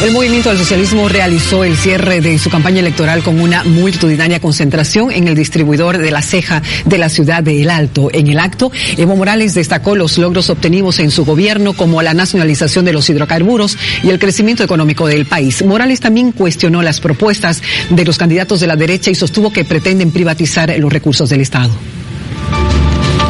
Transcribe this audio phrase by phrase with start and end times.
[0.00, 5.10] El movimiento del socialismo realizó el cierre de su campaña electoral con una multitudinaria concentración
[5.10, 8.08] en el distribuidor de la ceja de la ciudad de El Alto.
[8.12, 12.84] En el acto, Evo Morales destacó los logros obtenidos en su gobierno como la nacionalización
[12.84, 15.64] de los hidrocarburos y el crecimiento económico del país.
[15.64, 17.60] Morales también cuestionó las propuestas
[17.90, 21.70] de los candidatos de la derecha y sostuvo que pretenden privatizar los recursos del Estado.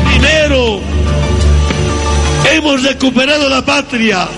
[0.04, 0.80] Primero,
[2.52, 4.28] hemos recuperado la patria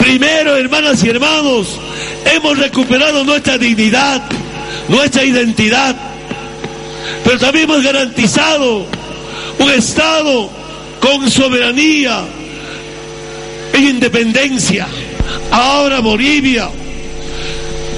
[0.00, 1.78] Primero, hermanas y hermanos,
[2.34, 4.22] hemos recuperado nuestra dignidad,
[4.88, 5.94] nuestra identidad,
[7.22, 8.86] pero también hemos garantizado
[9.58, 10.50] un Estado
[11.00, 12.24] con soberanía
[13.74, 14.86] e independencia.
[15.50, 16.70] Ahora Bolivia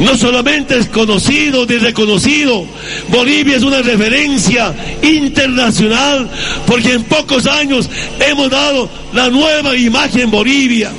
[0.01, 2.67] no solamente es conocido ni reconocido,
[3.09, 6.29] Bolivia es una referencia internacional
[6.67, 10.91] porque en pocos años hemos dado la nueva imagen Bolivia.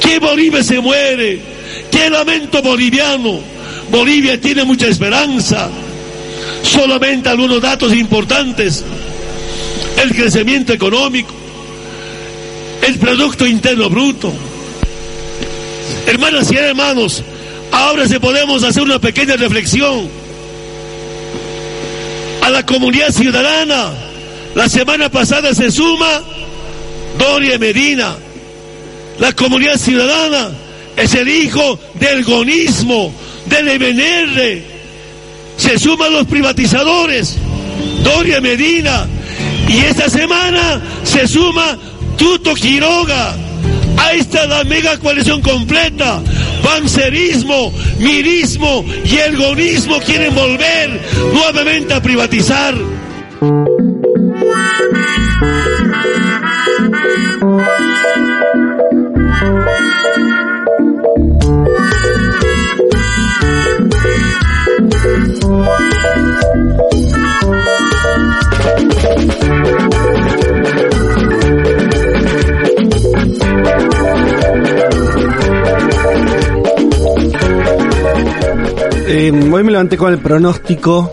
[0.00, 1.40] ¿Qué Bolivia se muere?
[1.90, 3.40] ¿Qué lamento boliviano?
[3.90, 5.68] Bolivia tiene mucha esperanza.
[6.62, 8.84] Solamente algunos datos importantes.
[10.02, 11.34] El crecimiento económico,
[12.86, 14.32] el Producto Interno Bruto.
[16.06, 17.22] Hermanas y hermanos,
[17.70, 20.08] ahora se podemos hacer una pequeña reflexión.
[22.42, 23.92] A la comunidad ciudadana,
[24.54, 26.22] la semana pasada se suma
[27.18, 28.16] Doria Medina,
[29.20, 30.50] la comunidad ciudadana
[30.96, 33.12] es el hijo del gonismo,
[33.46, 34.62] del MNR.
[35.58, 37.36] Se suman los privatizadores,
[38.02, 39.06] Doria Medina.
[39.68, 41.76] Y esta semana se suma
[42.16, 43.36] Tuto Quiroga.
[43.98, 46.22] Ahí está la mega coalición completa.
[46.62, 50.98] Pancerismo, mirismo y el gonismo quieren volver
[51.32, 52.74] nuevamente a privatizar.
[79.12, 81.12] Eh, hoy me levanté con el pronóstico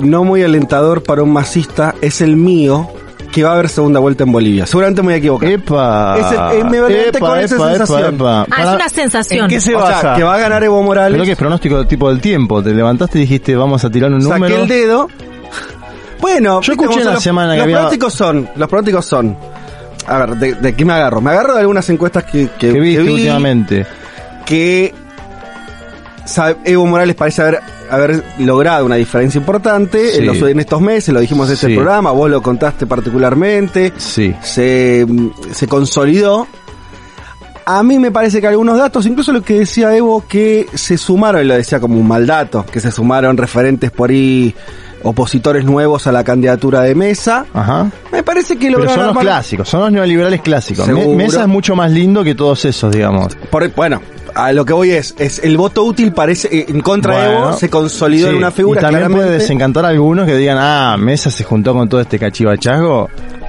[0.00, 2.88] no muy alentador para un masista, es el mío,
[3.32, 4.64] que va a haber segunda vuelta en Bolivia.
[4.66, 5.48] Seguramente me voy a equivocar.
[5.50, 6.16] Epa.
[6.18, 8.14] Es el- eh, me levanté Epa, con esa epa, sensación.
[8.14, 8.46] epa.
[8.50, 9.44] Ah, es una sensación.
[9.44, 10.14] ¿En qué se O sea, basa?
[10.16, 11.14] que va a ganar Evo Morales.
[11.14, 12.62] Creo que es pronóstico tipo del tiempo.
[12.62, 14.56] Te levantaste y dijiste, vamos a tirar un Saqué número.
[14.62, 15.08] el dedo.
[16.20, 19.36] Bueno, Yo escuché la los- semana que los había- pronósticos son, los pronósticos son.
[20.06, 21.20] A ver, ¿de, de qué me agarro?
[21.20, 23.86] Me agarro de algunas encuestas que, que, que viste que vi, últimamente.
[24.46, 24.94] que
[26.64, 30.18] Evo Morales parece haber, haber logrado una diferencia importante Sí.
[30.18, 31.74] en, los- en estos meses, lo dijimos en este Sí.
[31.74, 34.34] programa, vos lo contaste particularmente, Sí.
[34.42, 35.06] se,
[35.52, 36.46] se consolidó.
[37.66, 41.42] A mí me parece que algunos datos, incluso lo que decía Evo, que se sumaron,
[41.42, 44.54] y lo decía como un mal dato, que se sumaron referentes por ahí,
[45.02, 47.46] opositores nuevos a la candidatura de Mesa.
[47.54, 47.90] Ajá.
[48.12, 50.86] Me parece que Pero lograron son los armar- clásicos, son los neoliberales clásicos.
[50.86, 51.16] Seguro.
[51.16, 53.34] Mesa es mucho más lindo que todos esos, digamos.
[53.50, 54.00] Por- bueno,
[54.34, 57.52] a lo que voy es, es el voto útil parece, eh, en contra de Evo,
[57.54, 58.32] se consolidó sí.
[58.32, 61.72] en una figura Y también puede desencantar a algunos que digan, ah, Mesa se juntó
[61.74, 63.08] con todo este cachivachazgo.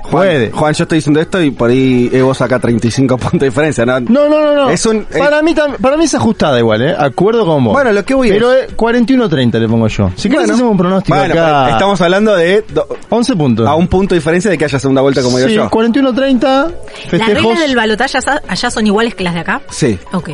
[0.10, 0.52] Juan, Puede.
[0.52, 4.00] Juan, yo estoy diciendo esto y por ahí Evo saca 35 puntos de diferencia, ¿no?
[4.00, 4.70] No, no, no, no.
[4.70, 6.96] Es un- eh, para, mí, para mí es ajustada igual, ¿eh?
[6.98, 7.74] Acuerdo con vos.
[7.74, 10.10] Bueno, lo que voy Pero es- eh, 41-30 le pongo yo.
[10.16, 10.54] Si querés Bueno.
[10.54, 11.70] hacemos un pronóstico Bueno, acá.
[11.72, 13.68] estamos hablando de do- 11 puntos.
[13.68, 15.70] a un punto de diferencia de que haya segunda vuelta como sí, digo yo.
[15.70, 16.72] 41-30.
[17.12, 19.62] ¿Las reglas del balotaje allá- allá son iguales que las de acá?
[19.70, 19.98] Sí.
[20.14, 20.30] Ok.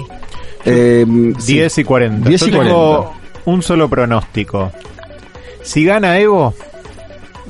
[0.66, 1.06] Eh,
[1.40, 1.53] sí.
[1.53, 2.28] 10 y 40.
[2.30, 3.19] 10 y Yo tengo 40.
[3.46, 4.72] un solo pronóstico.
[5.62, 6.53] Si gana Evo,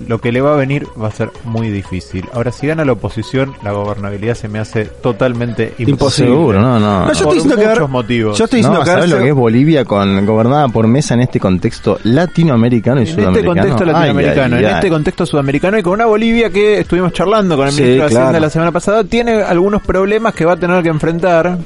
[0.07, 2.25] lo que le va a venir va a ser muy difícil.
[2.33, 5.91] Ahora, si gana la oposición, la gobernabilidad se me hace totalmente imposible.
[5.91, 6.31] Imposible.
[6.31, 6.79] Seguro, no, no.
[6.79, 8.38] No, yo Por estoy diciendo que muchos motivos.
[8.38, 11.22] Yo estoy No, diciendo que ¿sabes lo que es Bolivia con gobernada por mesa en
[11.22, 13.53] este contexto latinoamericano y En este sudamericano?
[13.56, 14.73] contexto Ay, latinoamericano, ay, en ay.
[14.75, 18.07] este contexto sudamericano y con una Bolivia que estuvimos charlando con el Sí, ministro de
[18.07, 18.45] Hacienda claro.
[18.45, 21.57] la semana pasada, tiene algunos problemas que va a tener que enfrentar.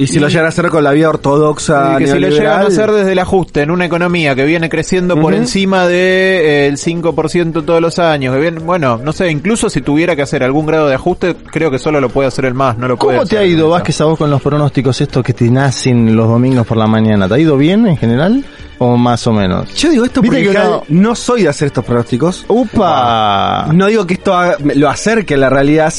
[0.00, 2.62] Y si lo llegan a hacer con la vía ortodoxa Y que si lo llegan
[2.62, 6.66] a hacer desde el ajuste en una economía que viene creciendo por encima de eh,
[6.66, 10.42] el 5% todos los años, que viene, bueno, no sé, incluso si tuviera que hacer
[10.42, 13.18] algún grado de ajuste, creo que solo lo puede hacer el más, no lo puede
[13.18, 16.28] ¿Cómo te ha ido, Vázquez, a vos con los pronósticos estos que te nacen los
[16.28, 17.28] domingos por la mañana?
[17.28, 18.44] ¿Te ha ido bien en general?
[18.78, 19.74] ¿O más o menos?
[19.74, 22.46] Yo digo esto porque general no soy de hacer estos pronósticos.
[22.48, 23.66] ¡Upa!
[23.74, 25.92] No digo que esto haga- lo acerque a la realidad,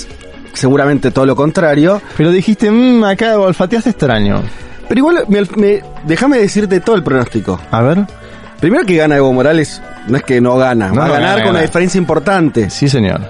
[0.54, 2.02] seguramente todo lo contrario.
[2.18, 4.42] Pero dijiste, mmm, acá olfateaste extraño.
[4.88, 7.60] Pero igual, me- me- déjame decirte todo el pronóstico.
[7.72, 8.06] A ver.
[8.60, 11.30] Primero que gana Evo Morales, no es que no gana, No, va a no, ganar
[11.32, 12.70] gana, con una diferencia importante.
[12.70, 13.22] Sí, señor.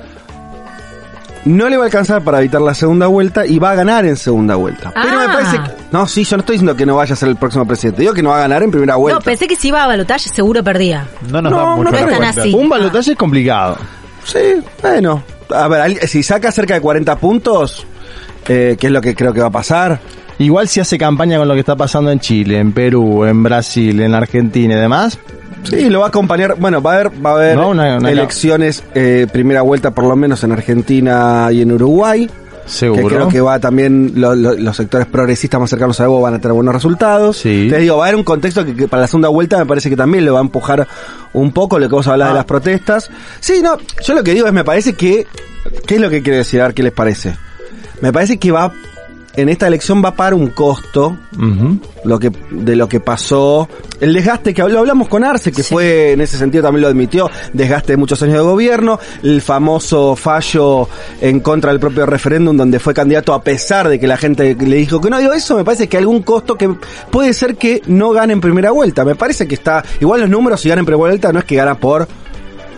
[1.44, 4.16] no le va a alcanzar para evitar la segunda vuelta y va a ganar en
[4.16, 4.92] segunda vuelta.
[4.94, 5.30] Pero me Ah.
[5.34, 5.82] parece que...
[5.92, 8.02] No, sí, yo no estoy diciendo que no vaya a ser el próximo presidente.
[8.02, 9.18] Digo que no va a ganar en primera vuelta.
[9.20, 11.08] No, pensé que si iba a balotaje seguro perdía.
[11.32, 12.54] No nos No, da no mucho así.
[12.54, 13.78] Un balotaje es complicado.
[14.24, 14.38] Sí,
[14.84, 15.24] bueno.
[15.54, 17.86] A ver, si saca cerca de 40 puntos,
[18.48, 20.00] eh, que es lo que creo que va a pasar,
[20.40, 24.00] Igual si hace campaña con lo que está pasando en Chile, en Perú, en Brasil,
[24.02, 25.20] en Argentina y demás,
[25.64, 26.56] Sí, lo va a acompañar.
[26.58, 27.74] Bueno, va a haber, va a haber No,
[28.08, 32.30] elecciones, eh, primera vuelta por lo menos en Argentina y en Uruguay.
[32.66, 33.08] Seguro.
[33.08, 36.36] Que creo que va también, lo- lo- los sectores progresistas más cercanos a Evo van
[36.36, 37.38] a tener buenos resultados.
[37.38, 37.68] Sí.
[37.70, 39.90] Te digo, va a haber un contexto que, que para la segunda vuelta me parece
[39.90, 40.88] que también le va a empujar
[41.34, 42.32] un poco lo que vos hablás Ah.
[42.32, 43.10] de las protestas.
[43.40, 45.28] Sí, no, yo lo que digo es, me parece que,
[45.86, 46.62] ¿qué es lo que quiero decir?
[46.62, 47.36] A ver qué les parece.
[48.02, 48.72] Me parece que va,
[49.36, 51.18] en esta elección va a pagar un costo
[52.04, 53.70] lo que de lo que pasó,
[54.00, 57.30] el desgaste que lo hablamos con Arce, que fue en ese sentido también lo admitió,
[57.54, 60.88] desgaste de muchos años de gobierno, el famoso fallo
[61.22, 64.76] en contra del propio referéndum donde fue candidato a pesar de que la gente le
[64.78, 66.74] dijo que no, digo, eso me parece que algún costo que
[67.10, 70.62] puede ser que no gane en primera vuelta, me parece que está, igual los números
[70.62, 72.08] si gana en primera vuelta no es que gana por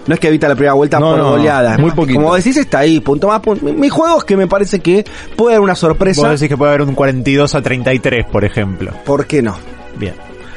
[0.07, 1.77] no es que evita la primera vuelta No, por no, goleada.
[1.77, 2.19] muy poquito.
[2.19, 3.39] Como decís, está ahí, punto más.
[3.41, 3.65] punto.
[3.65, 5.05] Mi, mi juego es que me parece que
[5.35, 6.21] puede haber una sorpresa.
[6.21, 8.91] Vos decís que puede haber un 42 a 33, por ejemplo.
[9.05, 9.55] ¿Por qué no?
[9.97, 10.13] Bien.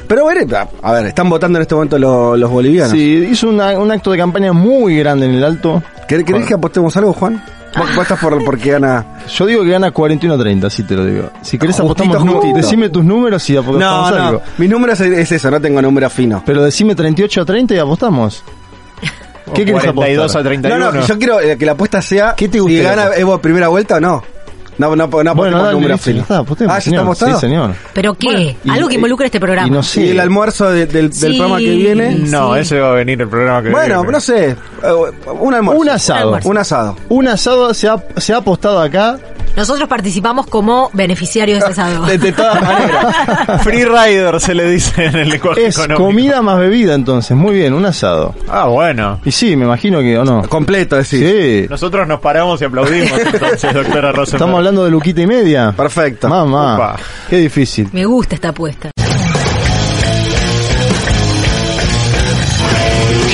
[0.08, 2.92] Pero veré, a, a ver, están votando en este momento los, los bolivianos.
[2.92, 5.82] Sí, hizo una- un acto de campaña muy grande en el alto.
[6.06, 7.42] ¿Querés, querés que apostemos algo, Juan?
[7.76, 7.90] Vos,
[8.20, 9.04] por, porque gana.
[9.28, 11.30] Yo digo que gana 41-30, así te lo digo.
[11.42, 12.56] Si querés Justito, apostamos, justito.
[12.56, 14.24] decime tus números y apostamos No, no.
[14.28, 14.42] algo.
[14.56, 16.42] Mi número es, es eso, no tengo número fino.
[16.46, 18.42] Pero decime 38-30 y apostamos.
[19.54, 20.40] ¿Qué querés 42 apostar?
[20.40, 20.78] a 31.
[20.78, 23.10] No, no, que yo quiero eh, que la apuesta sea ¿Qué te si gustaría gana?
[23.16, 24.22] Evo primera vuelta o no.
[24.78, 26.20] No, no, no, no Bueno, apostemos dale, número fino.
[26.20, 26.98] está, apostemos, ah, ya señor.
[27.00, 27.34] está apostado.
[27.34, 27.70] Sí, señor.
[27.94, 28.56] ¿Pero qué?
[28.62, 29.68] y- Algo que involucre este programa.
[29.68, 30.02] y no sé.
[30.02, 31.26] Y el almuerzo de- del, del Sí.
[31.28, 32.14] programa que viene.
[32.14, 32.60] No, Sí.
[32.60, 34.12] ese va a venir el programa que Bueno, viene.
[34.12, 34.50] no sé.
[34.50, 34.56] eh,
[35.40, 35.80] Un almuerzo.
[35.80, 36.18] Un asado.
[36.24, 36.48] almuerzo.
[36.50, 36.96] Un asado.
[37.08, 39.18] Un asado se ha, se ha apostado acá.
[39.56, 42.06] Nosotros participamos como beneficiarios de ese asado.
[42.06, 43.62] De, de todas maneras.
[43.62, 46.04] Free Rider se le dice en el lenguaje Es económico.
[46.04, 47.36] comida más bebida entonces.
[47.36, 48.34] Muy bien, un asado.
[48.48, 49.20] Ah, bueno.
[49.24, 50.42] Y sí, me imagino que o no.
[50.48, 51.20] Completo, decís.
[51.20, 51.66] Sí.
[51.70, 54.34] Nosotros nos paramos y aplaudimos entonces, doctora Rosenberg.
[54.36, 55.72] Estamos hablando de Luquita y media.
[55.76, 56.28] Perfecto.
[56.28, 56.96] Mamá, Upa.
[57.30, 57.88] qué difícil.
[57.92, 58.90] Me gusta esta apuesta.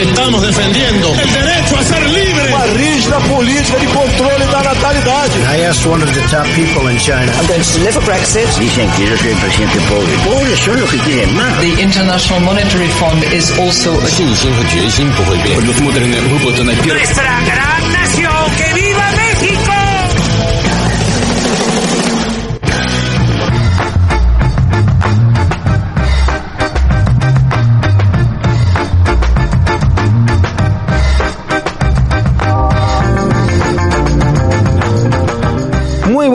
[0.02, 2.32] Estamos defendiendo el derecho a ser libre.
[2.76, 5.38] rígida política de controle da natalidade.
[5.46, 7.30] I asked one of the top people in China.
[7.38, 8.46] I'm going to live for Brexit.
[8.58, 10.12] Dicen que yo soy el presidente pobre.
[10.24, 11.60] Pobres son los que quieren más.
[11.60, 14.10] The International Monetary Fund is also a
[16.86, 19.51] Nuestra gran nación, que viva México.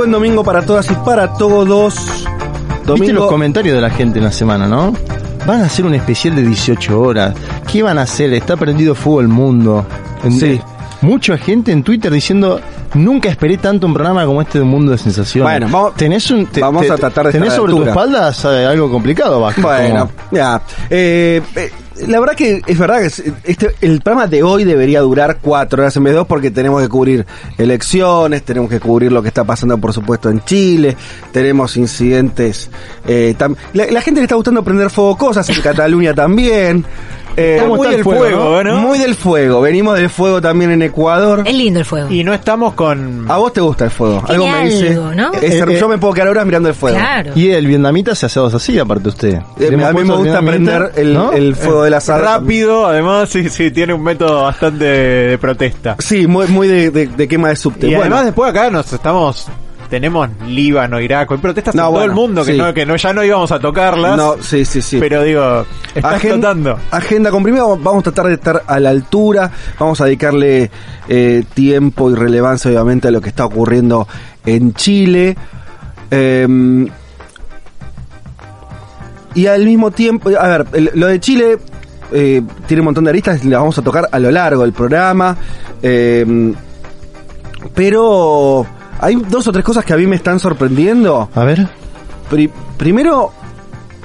[0.08, 1.96] Buen domingo para todas y para todos.
[1.96, 2.28] ¿Viste
[2.86, 3.28] los Domingo.
[3.28, 4.94] comentarios de la gente en la semana, no?
[5.46, 7.34] Van a hacer un especial de 18 horas.
[7.70, 8.32] ¿Qué van a hacer?
[8.34, 9.86] Está prendido fuego el mundo.
[10.30, 10.62] Sí.
[11.02, 12.62] Mucha gente en Twitter diciendo,
[12.94, 15.52] nunca esperé tanto un programa como este de un mundo de sensaciones.
[15.52, 18.02] Bueno, vamos- tenés un, te- vamos te- a tratar de Tenés sobre la tu altura.
[18.32, 19.62] espalda eh, algo complicado, Vasco.
[19.64, 20.62] Bueno, Como- ya.
[20.90, 21.72] Eh, eh,
[22.08, 25.82] la verdad que es verdad que es- este, el programa de hoy debería durar cuatro
[25.82, 27.26] horas en vez de dos porque tenemos que cubrir
[27.58, 30.96] elecciones, tenemos que cubrir lo que está pasando por supuesto en Chile,
[31.32, 32.70] tenemos incidentes.
[33.08, 33.36] eh,
[33.74, 36.86] la, la gente le está gustando prender fuego cosas en Cataluña también.
[37.40, 38.78] Eh, ¿Cómo muy del fuego, fuego, ¿no?
[38.80, 39.62] Muy del fuego.
[39.62, 41.44] Venimos del fuego también en Ecuador.
[41.46, 42.12] Es lindo el fuego.
[42.12, 43.30] Y no estamos con...
[43.30, 44.24] A vos te gusta el fuego.
[44.26, 44.88] Tiene Algo me dice.
[44.90, 45.32] algo, ¿no?
[45.34, 46.98] Es- Eh, eh, yo me puedo quedar horas mirando el fuego.
[46.98, 47.34] Claro.
[47.36, 49.34] Y el vietnamita se hace dos así, aparte usted.
[49.60, 51.32] Eh, a mí me gusta prender el, ¿no?
[51.32, 52.24] el fuego del asado.
[52.24, 55.96] Rápido, además, sí, sí, tiene un método bastante de protesta.
[56.00, 57.86] Sí, muy, muy de, de- de quema de subte.
[57.88, 59.48] Y Bueno, además después acá nos estamos...
[59.90, 62.58] Tenemos Líbano, Irak, hay protestas No, en todo bueno, el mundo que, sí.
[62.58, 64.18] no, que no, ya no íbamos a tocarlas.
[64.18, 64.98] no, sí, sí, sí.
[65.00, 65.66] Pero digo,
[65.96, 66.78] está Agen- explotando.
[66.92, 70.70] Agenda comprimida, vamos a tratar de estar a la altura, vamos a dedicarle
[71.08, 74.08] eh, tiempo y relevancia obviamente a lo que está ocurriendo
[74.46, 75.38] en Chile.
[76.12, 76.88] Eh,
[79.36, 80.66] y al mismo tiempo, a ver,
[80.96, 81.60] lo de Chile
[82.12, 85.38] eh, tiene un montón de aristas, las vamos a tocar a lo largo del programa.
[85.82, 86.54] eh,
[87.76, 88.66] pero
[89.00, 91.30] hay dos o tres cosas que a mí me están sorprendiendo.
[91.34, 91.68] A ver.
[92.30, 93.32] Pri- primero,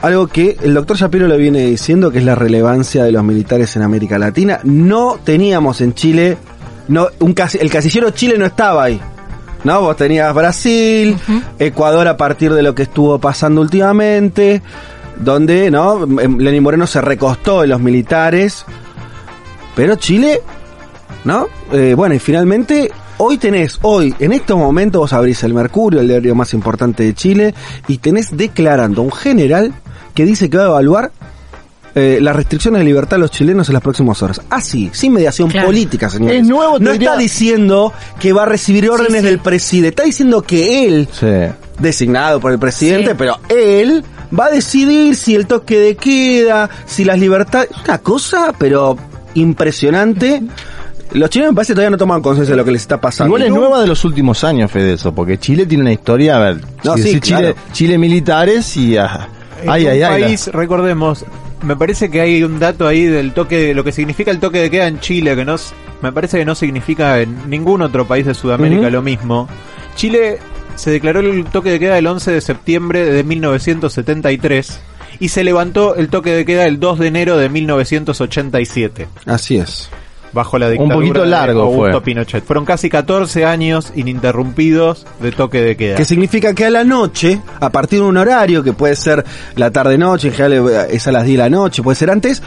[0.03, 3.75] algo que el doctor Shapiro le viene diciendo, que es la relevancia de los militares
[3.77, 4.61] en América Latina.
[4.65, 6.37] No teníamos en Chile,
[6.89, 9.01] no, un casi- el casillero Chile no estaba ahí.
[9.65, 9.81] ¿No?
[9.81, 11.17] Vos tenías Brasil,
[11.57, 14.61] Ecuador a partir de lo que estuvo pasando últimamente,
[15.21, 16.03] donde, ¿no?
[16.03, 18.65] Em, Lenín Moreno se recostó en los militares,
[19.77, 20.43] pero Chile,
[21.25, 21.47] ¿no?
[21.71, 22.91] Eh, bueno, y finalmente
[23.25, 27.15] Hoy tenés, hoy, en estos momentos vos abrís el Mercurio, el diario más importante de
[27.15, 27.55] Chile,
[27.87, 29.73] y tenés declarando un general
[30.13, 31.13] que dice que va a evaluar
[31.95, 34.41] eh, las restricciones de libertad de los chilenos en las próximas horas.
[34.51, 35.69] Así, sin mediación Claro.
[35.69, 36.43] política, señores.
[36.43, 39.27] Es nuevo, no diría- está diciendo que va a recibir órdenes sí.
[39.29, 41.27] del presidente, está diciendo que él Sí.
[41.79, 43.17] designado por el presidente, Sí.
[43.17, 44.03] pero él
[44.37, 48.97] va a decidir si el toque de queda, si las libertades, una cosa, pero
[49.35, 50.43] impresionante.
[51.15, 53.29] Los chilenos me parece que todavía no toman conciencia de lo que les está pasando.
[53.29, 56.41] Igual es nueva de los últimos años, Fede, eso, porque Chile tiene una historia, a
[56.41, 57.57] ver, No, si sí, decís Chile, claro.
[57.73, 58.97] Chile militares y...
[58.97, 59.29] ah,
[59.67, 60.23] ay, un ay, ay.
[60.23, 61.25] país, recordemos,
[61.63, 64.71] me parece que hay un dato ahí del toque, lo que significa el toque de
[64.71, 65.57] queda en Chile, que no,
[66.01, 69.49] me parece que no significa en ningún otro país de Sudamérica lo mismo.
[69.97, 70.39] Chile
[70.75, 74.81] se declaró el toque de queda el 11 de septiembre de 1973
[75.21, 79.91] y se levantó el toque de queda el 2 de enero de 1987 Así es.
[80.33, 82.03] Bajo la dictadura poquito largo de Augusto fue.
[82.03, 82.45] Pinochet.
[82.45, 85.97] Fueron casi 14 años ininterrumpidos de toque de queda.
[85.97, 89.25] Que significa que a la noche, a partir de un horario que puede ser
[89.57, 92.43] la tarde-noche, en general eh, es a las 10 de la noche, puede ser antes,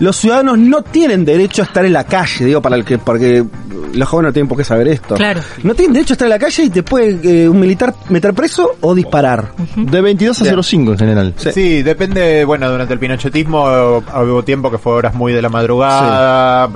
[0.00, 3.44] los ciudadanos no tienen derecho a estar en la calle, digo, para el que, porque
[3.92, 5.14] los jóvenes no tienen por qué saber esto.
[5.14, 5.42] Claro.
[5.62, 8.32] No tienen derecho a estar en la calle y te puede eh, un militar meter
[8.32, 9.52] preso o disparar.
[9.76, 10.62] De 22 a Bien.
[10.62, 11.34] 05 en general.
[11.36, 11.82] Sí.
[11.82, 16.68] depende, bueno, durante el pinochetismo eh, hubo tiempo que fue horas muy de la madrugada,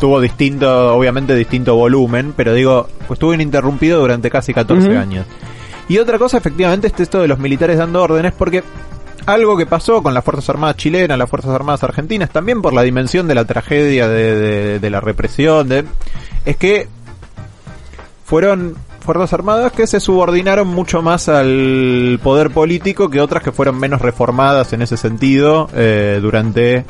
[0.00, 4.98] tuvo distinto, obviamente distinto volumen, pero digo, pues estuvo ininterrumpido durante casi 14 Ujú.
[4.98, 5.26] años.
[5.88, 8.62] Y otra cosa, efectivamente, es esto de los militares dando órdenes, porque
[9.26, 12.82] algo que pasó con las Fuerzas Armadas chilenas, las Fuerzas Armadas argentinas, también por la
[12.82, 15.84] dimensión de la tragedia, de, de- de la represión, de,
[16.44, 16.88] es que
[18.24, 23.78] fueron Fuerzas Armadas que se subordinaron mucho más al poder político que otras que fueron
[23.78, 26.84] menos reformadas en ese sentido eh, durante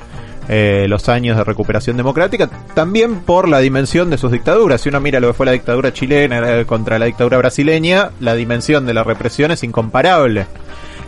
[0.48, 4.80] eh, los años de recuperación democrática, también por la dimensión de sus dictaduras.
[4.80, 8.34] Si uno mira lo que fue la dictadura chilena eh, contra la dictadura brasileña, la
[8.34, 10.46] dimensión de la represión es incomparable.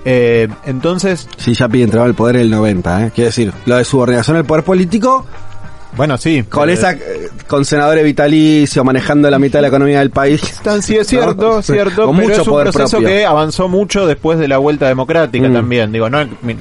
[0.05, 3.12] Eh, entonces, Sí, ya pide entraba al poder en el 90, ¿eh?
[3.15, 5.27] Quiero decir, lo de subordinación al poder político,
[5.97, 6.43] bueno, sí.
[6.45, 10.41] con eh, esa, eh, con senadores vitalicios, manejando la mitad de la economía del país.
[10.65, 11.59] Tan- sí, es cierto, ¿no?
[11.59, 13.09] es cierto, Con pero mucho es un poder proceso propio.
[13.09, 15.53] que avanzó mucho después de la vuelta democrática Mm.
[15.53, 15.93] también.
[15.93, 16.19] Digo, no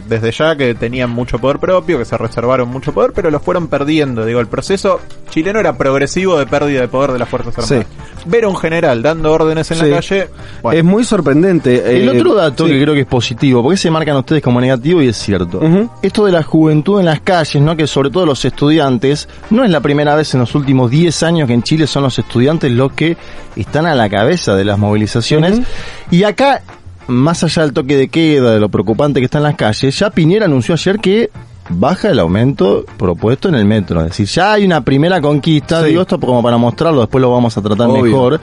[0.08, 3.68] desde ya que tenían mucho poder propio, que se reservaron mucho poder, pero lo fueron
[3.68, 4.26] perdiendo.
[4.26, 7.86] Digo, el proceso chileno era progresivo de pérdida de poder de las Fuerzas Armadas.
[8.26, 9.86] Ver a un general dando órdenes en Sí.
[9.86, 10.28] la calle,
[10.62, 11.96] bueno, Es muy sorprendente.
[11.98, 12.72] El eh, otro dato sí.
[12.74, 15.60] que creo que es positivo, porque se marcan ustedes como negativo y es cierto.
[16.02, 17.76] Esto de la juventud en las calles, ¿no?
[17.76, 21.48] Que sobre todo los estudiantes, no es la primera vez en los últimos 10 años
[21.48, 23.18] que en Chile son los estudiantes los que
[23.56, 25.62] están a la cabeza de las movilizaciones.
[26.10, 26.62] Y acá,
[27.08, 30.10] más allá del toque de queda, de lo preocupante que está en las calles, ya
[30.10, 31.30] Piñera anunció ayer que
[31.70, 34.01] baja el aumento propuesto en el metro.
[34.01, 35.90] Es decir, ya hay una primera conquista, Sí.
[35.90, 38.04] digo esto como para mostrarlo, después lo vamos a tratar Obvio.
[38.04, 38.40] mejor.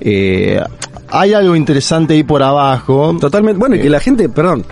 [0.00, 0.60] Eh,
[1.08, 3.16] hay algo interesante ahí por abajo.
[3.20, 3.58] Totalmente.
[3.58, 3.82] Bueno, y Eh.
[3.82, 4.64] que la gente, perdón,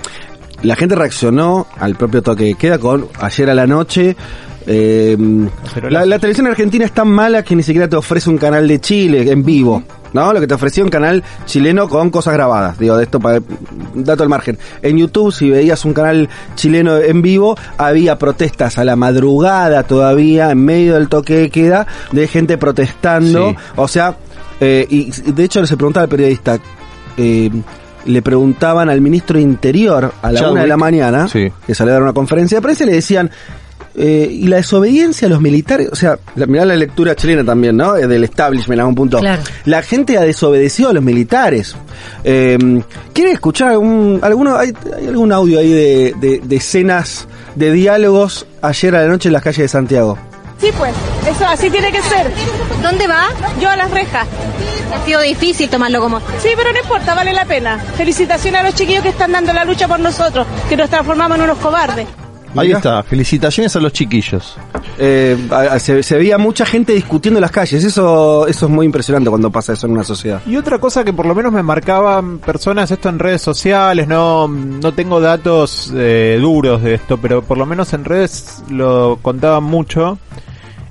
[0.63, 4.17] la gente reaccionó al propio toque de queda con ayer a la noche.
[4.67, 5.17] Eh,
[5.91, 8.81] la, la televisión argentina es tan mala que ni siquiera te ofrece un canal de
[8.81, 9.83] Chile en vivo.
[10.15, 10.33] ¿No?
[10.33, 12.79] Lo que te ofrecía un canal chileno con cosas grabadas.
[12.79, 13.41] Digo, de esto para
[13.97, 14.57] dato al margen.
[14.81, 20.53] En YouTube, si veías un canal chileno en vivo, había protestas a la madrugada todavía,
[20.53, 23.51] en medio del toque de queda, de gente protestando.
[23.51, 23.57] Sí.
[23.75, 24.17] O sea,
[24.61, 26.61] eh, y de hecho se preguntaba al periodista,
[27.17, 27.51] eh,
[28.07, 30.53] le preguntaban al ministro de Interior a la Chadwick.
[30.53, 31.49] una de la mañana, Sí.
[31.67, 33.33] que salió a dar una conferencia de prensa, y le decían,
[33.97, 37.77] eh, y la desobediencia a los militares, o sea, la, mirá la lectura chilena también,
[37.77, 37.97] ¿no?
[37.97, 39.19] Eh, Del establishment a un punto.
[39.21, 39.43] Claro.
[39.67, 41.77] La gente ha desobedecido a los militares.
[42.25, 42.59] Eh,
[43.13, 48.47] ¿Quiere escuchar algún, alguno, hay, hay algún audio ahí de, de, de escenas de diálogos
[48.63, 50.19] ayer a la noche en las calles de Santiago?
[50.61, 50.95] Sí, pues,
[51.29, 52.31] eso así tiene que ser.
[52.83, 53.29] ¿Dónde va?
[53.61, 54.27] Yo a las rejas.
[54.95, 56.21] Ha sido difícil tomarlo como...
[56.39, 57.79] Sí, pero no importa, vale la pena.
[57.97, 61.45] Felicitaciones a los chiquillos que están dando la lucha por nosotros, que nos transformamos en
[61.45, 62.07] unos cobardes.
[62.57, 64.57] Ahí está, felicitaciones a los chiquillos.
[64.99, 67.83] Eh, a- a- se, se veía mucha gente discutiendo en las calles.
[67.85, 70.41] Eso, eso es muy impresionante cuando pasa eso en una sociedad.
[70.47, 74.47] Y otra cosa que por lo menos me marcaban personas esto en redes sociales, no,
[74.49, 79.65] no tengo datos eh, duros de esto, pero por lo menos en redes lo contaban
[79.65, 80.19] mucho,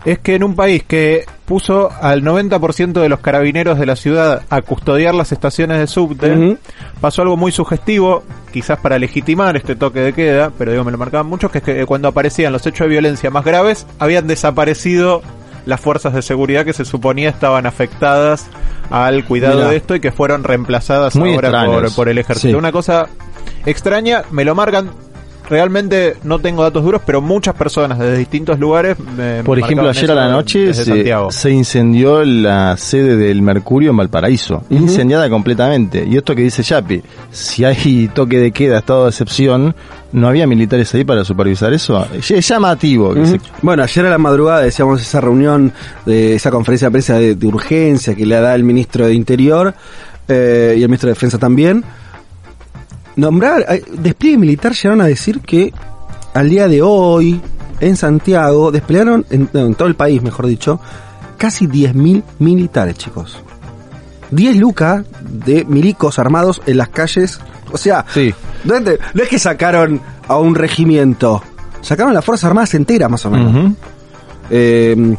[0.05, 4.43] es que en un país que puso al 90% de los carabineros de la ciudad
[4.49, 6.57] a custodiar las estaciones de subte,
[6.99, 10.97] pasó algo muy sugestivo, quizás para legitimar este toque de queda, pero digo, me lo
[10.97, 15.21] marcaban muchos, que es que cuando aparecían los hechos de violencia más graves, habían desaparecido
[15.65, 18.47] las fuerzas de seguridad que se suponía estaban afectadas
[18.89, 22.49] al cuidado de esto y que fueron reemplazadas Muy ahora por, por el ejército.
[22.49, 22.55] Sí.
[22.55, 23.07] Una cosa
[23.65, 24.89] extraña, me lo marcan
[25.49, 28.97] realmente no tengo datos duros, pero muchas personas de distintos lugares.
[28.99, 33.97] me Por ejemplo, ayer a la noche desde se, incendió la sede del Mercurio en
[33.97, 34.63] Valparaíso.
[34.69, 36.05] Incendiada completamente.
[36.07, 39.75] Y esto que dice Yapi, si hay toque de queda, estado de excepción,
[40.11, 42.05] ¿no había militares ahí para supervisar eso?
[42.13, 43.13] Es llamativo.
[43.13, 45.71] que se- Bueno, ayer a la madrugada decíamos esa reunión,
[46.05, 49.73] de esa conferencia de prensa de, de urgencia que le da el ministro de Interior
[50.27, 51.83] eh, y el ministro de Defensa también.
[53.15, 55.73] Nombrar, eh, despliegue militar llegaron a decir que
[56.33, 57.39] al día de hoy
[57.79, 60.79] en Santiago desplegaron, en, no, en todo el país mejor dicho,
[61.37, 63.37] casi 10.000 militares, chicos.
[64.31, 67.39] 10 lucas de milicos armados en las calles.
[67.71, 68.05] O sea,
[68.63, 71.43] no, es de- no es que sacaron a un regimiento,
[71.81, 73.73] sacaron las Fuerzas Armadas enteras más o menos.
[74.49, 75.15] Eh,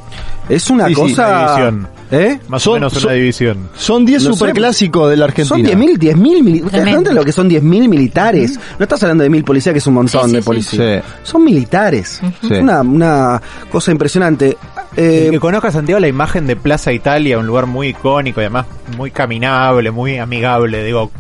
[0.49, 1.73] es una Sí, cosa...
[2.15, 2.41] ¿Eh?
[2.49, 3.69] Más Son- o menos son- una división.
[3.77, 5.49] Son 10 No superclásicos de la Argentina.
[5.57, 6.65] Son 10.000 10 militares.
[6.65, 7.03] ¿Ustedes Tremendo.
[7.11, 8.59] saben lo que son 10.000 militares?
[8.79, 10.47] No estás hablando de mil policías, que es un montón Sí, sí, de sí.
[10.47, 11.05] policías.
[11.05, 11.11] Sí.
[11.25, 12.21] Son militares.
[12.51, 14.57] Una, una cosa impresionante.
[14.97, 18.67] Eh, que conozca Santiago la imagen de Plaza Italia, un lugar muy icónico y además
[18.97, 21.11] muy caminable, muy amigable, digo,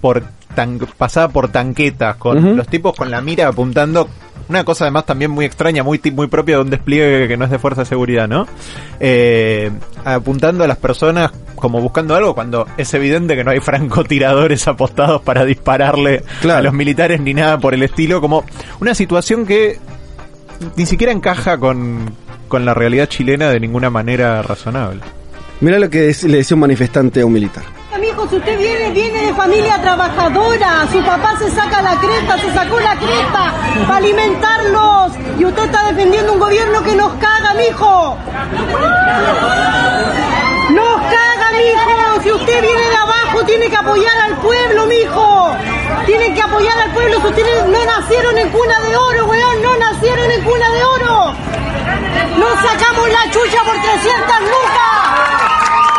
[0.00, 0.24] por
[0.54, 4.08] tan, pasada por tanquetas, con los tipos con la mira apuntando.
[4.50, 7.50] Una cosa además también muy extraña, muy muy propia de un despliegue que no es
[7.52, 8.46] de fuerza de seguridad, ¿no?
[8.98, 9.70] Eh,
[10.04, 15.22] apuntando a las personas como buscando algo cuando es evidente que no hay francotiradores apostados
[15.22, 16.58] para dispararle Claro.
[16.58, 18.44] a los militares ni nada por el estilo, como
[18.80, 19.78] una situación que
[20.76, 22.12] ni siquiera encaja con,
[22.48, 25.00] con la realidad chilena de ninguna manera razonable.
[25.60, 27.62] Mirá lo que es- le decía un manifestante a un militar.
[27.92, 32.52] Amigo, si usted viene, viene de familia trabajadora, su papá se saca la cresta, se
[32.54, 33.52] sacó la cresta
[33.88, 38.16] para alimentarlos y usted está defendiendo un gobierno que nos caga, mijo.
[40.70, 42.22] Nos caga, mijo.
[42.22, 45.56] Si usted viene de abajo, tiene que apoyar al pueblo, mijo.
[46.06, 47.20] Tiene que apoyar al pueblo.
[47.20, 51.34] Si ustedes no nacieron en cuna de oro, weón, no nacieron en cuna de oro.
[52.38, 55.89] Nos sacamos la chucha por 300 lucas.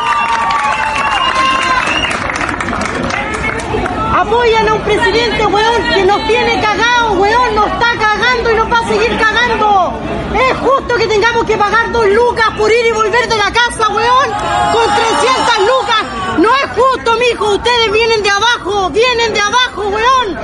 [4.13, 8.71] Apoyan a un presidente, weón, que nos tiene cagados, weón, nos está cagando y nos
[8.71, 9.93] va a seguir cagando.
[10.33, 13.87] Es justo que tengamos que pagar dos lucas por ir y volver de la casa,
[13.89, 14.29] weón,
[14.74, 16.39] con 300 lucas.
[16.39, 20.37] No es justo, mijo, ustedes vienen de abajo, vienen de abajo, weón.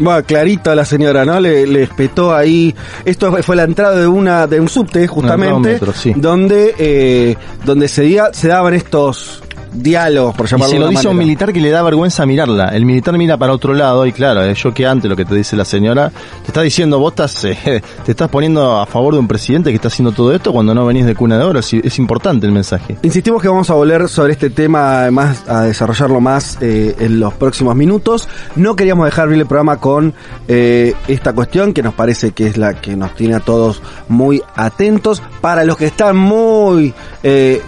[0.00, 1.40] Bueno, clarito la señora, ¿no?
[1.40, 2.74] Le, le espetó ahí.
[3.04, 6.12] Esto fue la entrada de una de un subte, justamente, metro, sí.
[6.16, 11.10] donde eh, donde se daban estos diálogos, por Y llamarlo se de lo dice a
[11.10, 12.68] un militar que le da vergüenza mirarla.
[12.68, 15.64] El militar mira para otro lado y claro, es choqueante lo que te dice la
[15.64, 16.10] señora.
[16.42, 19.76] Te está diciendo, vos estás, eh, te estás poniendo a favor de un presidente que
[19.76, 21.58] está haciendo todo esto cuando no venís de cuna de oro.
[21.58, 22.96] Es, es importante el mensaje.
[23.02, 27.34] Insistimos que vamos a volver sobre este tema más a desarrollarlo más eh, en los
[27.34, 28.28] próximos minutos.
[28.56, 30.14] No queríamos dejar abrir el programa con
[30.46, 34.42] eh, esta cuestión que nos parece que es la que nos tiene a todos muy
[34.54, 35.22] atentos.
[35.40, 37.62] Para los que están muy eh,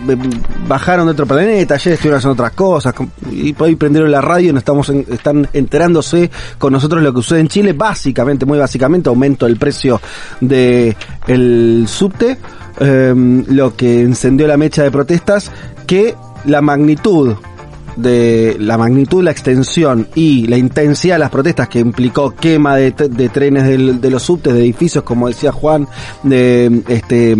[0.66, 2.94] bajaron de otro planeta, ayer estuvieron haciendo otras cosas
[3.30, 7.12] y por ahí prendieron la radio y nos estamos en- están enterándose con nosotros lo
[7.12, 7.72] que sucede en Chile.
[7.74, 10.00] Básicamente, muy básicamente, aumento del precio
[10.40, 12.38] de el subte
[12.80, 13.14] eh,
[13.48, 15.50] lo que encendió la mecha de protestas,
[15.86, 16.14] que
[16.46, 17.34] la magnitud
[17.96, 22.92] de la magnitud, la extensión y la intensidad de las protestas que implicó quema de,
[22.92, 25.86] trenes del- de, los subtes, de edificios, como decía Juan,
[26.22, 27.36] de este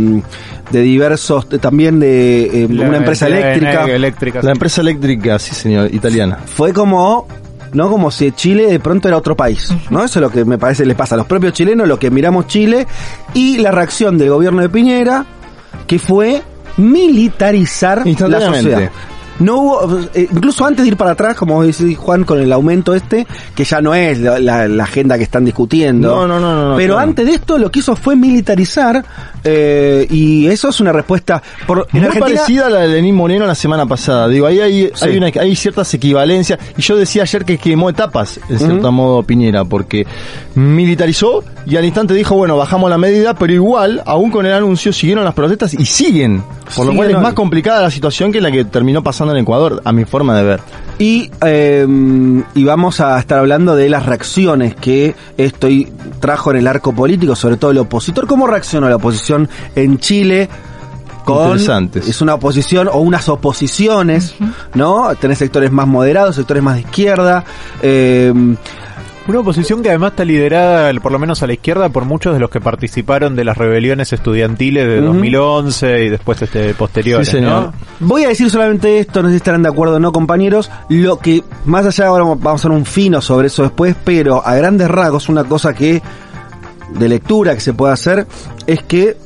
[0.71, 5.55] de diversos, de- también de eh, La una empresa eléctrica, eléctrica, La empresa eléctrica, sí
[5.55, 6.39] señor, italiana.
[6.45, 7.27] fue como
[7.73, 10.05] no como si Chile de pronto era otro país, ¿no?
[10.05, 12.49] Eso es lo que me parece le pasa a los propios chilenos, lo que miramos
[12.49, 12.87] Chile
[13.33, 15.25] y la reacción del gobierno de Piñera
[15.87, 16.43] que fue
[16.77, 18.71] militarizar la Instantáneamente.
[18.71, 18.91] sociedad.
[19.41, 22.95] No hubo, eh, incluso antes de ir para atrás, como dice Juan, con el aumento
[22.95, 26.09] este, que ya no es la, la- la agenda que están discutiendo.
[26.09, 27.09] No, no, no, no, Pero claro.
[27.09, 29.05] antes de esto lo que hizo fue militarizar,
[29.43, 33.47] eh, y eso es una respuesta por Muy Argentina- parecida a la de Lenín Moreno
[33.47, 34.29] la semana pasada.
[34.29, 35.05] Digo, ahí hay, Sí.
[35.07, 36.59] hay, una, hay ciertas equivalencias.
[36.77, 40.07] Y yo decía ayer que quemó etapas, en cierto modo, Piñera, porque
[40.55, 44.93] militarizó y al instante dijo, bueno, bajamos la medida, pero igual, aún con el anuncio,
[44.93, 46.43] siguieron las protestas y siguen.
[46.77, 49.81] Por lo cual es más complicada la situación que la que terminó pasando en Ecuador,
[49.85, 50.61] a mi forma de ver.
[50.99, 51.87] Y, eh,
[52.55, 55.69] y vamos a estar hablando de las reacciones que esto
[56.21, 58.27] trajo en el arco político, sobre todo el opositor.
[58.27, 60.49] ¿Cómo reaccionó la oposición en Chile?
[61.25, 62.09] Con, Interesantes.
[62.09, 64.35] es una oposición o unas oposiciones,
[64.75, 65.15] ¿no?
[65.17, 67.45] Tenés sectores más moderados, sectores más de izquierda.
[67.83, 68.33] eh,
[69.31, 72.41] Una oposición que además está liderada, por lo menos a la izquierda, por muchos de
[72.41, 75.13] los que participaron de las rebeliones estudiantiles de Ujú.
[75.13, 77.67] 2011 y después este posteriores, Sí, señor.
[77.67, 77.73] ¿no?
[78.01, 80.69] Voy a decir solamente esto, no sé si estarán de acuerdo o no, compañeros.
[80.89, 84.57] Lo que, más allá, ahora vamos a hacer un fino sobre eso después, pero a
[84.57, 86.03] grandes rasgos, una cosa que,
[86.99, 88.27] de lectura que se puede hacer,
[88.67, 89.17] es que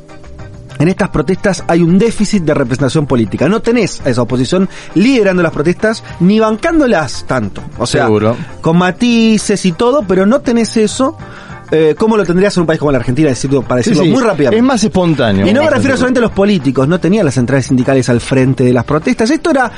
[0.78, 3.48] en estas protestas hay un déficit de representación política.
[3.48, 7.62] No tenés a esa oposición liderando las protestas ni bancándolas tanto.
[7.78, 8.36] O sea, Seguro.
[8.60, 11.16] con matices y todo, pero no tenés eso.
[11.70, 13.28] Eh, ¿Cómo lo tendrías en un país como la Argentina?
[13.28, 14.10] Decirlo, para Sí, decirlo sí.
[14.14, 14.58] muy rápidamente.
[14.58, 15.46] Es más espontáneo.
[15.46, 18.64] Y no me refiero solamente a los políticos, no tenían las centrales sindicales al frente
[18.64, 19.30] de las protestas.
[19.30, 19.72] Esto era,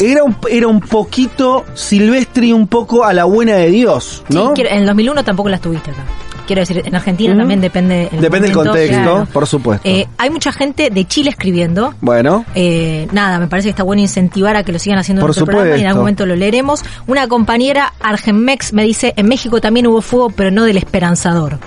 [0.00, 4.34] era, un, era un poquito silvestre y un poco a la buena de Dios, Sí,
[4.34, 4.54] ¿no?
[4.54, 6.02] quiero- en el 2001 tampoco las tuviste acá.
[6.46, 9.28] Quiero decir, en Argentina también depende el Depende del contexto, claro.
[9.32, 9.88] por supuesto.
[9.88, 11.94] Eh, hay mucha gente de Chile escribiendo.
[12.00, 15.22] bueno, Eh, nada, me parece que está bueno incentivar a que lo sigan haciendo en
[15.22, 16.82] Por nuestro programa y en algún momento lo leeremos.
[17.06, 21.58] Una compañera Argenmex me dice, en México también hubo fuego, pero no del esperanzador.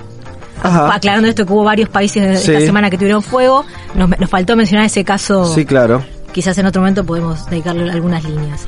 [0.61, 0.93] Ajá.
[0.95, 2.51] Aclarando esto que hubo varios países Sí.
[2.51, 5.45] esta semana que tuvieron fuego, nos, nos faltó mencionar ese caso.
[5.53, 6.03] sí, claro.
[6.31, 8.65] Quizás en otro momento podemos dedicarle algunas líneas.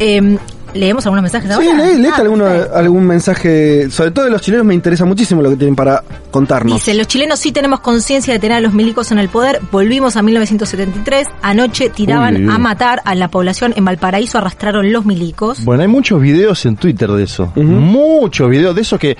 [0.00, 0.36] Eh,
[0.74, 1.84] ¿Leemos algunos mensajes Sí, ahora?
[1.86, 5.50] lee, léete Ah, alguno- algún mensaje, sobre todo de los chilenos me interesa muchísimo lo
[5.50, 6.74] que tienen para contarnos.
[6.74, 9.60] Dice, los chilenos sí tenemos conciencia de tener a los milicos en el poder.
[9.70, 11.28] Volvimos a 1973.
[11.42, 12.54] Anoche tiraban Uy, uy, uy.
[12.54, 15.64] a matar a la población en Valparaíso, arrastraron los milicos.
[15.64, 17.52] Bueno, hay muchos videos en Twitter de eso.
[17.56, 19.16] Muchos videos de eso que,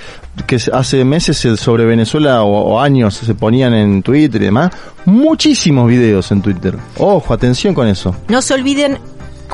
[0.47, 4.71] que hace meses se- sobre Venezuela o, o años se ponían en Twitter y demás.
[5.05, 6.77] Muchísimos videos en Twitter.
[6.99, 8.17] Ojo, atención con eso.
[8.29, 8.99] No se olviden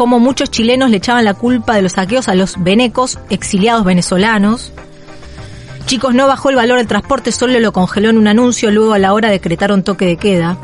[0.00, 4.72] cómo muchos chilenos le echaban la culpa de los saqueos a los venecos exiliados venezolanos.
[5.84, 8.98] Chicos, no bajó el valor del transporte, solo lo congeló en un anuncio, luego a
[8.98, 10.56] la hora decretaron toque de queda.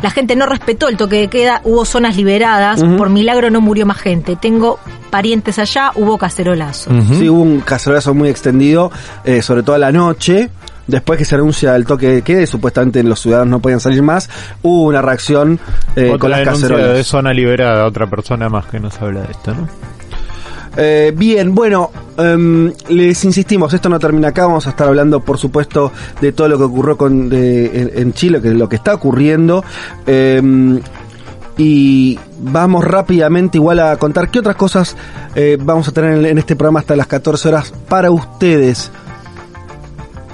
[0.00, 3.84] La gente no respetó el toque de queda, hubo zonas liberadas, por milagro no murió
[3.84, 4.36] más gente.
[4.36, 4.78] Tengo
[5.10, 6.92] parientes allá, hubo cacerolazo.
[7.18, 8.92] Sí, hubo un cacerolazo muy extendido,
[9.24, 10.50] eh, sobre todo a la noche.
[10.86, 14.02] Después que se anuncia el toque de queda y supuestamente los ciudadanos no podían salir
[14.02, 14.28] más,
[14.62, 15.58] hubo una reacción
[15.96, 16.96] eh, con las cacerolas.
[16.96, 19.68] de zona liberada, otra persona más que nos habla de esto, ¿no?
[20.76, 25.36] Eh, bien, bueno, em, les insistimos, esto no termina acá, vamos a estar hablando por
[25.36, 28.94] supuesto de todo lo que ocurrió con, de- en, en Chile, que lo que está
[28.94, 29.62] ocurriendo.
[30.06, 30.80] em,
[31.58, 34.96] y vamos rápidamente igual a contar qué otras cosas
[35.34, 38.90] eh, vamos a tener en, en este programa hasta las 14 horas para ustedes.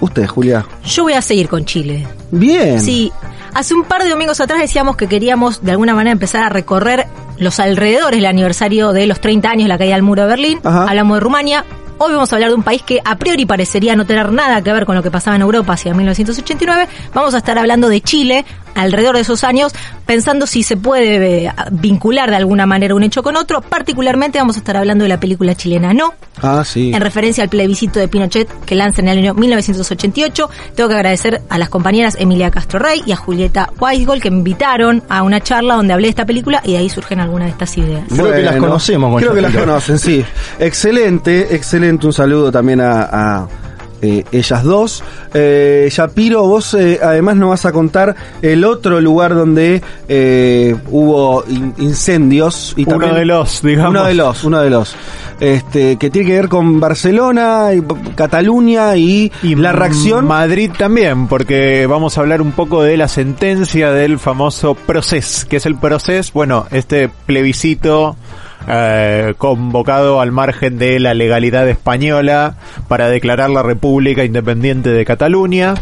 [0.00, 0.66] Ustedes, Julia.
[0.84, 2.06] Yo voy a seguir con Chile.
[2.30, 2.80] Bien.
[2.80, 3.12] Sí,
[3.54, 7.06] hace un par de domingos atrás decíamos que queríamos de alguna manera empezar a recorrer
[7.38, 10.60] los alrededores del aniversario de los 30 años de la caída del muro de Berlín.
[10.64, 10.84] Ajá.
[10.84, 11.64] Hablamos de Rumania.
[12.00, 14.72] Hoy vamos a hablar de un país que a priori parecería no tener nada que
[14.72, 16.86] ver con lo que pasaba en Europa hacia 1989.
[17.12, 19.72] Vamos a estar hablando de Chile alrededor de esos años,
[20.06, 23.60] pensando si se puede eh, vincular de alguna manera un hecho con otro.
[23.60, 26.92] Particularmente vamos a estar hablando de la película chilena No, Ah, sí.
[26.94, 30.50] en referencia al plebiscito de Pinochet que lanza en el año 1988.
[30.74, 34.38] Tengo que agradecer a las compañeras Emilia Castro Rey y a Julieta Weisgold que me
[34.38, 37.52] invitaron a una charla donde hablé de esta película y de ahí surgen algunas de
[37.52, 38.02] estas ideas.
[38.08, 40.24] Creo que las conocemos, Creo que las conocen, sí.
[40.58, 42.06] Excelente, excelente.
[42.06, 43.48] Un saludo también a, a,
[44.02, 45.02] eh, ellas dos.
[45.34, 51.44] Eh, Yapiro, vos eh, además nos vas a contar el otro lugar donde eh, hubo
[51.48, 52.74] in- incendios.
[52.76, 53.90] Y Uno de los, digamos.
[53.90, 54.96] Uno de los, uno de los.
[55.40, 57.82] Este, que tiene que ver con Barcelona, y
[58.14, 60.26] Cataluña y, la reacción.
[60.26, 65.58] Madrid también, porque vamos a hablar un poco de la sentencia del famoso proces, que
[65.58, 68.16] es el proces, bueno, este plebiscito
[68.66, 72.56] eh, convocado al margen de la legalidad española
[72.88, 75.74] para declarar la República Independiente de Cataluña,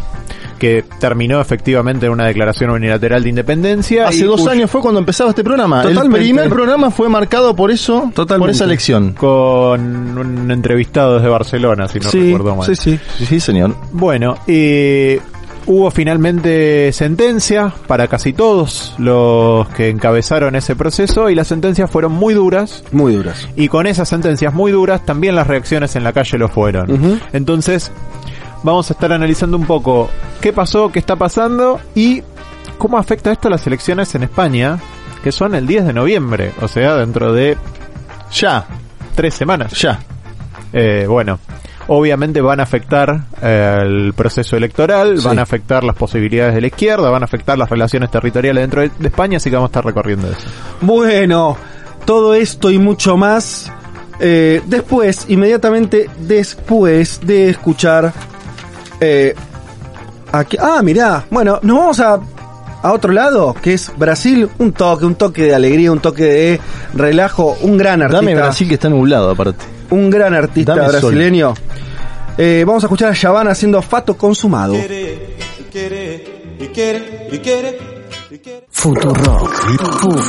[0.57, 4.07] que terminó efectivamente en una declaración unilateral de independencia.
[4.07, 5.81] Hace y dos años fue cuando empezaba este programa.
[5.81, 6.17] Totalmente.
[6.17, 9.13] El primer programa fue marcado por eso, por esa elección.
[9.13, 12.65] Con un entrevistado desde Barcelona, si no sí, recuerdo mal.
[12.65, 12.99] sí, sí.
[13.25, 13.75] Sí, señor.
[13.91, 15.19] Bueno, eh,
[15.67, 22.13] hubo finalmente sentencia para casi todos los que encabezaron ese proceso y las sentencias fueron
[22.13, 22.83] muy duras.
[22.91, 23.47] Muy duras.
[23.55, 27.19] Y con esas sentencias muy duras también las reacciones en la calle lo fueron.
[27.33, 27.91] Entonces,
[28.63, 30.09] vamos a estar analizando un poco
[30.41, 32.23] qué pasó, qué está pasando y
[32.77, 34.79] cómo afecta esto a las elecciones en España,
[35.23, 37.57] que son el 10 de noviembre, o sea, dentro de
[38.31, 38.65] ya
[39.15, 39.73] tres semanas.
[39.73, 39.99] Ya.
[40.71, 41.39] Eh, bueno,
[41.87, 45.25] obviamente van a afectar eh, el proceso electoral, Sí.
[45.27, 48.81] van a afectar las posibilidades de la izquierda, van a afectar las relaciones territoriales dentro
[48.81, 50.47] de, de España, así que vamos a estar recorriendo eso.
[50.81, 51.57] Bueno,
[52.05, 53.71] todo esto y mucho más
[54.19, 58.11] eh, después, inmediatamente después de escuchar...
[58.99, 59.35] Eh,
[60.31, 62.19] aquí, ah, mirá, bueno, nos vamos a,
[62.81, 66.59] a otro lado, que es Brasil, un toque, un toque de alegría, un toque de
[66.93, 68.17] relajo, un gran artista.
[68.21, 69.63] Dame Brasil que está nublado aparte.
[69.89, 71.13] Un gran artista Dame sol.
[72.37, 74.75] Eh, vamos a escuchar a Yavan haciendo Fato Consumado.
[78.69, 79.07] Futurock.
[79.11, 80.27] Futurock.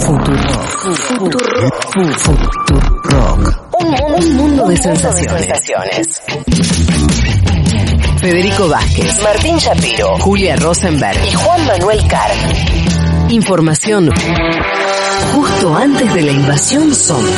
[0.00, 0.52] Futurock.
[2.18, 3.70] Futurock.
[3.80, 6.22] Un mundo de sensaciones.
[8.20, 12.30] Federico Vázquez, Martín Shapiro, Julia Rosenberg y Juan Manuel Carr.
[13.30, 14.10] Información
[15.32, 17.30] justo antes de la invasión zombie.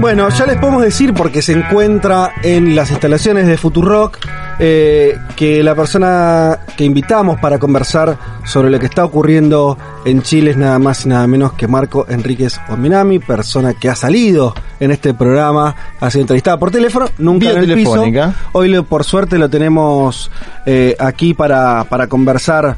[0.00, 4.18] Bueno, ya les podemos decir porque se encuentra en las instalaciones de Futurock
[4.58, 10.52] eh, que la persona que invitamos para conversar sobre lo que está ocurriendo en Chile
[10.52, 14.90] es nada más y nada menos que Marco Enríquez Ominami, persona que ha salido en
[14.92, 18.28] este programa, ha sido entrevistada por teléfono, nunca en el telefónica.
[18.28, 18.38] piso.
[18.52, 20.30] Hoy lo- por suerte lo tenemos
[20.64, 22.76] eh, aquí para, para conversar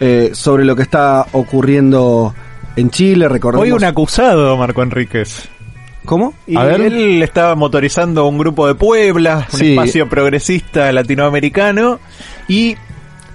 [0.00, 2.34] eh, sobre lo que está ocurriendo
[2.76, 3.28] en Chile.
[3.28, 5.48] Recordemos Hoy un acusado, Marco Enríquez.
[6.04, 6.34] ¿Cómo?
[6.46, 6.80] Y A ver.
[6.80, 9.70] él estaba motorizando un grupo de Puebla, un Sí.
[9.72, 12.00] espacio progresista latinoamericano,
[12.48, 12.76] y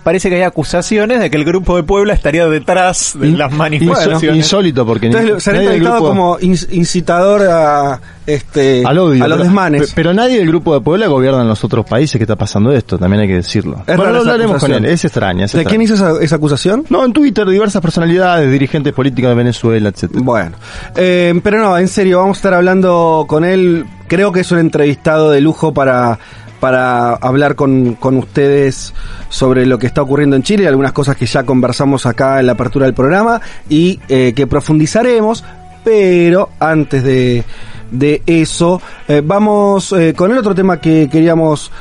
[0.05, 3.51] parece que hay acusaciones de que el grupo de Puebla estaría detrás de In- las
[3.51, 4.37] manifestaciones.
[4.37, 9.27] insólito porque ni- Entonces se han grupo- como in- incitador a este al odio, a
[9.27, 9.81] los pero- desmanes.
[9.87, 12.71] pe- Pero nadie del grupo de Puebla gobierna en los otros países que está pasando
[12.71, 13.81] esto, también hay que decirlo.
[13.87, 15.45] Es bueno, lo hablaremos con él, es extraña.
[15.45, 16.85] es ¿De quién hizo esa, esa acusación?
[16.89, 20.21] No, en Twitter, diversas personalidades, dirigentes políticos de Venezuela, etcétera.
[20.23, 20.51] Bueno,
[20.95, 23.85] eh, pero no, en serio, vamos a estar hablando con él.
[24.07, 26.19] Creo que es un entrevistado de lujo para,
[26.65, 28.91] para hablar con, con ustedes
[29.29, 32.53] sobre lo que está ocurriendo en Chile, algunas cosas que ya conversamos acá en la
[32.53, 35.43] apertura del programa y eh, que profundizaremos,
[35.83, 37.43] pero antes de,
[37.91, 41.71] de eso, eh, vamos eh, con el otro tema que queríamos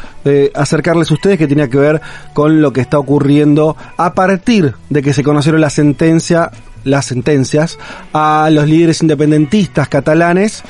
[0.55, 2.03] acercarles a ustedes que tenía que ver
[2.35, 6.51] con lo que está ocurriendo a partir de que se conocieron la sentencia
[6.85, 7.79] las sentencias
[8.13, 10.63] a los líderes independentistas catalanes.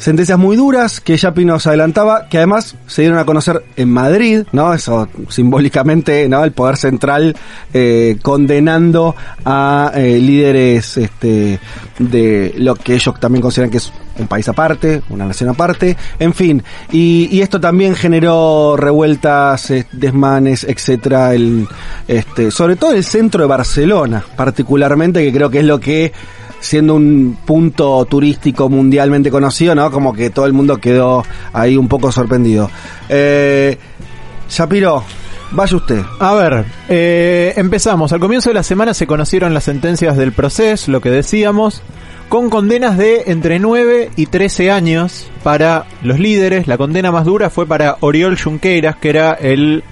[0.00, 4.44] Sentencias muy duras que Yapi nos adelantaba, que además se dieron a conocer en Madrid,
[4.50, 4.72] ¿no?
[4.72, 6.42] Eso simbólicamente, ¿no?
[6.42, 7.36] El poder central
[7.74, 11.60] eh, condenando a eh, líderes este,
[11.98, 16.32] de lo que ellos también consideran que es un país aparte, una nación aparte, en
[16.32, 16.62] fin.
[16.90, 21.68] Y, y esto también generó revueltas, eh, desmanes, etcétera, el,
[22.08, 26.10] este, sobre todo el centro de Barcelona, particularmente, que creo que es lo que
[26.60, 29.90] siendo un punto turístico mundialmente conocido, ¿no?
[29.90, 32.70] Como que todo el mundo quedó ahí un poco sorprendido.
[33.08, 33.76] Eh,
[34.48, 35.04] Shapiro,
[35.52, 36.02] vaya usted.
[36.18, 38.12] A ver, eh, empezamos.
[38.12, 41.82] Al comienzo de la semana se conocieron las sentencias del proceso, lo que decíamos,
[42.28, 46.66] con condenas de entre 9 y 13 años para los líderes.
[46.66, 49.82] La condena más dura fue para Oriol Junqueras, que era el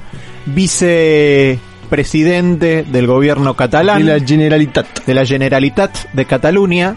[1.89, 4.05] vicepresidente del gobierno catalán.
[4.05, 5.05] De la Generalitat.
[5.07, 6.97] de la Generalitat de Cataluña.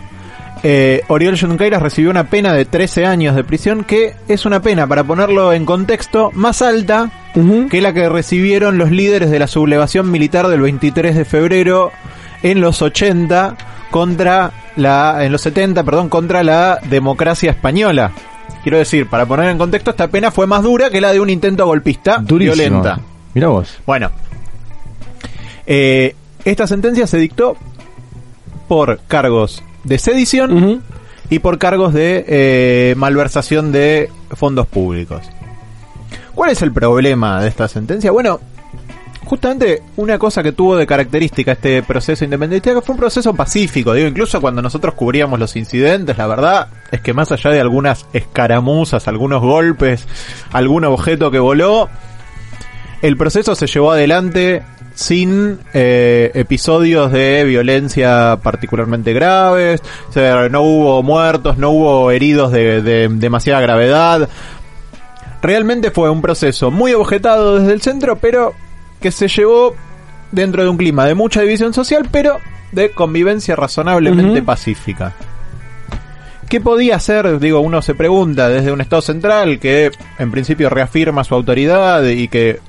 [0.64, 4.86] Eh, Oriol Junqueras recibió una pena de 13 años de prisión, que es una pena,
[4.86, 7.10] para ponerlo en contexto, más alta
[7.70, 11.92] que la que recibieron los líderes de la sublevación militar del 23 de febrero
[12.44, 13.56] en los 80
[13.90, 18.12] contra la en los 70, perdón, contra la democracia española.
[18.62, 21.30] Quiero decir, para poner en contexto, esta pena fue más dura que la de un
[21.32, 22.56] intento golpista Durísimo.
[22.56, 23.00] violenta.
[23.34, 23.80] Mira vos.
[23.88, 24.12] Bueno,
[25.74, 27.56] eh, esta sentencia se dictó
[28.68, 30.84] por cargos de sedición
[31.30, 35.22] y por cargos de eh, malversación de fondos públicos.
[36.36, 38.12] ¿Cuál es el problema de esta sentencia?
[38.12, 38.42] Bueno,
[39.24, 43.94] justamente una cosa que tuvo de característica este proceso independentista que fue un proceso pacífico.
[43.94, 48.06] Digo, incluso cuando nosotros cubríamos los incidentes, la verdad es que más allá de algunas
[48.12, 50.06] escaramuzas, algunos golpes,
[50.52, 51.88] algún objeto que voló,
[53.02, 60.62] el proceso se llevó adelante sin eh, episodios de violencia particularmente graves, o sea, no
[60.62, 64.30] hubo muertos, no hubo heridos de, de demasiada gravedad.
[65.42, 68.54] Realmente fue un proceso muy objetado desde el centro, pero
[69.00, 69.76] que se llevó
[70.32, 72.38] dentro de un clima de mucha división social, pero
[72.72, 75.14] de convivencia razonablemente pacífica.
[76.48, 77.40] ¿Qué podía hacer?
[77.40, 82.28] Digo, uno se pregunta desde un Estado central que en principio reafirma su autoridad y
[82.28, 82.60] que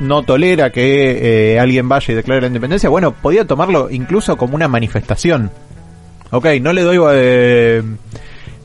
[0.00, 2.88] no tolera que eh, alguien vaya y declare la independencia.
[2.88, 5.50] Bueno, podía tomarlo incluso como una manifestación.
[6.30, 7.82] Ok, no le doy eh,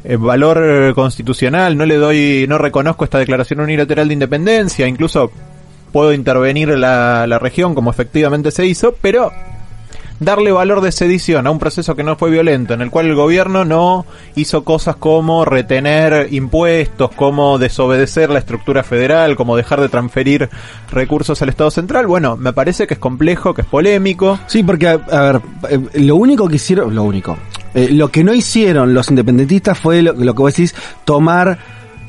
[0.03, 5.31] eh, valor constitucional, no le doy, no reconozco esta declaración unilateral de independencia, incluso
[5.91, 9.31] puedo intervenir la, la región como efectivamente se hizo, pero
[10.19, 13.15] darle valor de sedición a un proceso que no fue violento, en el cual el
[13.15, 19.89] gobierno no hizo cosas como retener impuestos, como desobedecer la estructura federal, como dejar de
[19.89, 20.49] transferir
[20.91, 24.39] recursos al Estado central, bueno, me parece que es complejo, que es polémico.
[24.47, 27.37] Sí, porque, a, ver, eh, lo único que hicieron, lo único,
[27.73, 31.57] eh, lo que no hicieron los independentistas fue lo, lo que vos decís, tomar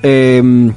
[0.03, 0.71] eh,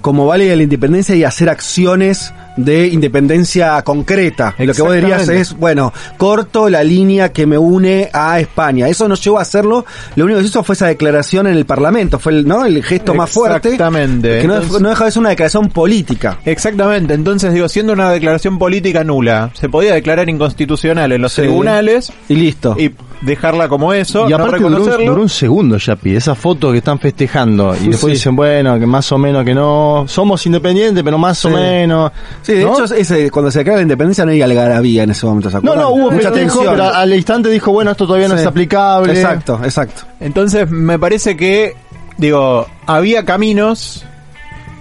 [0.00, 4.54] como válida la independencia y hacer acciones de independencia concreta.
[4.58, 8.88] Lo que vos dirías es, bueno, corto la línea que me une a España.
[8.88, 9.84] Eso no llegó a hacerlo.
[10.16, 12.18] Lo único que hizo fue esa declaración en el Parlamento.
[12.18, 12.64] Fue el, ¿no?
[12.64, 13.68] el gesto más fuerte.
[13.70, 14.40] Exactamente.
[14.42, 16.38] Que no, Entonces- no deja de ser una declaración política.
[16.44, 21.42] Exactamente, entonces digo, siendo una declaración política nula, se podía declarar inconstitucional en los Sí.
[21.42, 22.76] tribunales Y listo.
[22.78, 25.10] y dejarla como eso, Y no aparte duró, un- reconocerlo.
[25.12, 27.74] duró un segundo, Yapi, esa foto que están festejando.
[27.76, 28.18] Y después Sí.
[28.18, 30.04] dicen, bueno, que más o menos que no.
[30.08, 32.10] Somos independientes, pero más o menos.
[32.42, 32.72] Sí, de ¿no?
[32.72, 35.50] hecho, ese, cuando se declara la independencia no hay algarabía en ese momento.
[35.50, 36.64] ¿se No, no, hubo mucha tensión.
[36.70, 38.40] pero al instante dijo, bueno, esto todavía no Sí.
[38.42, 39.12] es aplicable.
[39.12, 40.02] Exacto, exacto.
[40.20, 41.74] Entonces me parece que,
[42.16, 44.04] digo, había caminos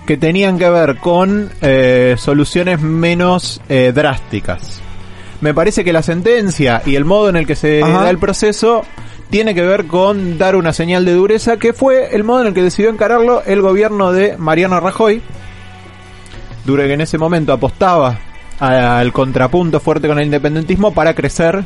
[0.07, 4.79] que tenían que ver con eh, soluciones menos eh, drásticas.
[5.41, 8.03] Me parece que la sentencia y el modo en el que se Ajá.
[8.03, 8.83] da el proceso
[9.29, 12.53] tiene que ver con dar una señal de dureza, que fue el modo en el
[12.53, 15.21] que decidió encararlo el gobierno de Mariano Rajoy,
[16.75, 18.19] que en ese momento apostaba
[18.59, 21.63] al contrapunto fuerte con el independentismo para crecer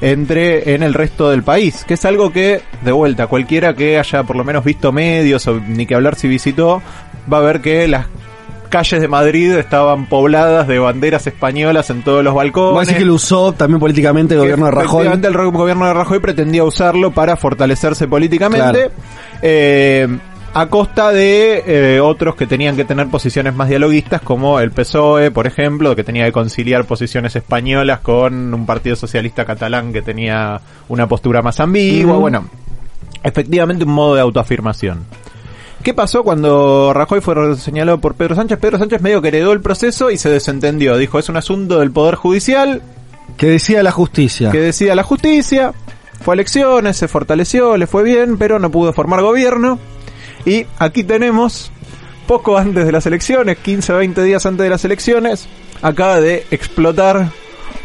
[0.00, 4.24] entre en el resto del país, que es algo que, de vuelta, cualquiera que haya
[4.24, 6.82] por lo menos visto medios o ni que hablar si visitó,
[7.32, 8.06] va a ver que las
[8.68, 12.88] calles de Madrid estaban pobladas de banderas españolas en todos los balcones.
[12.88, 14.86] Decís que lo usó también políticamente el gobierno de Rajoy.
[14.86, 18.72] efectivamente el gobierno de Rajoy pretendía usarlo para fortalecerse políticamente.
[18.72, 18.92] Claro.
[19.42, 20.08] eh,
[20.54, 25.30] a costa de eh, otros que tenían que tener posiciones más dialoguistas, como el PSOE,
[25.30, 30.60] por ejemplo, que tenía que conciliar posiciones españolas con un partido socialista catalán que tenía
[30.88, 32.16] una postura más ambigua.
[32.18, 32.44] Bueno,
[33.22, 35.04] efectivamente un modo de autoafirmación.
[35.82, 38.58] ¿Qué pasó cuando Rajoy fue señalado por Pedro Sánchez?
[38.58, 40.96] Pedro Sánchez medio que heredó el proceso y se desentendió.
[40.96, 42.82] Dijo, es un asunto del Poder Judicial,
[43.36, 44.50] Que decía la justicia.
[44.50, 45.72] que decida la justicia,
[46.22, 49.80] fue a elecciones, se fortaleció, le fue bien, pero no pudo formar gobierno.
[50.44, 51.70] Y aquí tenemos,
[52.26, 55.48] poco antes de las elecciones, 15 o 20 días antes de las elecciones,
[55.82, 57.30] acaba de explotar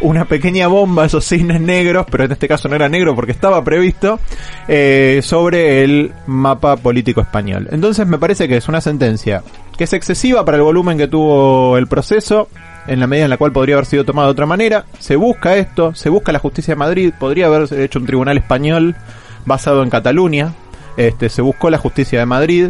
[0.01, 3.63] una pequeña bomba, esos cisnes negros, pero en este caso no era negro porque estaba
[3.63, 4.19] previsto,
[4.67, 7.67] eh, sobre el mapa político español.
[7.71, 9.43] Entonces me parece que es una sentencia
[9.77, 12.49] que es excesiva para el volumen que tuvo el proceso,
[12.87, 14.85] en la medida en la cual podría haber sido tomado de otra manera.
[14.97, 18.95] Se busca esto, se busca la justicia de Madrid, podría haber hecho un tribunal español
[19.45, 20.53] basado en Cataluña,
[20.97, 22.69] este, se buscó la justicia de Madrid.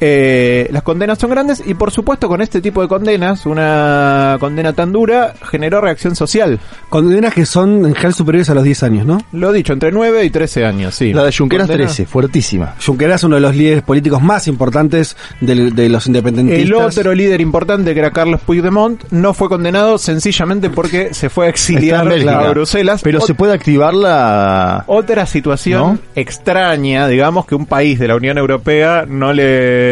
[0.00, 4.72] Eh, las condenas son grandes y por supuesto con este tipo de condenas, una condena
[4.72, 6.58] tan dura generó reacción social.
[6.88, 9.18] Condenas que son en general superiores a los 10 años, ¿no?
[9.32, 11.12] Lo dicho, entre 9 y 13 años, sí.
[11.12, 12.74] La de Junqueras Condena- 13, fuertísima.
[12.84, 16.64] Junqueras es uno de los líderes políticos más importantes del- de los independentistas.
[16.66, 21.46] El otro líder importante que era Carlos Puigdemont no fue condenado sencillamente porque se fue
[21.46, 23.00] a exiliar a Bruselas.
[23.02, 24.84] Pero Ot- se puede activar la...
[24.86, 25.98] Otra situación ¿No?
[26.14, 29.83] extraña, digamos, que un país de la Unión Europea no le,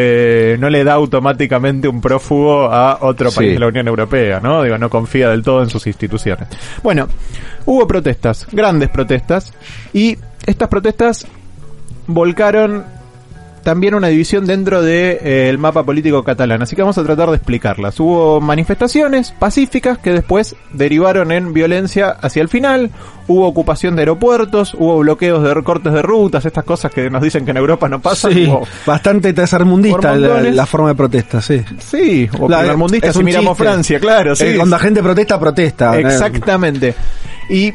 [0.59, 3.37] no le da automáticamente un prófugo a otro Sí.
[3.37, 4.62] país de la Unión Europea, ¿no?
[4.62, 6.48] Digo, no confía del todo en sus instituciones.
[6.83, 7.09] Bueno,
[7.66, 9.52] hubo protestas, grandes protestas,
[9.92, 11.26] y estas protestas
[12.07, 12.85] volcaron
[13.62, 17.98] también una división dentro del mapa político catalán, así que vamos a tratar de explicarlas.
[18.01, 22.90] Hubo manifestaciones pacíficas que después derivaron en violencia hacia el final,
[23.29, 27.44] hubo ocupación de aeropuertos, hubo bloqueos de cortes de rutas, estas cosas que nos dicen
[27.44, 28.33] que en Europa no pasan.
[28.33, 31.62] Sí, hubo- bastante tercermundista la, forma de protesta, sí.
[31.79, 33.64] sí, o La- es si miramos chiste.
[33.64, 34.44] Francia, claro, sí.
[34.44, 35.98] Eh, cuando la gente protesta, protesta.
[35.98, 36.94] Exactamente.
[37.48, 37.72] Y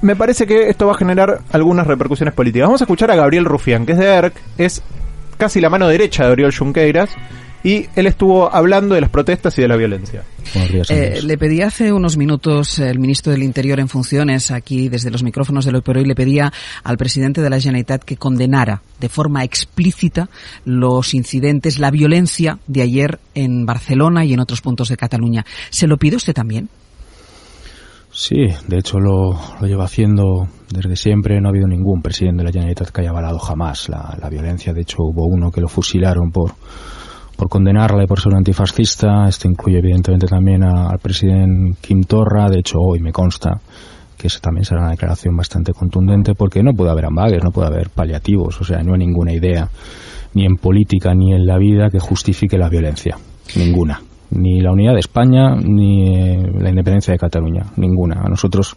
[0.00, 2.66] me parece que esto va a generar algunas repercusiones políticas.
[2.66, 4.82] Vamos a escuchar a Gabriel Rufián, que es de ERC, es
[5.42, 7.10] casi la mano derecha de Oriol Junqueiras,
[7.64, 10.22] y él estuvo hablando de las protestas y de la violencia.
[10.88, 15.24] Eh, le pedí hace unos minutos el ministro del Interior en funciones aquí desde los
[15.24, 16.52] micrófonos del Hoy por Hoy le pedía
[16.84, 20.28] al presidente de la Generalitat que condenara de forma explícita
[20.64, 25.44] los incidentes, la violencia de ayer en Barcelona y en otros puntos de Cataluña.
[25.70, 26.68] ¿Se lo pide usted también?
[28.12, 31.40] Sí, de hecho lo, lo lleva haciendo desde siempre.
[31.40, 34.72] No ha habido ningún presidente de la Generalitat que haya avalado jamás la, la violencia.
[34.72, 36.52] De hecho, hubo uno que lo fusilaron por,
[37.36, 39.28] por condenarla y por ser un antifascista.
[39.28, 42.48] Esto incluye evidentemente también al presidente Kim Torra.
[42.48, 43.60] De hecho, hoy me consta
[44.16, 47.68] que eso también será una declaración bastante contundente porque no puede haber ambages, no puede
[47.68, 48.60] haber paliativos.
[48.60, 49.68] O sea, no hay ninguna idea,
[50.34, 53.18] ni en política ni en la vida, que justifique la violencia.
[53.56, 54.00] Ninguna.
[54.30, 58.22] ni la unidad de España ni eh, la independencia de Cataluña, ninguna.
[58.24, 58.76] A nosotros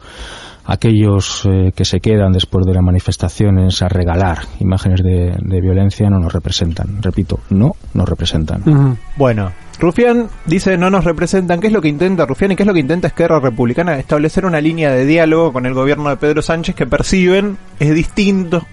[0.65, 6.09] aquellos eh, que se quedan después de las manifestaciones a regalar imágenes de, de violencia
[6.09, 7.01] no nos representan.
[7.01, 8.97] Repito, no nos representan.
[9.15, 11.59] Bueno, Rufián dice no nos representan.
[11.59, 13.97] ¿Qué es lo que intenta Rufián y qué es lo que intenta Esquerra Republicana?
[13.97, 18.65] Establecer una línea de diálogo con el gobierno de Pedro Sánchez que perciben es distinto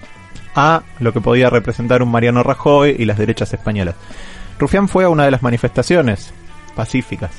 [0.55, 3.95] a lo que podía representar un Mariano Rajoy y las derechas españolas.
[4.59, 6.33] Rufián fue a una de las manifestaciones
[6.75, 7.31] pacíficas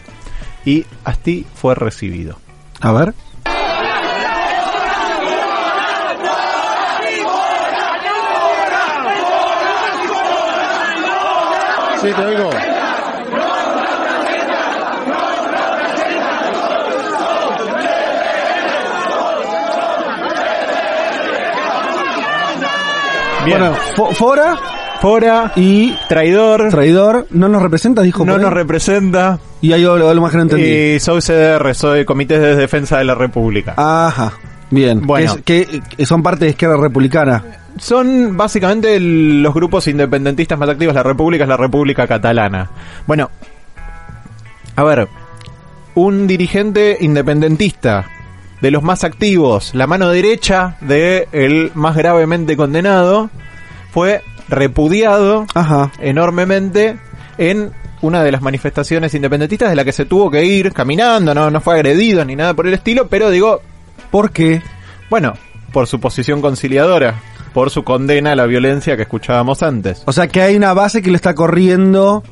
[0.64, 2.36] y así fue recibido.
[2.80, 3.14] A ver.
[12.04, 12.50] Sí, te oigo.
[23.44, 23.58] Bien.
[23.58, 24.56] Bueno, fo- fora
[25.00, 28.24] Fora y traidor, traidor no nos representa, dijo.
[28.24, 30.94] no nos representa Y ahí algo, algo más que no entendí.
[30.94, 33.74] y soy CDR, soy Comité de Defensa de la República.
[33.76, 34.32] Ajá.
[34.70, 35.02] Bien.
[35.02, 35.34] Bueno.
[35.34, 37.44] Es- que son parte de izquierda republicana.
[37.78, 40.94] Son básicamente el- los grupos independentistas más activos.
[40.94, 42.70] La República es la República Catalana.
[43.06, 43.30] Bueno,
[44.76, 45.08] a ver,
[45.94, 48.06] un dirigente independentista
[48.60, 53.30] de los más activos, la mano derecha de el más gravemente condenado,
[53.92, 55.90] fue repudiado Ajá.
[56.00, 56.96] enormemente
[57.38, 61.50] en una de las manifestaciones independentistas de la que se tuvo que ir caminando, no,
[61.50, 63.60] no fue agredido ni nada por el estilo, pero digo,
[64.10, 64.62] ¿Por qué?
[65.10, 65.34] bueno,
[65.72, 67.14] por su posición conciliadora,
[67.54, 70.02] por su condena a la violencia que escuchábamos antes.
[70.04, 72.22] O sea que hay una base que le está corriendo.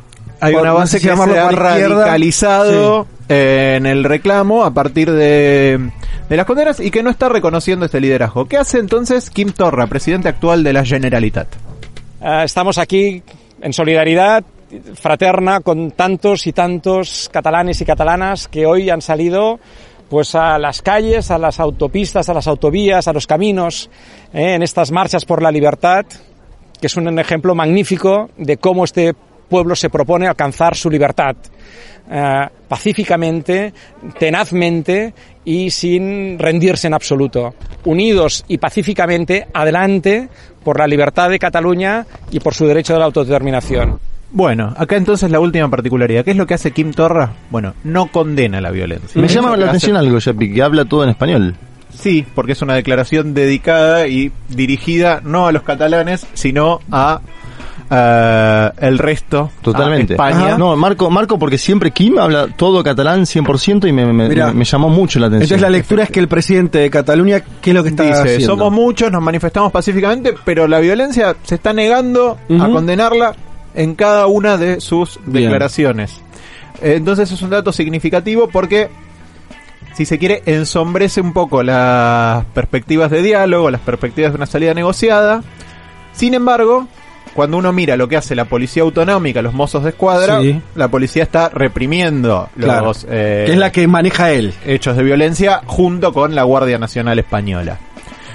[0.41, 4.65] Hay por- una no base sé si que se ha radicalizado eh, en el reclamo
[4.65, 5.91] a partir de,
[6.29, 8.47] de las condenas y que no está reconociendo este liderazgo.
[8.47, 11.49] ¿Qué hace entonces Kim Torra, presidente actual de la Generalitat?
[12.21, 13.23] Eh, estamos aquí
[13.61, 14.45] en solidaridad
[14.95, 19.61] fraterna con tantos y tantos catalanes y catalanas que hoy han salido
[20.13, 23.89] pues a las calles, a las autopistas, a las autovías, a los caminos,
[24.35, 26.05] eh, en estas marchas por la libertad,
[26.79, 29.15] que es un ejemplo magnífico de cómo este
[29.49, 31.35] pueblo se propone alcanzar su libertad
[32.11, 33.73] eh, pacíficamente,
[34.19, 35.15] tenazmente
[35.47, 37.55] y sin rendirse en absoluto.
[37.87, 40.29] Unidos y pacíficamente adelante
[40.63, 44.12] por la libertad de Cataluña y por su derecho de la autodeterminación.
[44.33, 46.25] Bueno, acá entonces la última particularidad.
[46.25, 47.33] ¿Qué es lo que hace Kim Torra?
[47.51, 49.21] Bueno, no condena la violencia.
[49.21, 51.55] Me llama la hace- atención algo, Yapi, que habla todo en español.
[51.95, 57.21] Sí, porque es una declaración dedicada y dirigida no a los catalanes, sino a
[58.81, 60.15] el resto, Totalmente.
[60.15, 60.57] España.
[60.57, 64.47] No, Marco, Marco, porque siempre Kim habla todo catalán 100% y me, me- Mirá.
[64.49, 65.43] me- me llamó mucho la atención.
[65.45, 68.19] Entonces la lectura es que el presidente de Cataluña, ¿qué es lo que está Dice,
[68.21, 68.47] haciendo?
[68.47, 73.35] somos muchos, nos manifestamos pacíficamente, pero la violencia se está negando a condenarla
[73.75, 75.45] en cada una de sus Bien.
[75.45, 76.21] declaraciones.
[76.81, 78.89] Eh, Entonces es un dato significativo porque,
[79.95, 84.75] si se quiere, ensombrece un poco las perspectivas de diálogo, las perspectivas de una salida
[84.75, 85.43] negociada.
[86.13, 86.89] Sin embargo,
[87.35, 90.61] cuando uno mira lo que hace la policía autonómica, los mozos de escuadra, Sí.
[90.75, 92.87] la policía está reprimiendo Claro.
[92.87, 94.53] los eh, Que es la que maneja él.
[94.67, 97.79] hechos de violencia junto con la Guardia Nacional Española.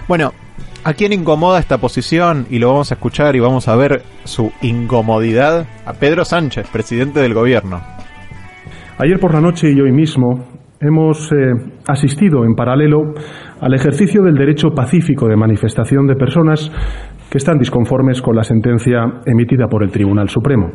[0.08, 0.34] Bueno,
[0.88, 2.46] ¿a quién incomoda esta posición?
[2.50, 5.68] Y lo vamos a escuchar y vamos a ver su incomodidad.
[5.86, 7.82] A Pedro Sánchez, presidente del gobierno.
[8.98, 10.46] Ayer por la noche y hoy mismo
[10.80, 11.36] hemos eh,
[11.90, 13.16] asistido en paralelo
[13.60, 16.72] al ejercicio del derecho pacífico de manifestación de personas
[17.30, 20.72] que están disconformes con la sentencia emitida por el Tribunal Supremo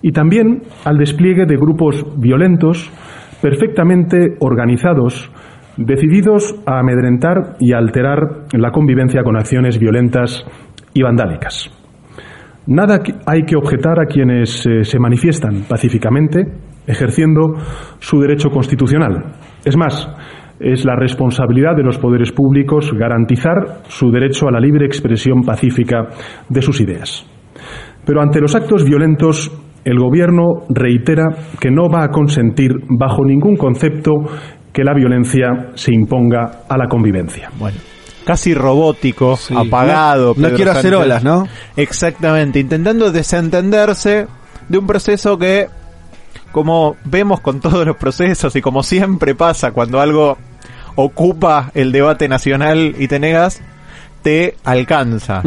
[0.00, 2.90] y también al despliegue de grupos violentos
[3.42, 5.30] perfectamente organizados
[5.76, 10.44] decididos a amedrentar y a alterar la convivencia con acciones violentas
[10.94, 11.70] y vandálicas.
[12.66, 16.46] Nada hay que objetar a quienes eh, se manifiestan pacíficamente,
[16.86, 17.54] ejerciendo
[17.98, 19.34] su derecho constitucional.
[19.64, 20.08] Es más,
[20.60, 26.08] es la responsabilidad de los poderes públicos garantizar su derecho a la libre expresión pacífica
[26.48, 27.26] de sus ideas.
[28.04, 29.50] Pero ante los actos violentos,
[29.84, 34.12] el Gobierno reitera que no va a consentir, bajo ningún concepto,
[34.72, 37.50] que la violencia se imponga a la convivencia.
[37.58, 37.76] Bueno,
[38.24, 40.34] casi robótico, apagado.
[40.36, 41.46] No- quiero hacer olas, ¿no?
[41.76, 44.26] Exactamente, intentando desentenderse
[44.68, 45.68] de un proceso que,
[46.52, 50.38] como vemos con todos los procesos y como siempre pasa cuando algo
[50.94, 53.60] ocupa el debate nacional y te negas,
[54.22, 55.42] te alcanza.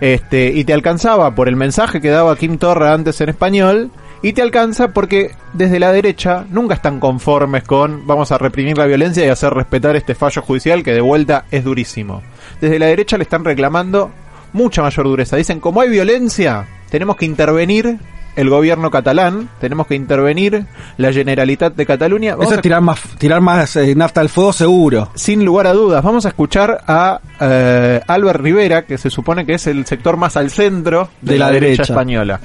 [0.00, 3.90] Este, y te alcanzaba por el mensaje que daba Kim Torra antes en español,
[4.22, 8.86] y te alcanza porque desde la derecha nunca están conformes con vamos a reprimir la
[8.86, 12.22] violencia y hacer respetar este fallo judicial que de vuelta es durísimo.
[12.60, 14.10] Desde la derecha le están reclamando
[14.52, 15.36] mucha mayor dureza.
[15.36, 17.98] Dicen, como hay violencia, tenemos que intervenir
[18.36, 20.64] el gobierno catalán, tenemos que intervenir
[20.98, 22.32] la Generalitat de Cataluña.
[22.36, 25.10] Vamos Eso es tirar más, tirar más eh, nafta al fuego seguro.
[25.14, 29.54] sin lugar a dudas, vamos a escuchar a eh, Albert Rivera, que se supone que
[29.54, 31.92] es el sector más al centro de, De la, la derecha derecha.
[31.92, 32.40] española.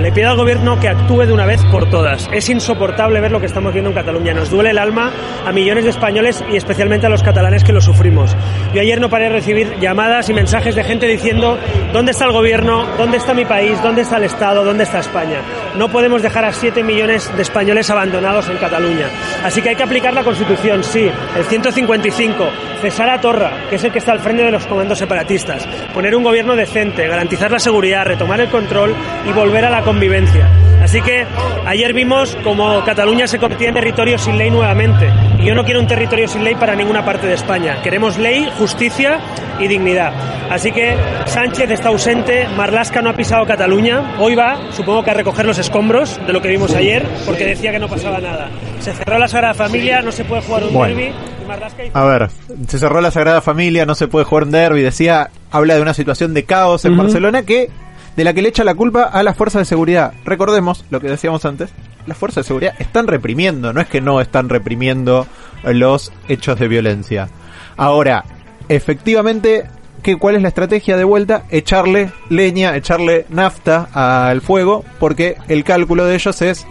[0.00, 2.26] Le pido al gobierno que actúe de una vez por todas.
[2.32, 4.32] Es insoportable ver lo que estamos viendo en Cataluña.
[4.32, 5.12] Nos duele el alma
[5.44, 8.34] a millones de españoles y especialmente a los catalanes que lo sufrimos.
[8.72, 11.58] Yo ayer no paré de recibir llamadas y mensajes de gente diciendo
[11.92, 12.86] ¿dónde está el gobierno?
[12.96, 13.80] ¿Dónde está mi país?
[13.82, 14.64] ¿Dónde está el Estado?
[14.64, 15.40] ¿Dónde está España?
[15.76, 19.06] No podemos dejar a 7 millones de españoles abandonados en Cataluña.
[19.44, 21.10] Así que hay que aplicar la Constitución, sí.
[21.36, 22.48] El 155.
[22.80, 25.68] Cesar a Torra, que es el que está al frente de los comandos separatistas.
[25.92, 28.94] Poner un gobierno decente, garantizar la seguridad, retomar el control
[29.28, 30.48] y volver a la convivencia.
[30.84, 31.26] Así que
[31.66, 35.10] ayer vimos como Cataluña se convertía en territorio sin ley nuevamente.
[35.40, 37.82] Y yo no quiero un territorio sin ley para ninguna parte de España.
[37.82, 39.18] Queremos ley, justicia
[39.58, 40.12] y dignidad.
[40.48, 44.14] Así que Sánchez está ausente, Marlasca no ha pisado Cataluña.
[44.20, 47.72] Hoy va, supongo que a recoger los escombros de lo que vimos ayer, porque decía
[47.72, 48.48] que no pasaba nada.
[48.78, 50.94] Se cerró la Sagrada Familia, no se puede jugar un Bueno.
[50.96, 51.12] derbi.
[51.42, 52.28] y Marlaska hizo- A ver,
[52.68, 55.94] se cerró la Sagrada Familia, no se puede jugar un derby, decía, habla de una
[55.94, 56.96] situación de caos en.
[56.96, 57.68] Barcelona que
[58.16, 60.12] de la que le echa la culpa a las fuerzas de seguridad.
[60.24, 61.70] Recordemos lo que decíamos antes,
[62.06, 65.26] las fuerzas de seguridad están reprimiendo, no es que no están reprimiendo
[65.64, 67.28] los hechos de violencia.
[67.76, 68.24] Ahora,
[68.68, 69.68] efectivamente,
[70.02, 71.44] ¿qué, ¿cuál es la estrategia de vuelta?
[71.50, 76.66] Echarle leña, echarle nafta al fuego, porque el cálculo de ellos es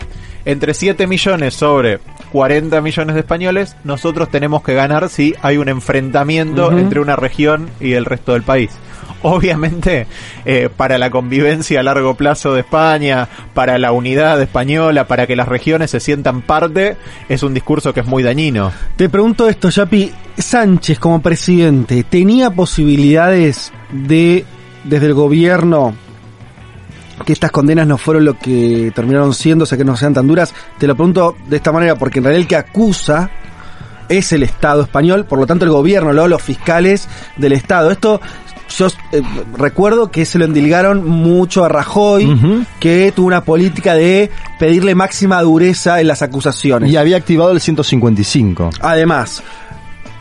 [0.45, 1.99] entre 7 millones sobre
[2.31, 6.77] 40 millones de españoles, nosotros tenemos que ganar si hay un enfrentamiento Ujú.
[6.77, 8.71] entre una región y el resto del país.
[9.21, 10.07] Obviamente,
[10.45, 15.35] eh, para la convivencia a largo plazo de España, para la unidad española, para que
[15.35, 16.95] las regiones se sientan parte,
[17.27, 18.71] es un discurso que es muy dañino.
[18.95, 20.11] Te pregunto esto, Yapi.
[20.37, 24.45] Sánchez como presidente, ¿tenía posibilidades de,
[24.85, 25.95] desde el gobierno,
[27.25, 30.27] que estas condenas no fueron lo que terminaron siendo, o sea, que no sean tan
[30.27, 30.53] duras?
[30.77, 33.29] Te lo pregunto de esta manera, porque en realidad el que acusa
[34.07, 37.07] es el Estado español, por lo tanto el gobierno, luego los fiscales
[37.37, 37.91] del Estado.
[37.91, 38.19] Esto
[38.77, 39.21] yo eh,
[39.57, 45.41] recuerdo que se lo endilgaron mucho a Rajoy, que tuvo una política de pedirle máxima
[45.41, 46.91] dureza en las acusaciones.
[46.91, 48.69] Y había activado el 155.
[48.81, 49.43] Además,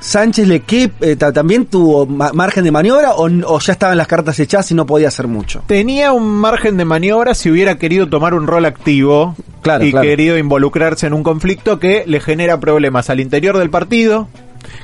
[0.00, 0.62] Sánchez le
[1.00, 3.28] eh, ta- también tuvo ma- margen de maniobra o,
[3.58, 5.62] ya estaban las cartas echadas y no podía hacer mucho.
[5.66, 10.06] Tenía un margen de maniobra si hubiera querido tomar un rol activo Claro, y claro.
[10.06, 14.28] querido involucrarse en un conflicto que le genera problemas al interior del partido,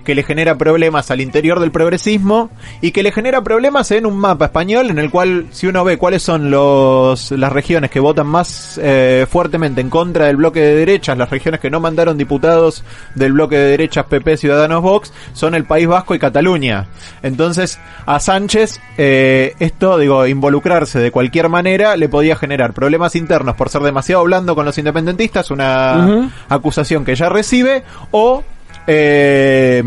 [0.05, 2.51] que le genera problemas al interior del progresismo
[2.81, 5.97] y que le genera problemas en un mapa español en el cual si uno ve
[5.97, 10.77] cuáles son los las regiones que votan más eh, fuertemente en contra del bloque de
[10.77, 15.55] derechas, las regiones que no mandaron diputados del bloque de derechas PP Ciudadanos Vox son
[15.55, 16.87] el País Vasco y Cataluña.
[17.22, 23.57] Entonces a Sánchez eh, esto digo involucrarse de cualquier manera le podía generar problemas internos
[23.57, 28.43] por ser demasiado blando con los independentistas, una acusación que ya recibe o
[28.87, 29.82] eh,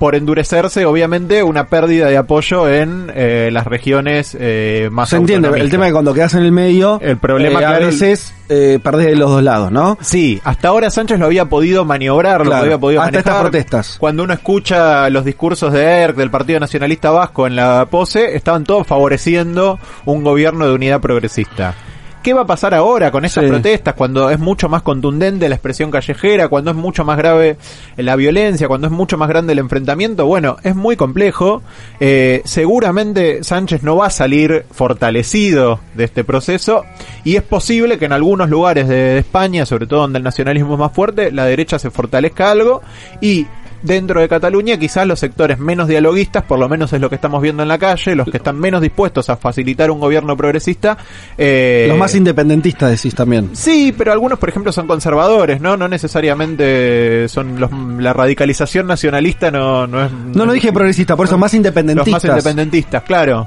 [0.00, 5.50] por endurecerse, obviamente, una pérdida de apoyo en eh, las regiones eh, más Se entiende,
[5.60, 9.08] el tema de cuando quedas en el medio, El problema, eh, a veces eh, perdés
[9.08, 9.98] de los dos lados, ¿no?
[10.00, 13.30] Sí, hasta ahora Sánchez lo había podido maniobrar, lo había podido hasta manejar.
[13.32, 13.96] estas protestas.
[14.00, 18.64] Cuando uno escucha los discursos de ERC, del Partido Nacionalista Vasco en la pose, estaban
[18.64, 21.74] todos favoreciendo un gobierno de unidad progresista.
[22.22, 23.48] ¿Qué va a pasar ahora con estas Sí.
[23.50, 27.56] protestas cuando es mucho más contundente la expresión callejera, cuando es mucho más grave
[27.96, 30.26] la violencia, cuando es mucho más grande el enfrentamiento?
[30.26, 31.62] Bueno, es muy complejo.
[31.98, 36.84] Eh, seguramente Sánchez no va a salir fortalecido de este proceso
[37.24, 40.74] y es posible que en algunos lugares de, de España, sobre todo donde el nacionalismo
[40.74, 42.82] es más fuerte, la derecha se fortalezca algo
[43.20, 43.46] y
[43.82, 47.40] dentro de Cataluña quizás los sectores menos dialoguistas, por lo menos es lo que estamos
[47.42, 50.96] viendo en la calle, los que están menos dispuestos a facilitar un gobierno progresista.
[51.38, 53.50] eh, Los más independentistas decís también.
[53.52, 55.76] Sí, pero algunos, por ejemplo, son conservadores, ¿no?
[55.76, 60.12] No necesariamente son los, la radicalización nacionalista no, no es...
[60.12, 62.24] No, no dije progresista, por eso más Los independentistas.
[62.24, 63.46] más independentistas, claro.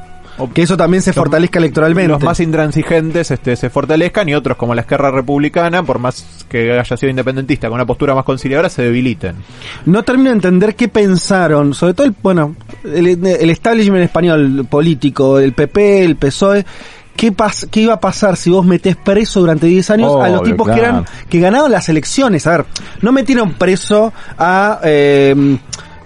[0.54, 2.12] Que eso también se fortalezca electoralmente.
[2.12, 6.72] Los más intransigentes este, se fortalezcan y otros, como la izquierda republicana, por más que
[6.80, 9.36] haya sido independentista, con una postura más conciliadora, se debiliten.
[9.86, 15.40] No termino de entender qué pensaron, sobre todo el, bueno, el, el establishment español político,
[15.40, 16.66] el PP, el PSOE,
[17.16, 20.44] ¿qué, pas, qué iba a pasar si vos metés preso durante 10 años a los
[20.44, 22.48] tipos que eran que ganaron las elecciones?
[22.48, 22.66] A ver,
[23.02, 25.58] no metieron preso a eh,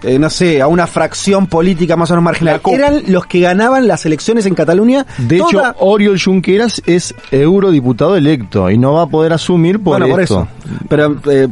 [0.04, 2.62] eh, no sé, a una fracción política más o menos marginal.
[2.72, 5.06] Eran los que ganaban las elecciones en Cataluña.
[5.18, 10.00] De toda- hecho, Oriol Junqueras es eurodiputado electo y no va a poder asumir por
[10.00, 10.48] Bueno, por esto.
[10.64, 10.78] eso.
[10.89, 11.48] Pero eh,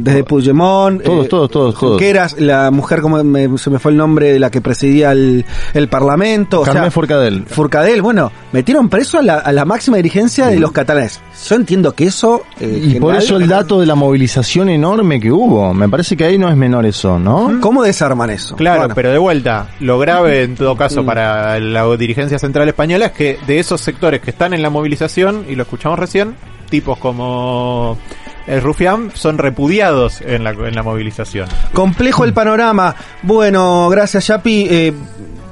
[0.00, 1.90] desde Puigdemont, Todos, eh, todos, todos, todos.
[1.92, 5.44] Junqueras, la mujer, como me- se me fue el nombre de la que presidía el,
[5.74, 6.60] el Parlamento.
[6.60, 7.44] o Carmen sea, Forcadell.
[7.46, 11.20] Forcadell, bueno, metieron preso a la, a la máxima dirigencia de los catalanes.
[11.48, 12.42] Yo entiendo que eso...
[12.60, 15.72] eh, Y por eso el dato de la movilización enorme que hubo.
[15.74, 17.58] Me parece que ahí no es menor eso, ¿no?
[17.60, 18.56] ¿Cómo desarman eso?
[18.56, 18.94] Claro, Bueno.
[18.94, 20.78] pero de vuelta, lo grave en todo Mm.
[20.78, 24.70] caso para la dirigencia central española es que de esos sectores que están en la
[24.70, 26.34] movilización, y lo escuchamos recién,
[26.70, 27.98] tipos como
[28.46, 31.48] el Rufián son repudiados en la, en la movilización.
[31.72, 32.94] Complejo el panorama.
[33.22, 34.66] Bueno, gracias, Yapi.
[34.70, 34.92] Eh,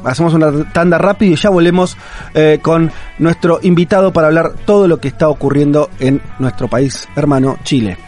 [0.05, 1.97] hacemos una tanda rápido y ya volvemos
[2.35, 7.59] eh, con nuestro invitado para hablar todo lo que está ocurriendo en nuestro país hermano
[7.65, 7.99] Chile.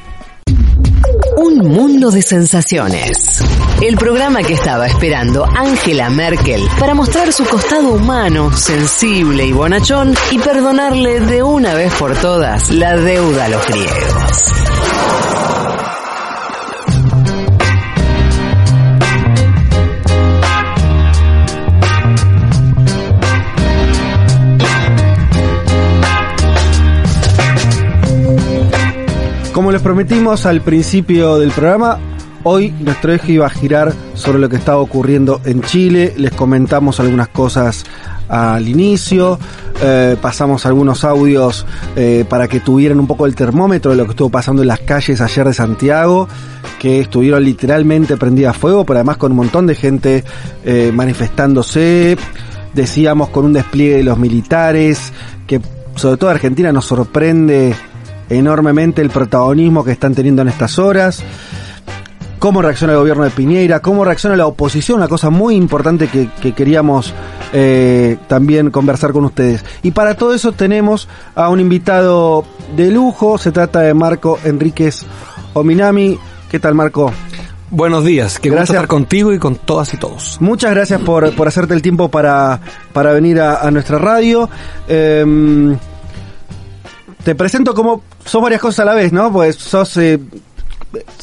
[1.37, 3.43] Un mundo de sensaciones.
[3.83, 10.14] El programa que estaba esperando Angela Merkel para mostrar su costado humano, sensible y bonachón
[10.31, 14.53] y perdonarle de una vez por todas la deuda a los griegos.
[29.55, 31.99] Como les prometimos al principio del programa,
[32.45, 36.14] hoy nuestro eje iba a girar sobre lo que estaba ocurriendo en Chile.
[36.16, 37.84] Les comentamos algunas cosas
[38.28, 39.38] al inicio,
[39.82, 41.66] eh, pasamos algunos audios
[41.97, 44.80] eh, para que tuvieran un poco el termómetro de lo que estuvo pasando en las
[44.80, 46.28] calles ayer de Santiago,
[46.78, 50.24] que estuvieron literalmente prendidas a fuego, pero además con un montón de gente
[50.64, 52.16] eh, manifestándose,
[52.72, 55.12] decíamos con un despliegue de los militares,
[55.49, 55.61] que
[55.97, 57.74] sobre todo Argentina nos sorprende
[58.28, 61.22] enormemente el protagonismo que están teniendo en estas horas.
[62.41, 66.28] Cómo reacciona el gobierno de Piñera, cómo reacciona la oposición, una cosa muy importante que,
[66.41, 67.12] que queríamos
[67.53, 69.62] eh, también conversar con ustedes.
[69.82, 75.05] Y para todo eso tenemos a un invitado de lujo, se trata de Marco Enríquez
[75.53, 76.18] Ominami.
[76.51, 77.12] ¿Qué tal Marco?
[77.70, 78.74] Buenos días, qué gusto Gracias.
[78.74, 80.38] estar contigo y con todas y todos.
[80.41, 82.59] Muchas gracias por, por hacerte el tiempo para,
[82.95, 84.49] para venir a, a nuestra radio.
[84.88, 85.76] Em,
[87.22, 89.30] te presento como sos varias cosas a la vez, ¿no?
[89.30, 89.95] Pues sos...
[89.99, 90.18] eh,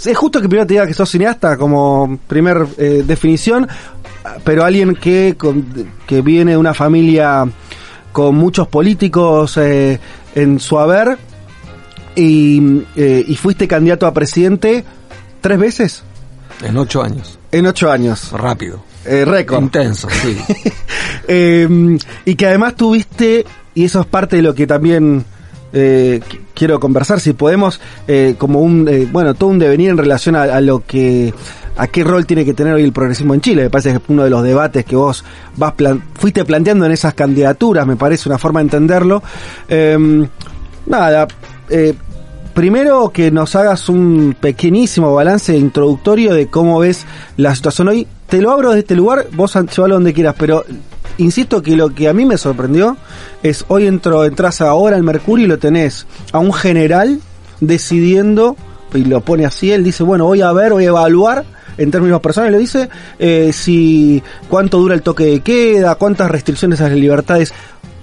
[0.05, 3.67] es justo que primero te diga que sos cineasta como primer eh, definición,
[4.43, 5.65] pero alguien que, con-
[6.05, 7.45] que viene de una familia
[8.11, 9.99] con muchos políticos eh,
[10.35, 11.17] en su haber
[12.15, 14.83] y, eh, y fuiste candidato a presidente
[15.41, 16.03] tres veces
[16.63, 17.37] En ocho años.
[17.51, 18.31] en ocho años.
[18.31, 18.83] Rápido.
[19.05, 19.61] Eh, récord.
[19.63, 20.37] Intenso, sí.
[21.29, 23.45] Eh, y que además tuviste,
[23.75, 25.25] y eso es parte de lo que también
[25.73, 29.97] eh, qu- quiero conversar, si podemos, eh, como un, eh, bueno, todo un devenir en
[29.97, 31.33] relación a, lo que,
[31.77, 33.63] a qué rol tiene que tener hoy el progresismo en Chile.
[33.63, 35.23] Me parece que es uno de los debates que vos
[35.55, 39.21] vas plan- fuiste planteando en esas candidaturas, me parece una forma de entenderlo.
[39.69, 40.27] Eh,
[40.85, 41.27] nada,
[41.69, 41.93] eh,
[42.53, 47.05] primero que nos hagas un pequeñísimo balance introductorio de cómo ves
[47.35, 48.07] la situación hoy.
[48.27, 50.65] Te lo abro desde este lugar, vos llévalo donde quieras, pero
[51.17, 52.97] insisto que lo que a mí me sorprendió
[53.43, 57.19] es hoy entro, entras ahora al Mercurio y lo tenés a un general
[57.59, 58.55] decidiendo,
[58.93, 61.45] y lo pone así, él dice, bueno, voy a ver, voy a evaluar
[61.77, 62.89] en términos personales, lo dice,
[63.19, 67.53] eh, si cuánto dura el toque de queda, cuántas restricciones a las libertades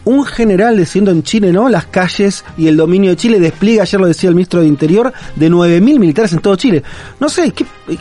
[0.04, 1.68] un general decidiendo en Chile, ¿no?
[1.68, 5.12] Las calles y el dominio de Chile despliega, ayer lo decía el ministro de Interior,
[5.36, 6.82] de 9.000 militares en todo Chile.
[7.20, 7.96] No sé, ¿qué, qué,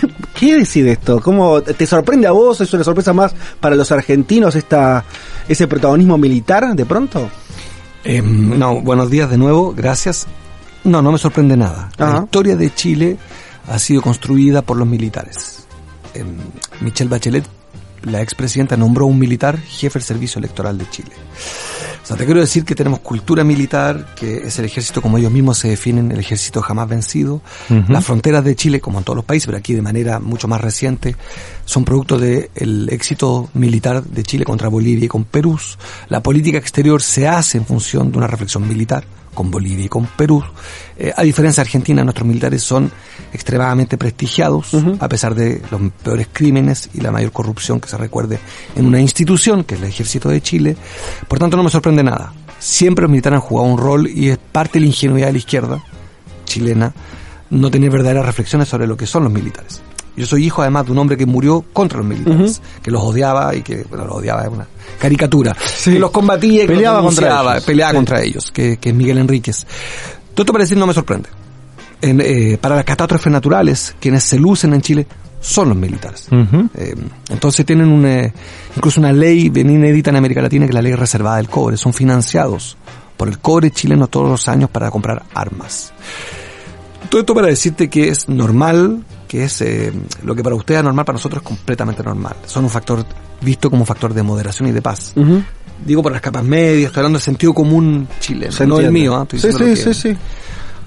[0.00, 1.20] qué- qué decide esto?
[1.20, 2.60] ¿Cómo te sorprende a vos?
[2.60, 5.04] ¿Es una sorpresa más para los argentinos esta
[5.48, 7.30] ese protagonismo militar de pronto?
[8.04, 10.26] Eh, no, buenos días de nuevo, gracias.
[10.84, 11.90] No, no me sorprende nada.
[11.98, 13.16] La historia de Chile
[13.68, 15.66] ha sido construida por los militares.
[16.14, 16.24] Eh,
[16.80, 17.44] Michelle Bachelet,
[18.02, 21.10] la expresidenta, nombró un militar jefe del servicio electoral de Chile.
[22.02, 25.30] O sea, te quiero decir que tenemos cultura militar, que es el ejército como ellos
[25.30, 27.42] mismos se definen, el ejército jamás vencido.
[27.68, 27.92] Ujú.
[27.92, 30.60] Las fronteras de Chile, como en todos los países, pero aquí de manera mucho más
[30.60, 31.14] reciente,
[31.64, 35.58] son producto del éxito militar de Chile contra Bolivia y con Perú.
[36.08, 39.04] La política exterior se hace en función de una reflexión militar
[39.34, 40.42] con Bolivia y con Perú.
[40.96, 42.90] Eh, a diferencia de Argentina, nuestros militares son
[43.32, 48.38] extremadamente prestigiados, a pesar de los peores crímenes y la mayor corrupción que se recuerde
[48.76, 50.76] en una institución, que es el Ejército de Chile.
[51.28, 52.32] Por tanto, no me sorprende nada.
[52.58, 55.38] Siempre los militares han jugado un rol y es parte de la ingenuidad de la
[55.38, 55.84] izquierda
[56.44, 56.92] chilena
[57.50, 59.82] no tener verdaderas reflexiones sobre lo que son los militares.
[60.16, 63.54] Yo soy hijo además de un hombre que murió contra los militares, que los odiaba
[63.54, 64.66] y que, bueno, los odiaba, es una
[64.98, 67.64] caricatura, que los combatía y que Peleaba los contra ellos.
[67.64, 67.96] peleaba Sí.
[67.96, 69.66] contra ellos, que, que es Miguel Enríquez.
[70.34, 71.28] Todo esto para decir no me sorprende.
[72.02, 75.06] En, eh, para las catástrofes naturales, quienes se lucen en Chile
[75.40, 76.28] son los militares.
[76.74, 76.94] Eh,
[77.30, 78.32] entonces tienen un, eh,
[78.76, 81.76] incluso una ley bien inédita en América Latina que es la ley reservada del cobre.
[81.76, 82.76] Son financiados
[83.16, 85.92] por el cobre chileno todos los años para comprar armas.
[87.08, 89.92] Todo esto para decirte que es normal, que es eh,
[90.24, 92.34] lo que para usted es normal, para nosotros es completamente normal.
[92.46, 93.06] Son un factor
[93.40, 95.14] visto como un factor de moderación y de paz.
[95.86, 99.22] Digo por las capas medias, estoy hablando del sentido común chileno, Se no el mío.
[99.22, 100.16] Estoy Sí, sí, que- sí, sí.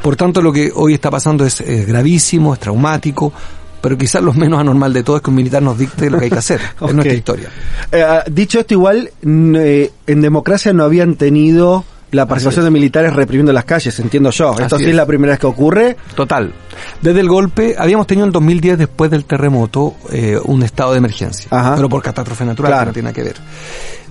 [0.02, 3.32] Por tanto, lo que hoy está pasando es, es gravísimo, es traumático,
[3.80, 6.26] pero quizás lo menos anormal de todo es que un militar nos dicte lo que
[6.26, 6.60] hay que hacer.
[6.86, 7.50] Es nuestra historia.
[7.94, 13.14] Eh, ah, dicho esto, igual eh, en democracia no habían tenido la participación de militares
[13.14, 14.51] reprimiendo las calles, entiendo yo.
[14.51, 14.95] Esto Así sí es es.
[14.95, 15.97] la primera vez que ocurre.
[16.16, 16.53] Total.
[17.01, 21.47] Desde el golpe, habíamos tenido en 2010, después del terremoto, eh, un estado de emergencia.
[21.51, 21.76] Ajá.
[21.76, 22.82] Pero por catástrofe natural, Claro.
[22.82, 23.36] que no tiene nada que ver.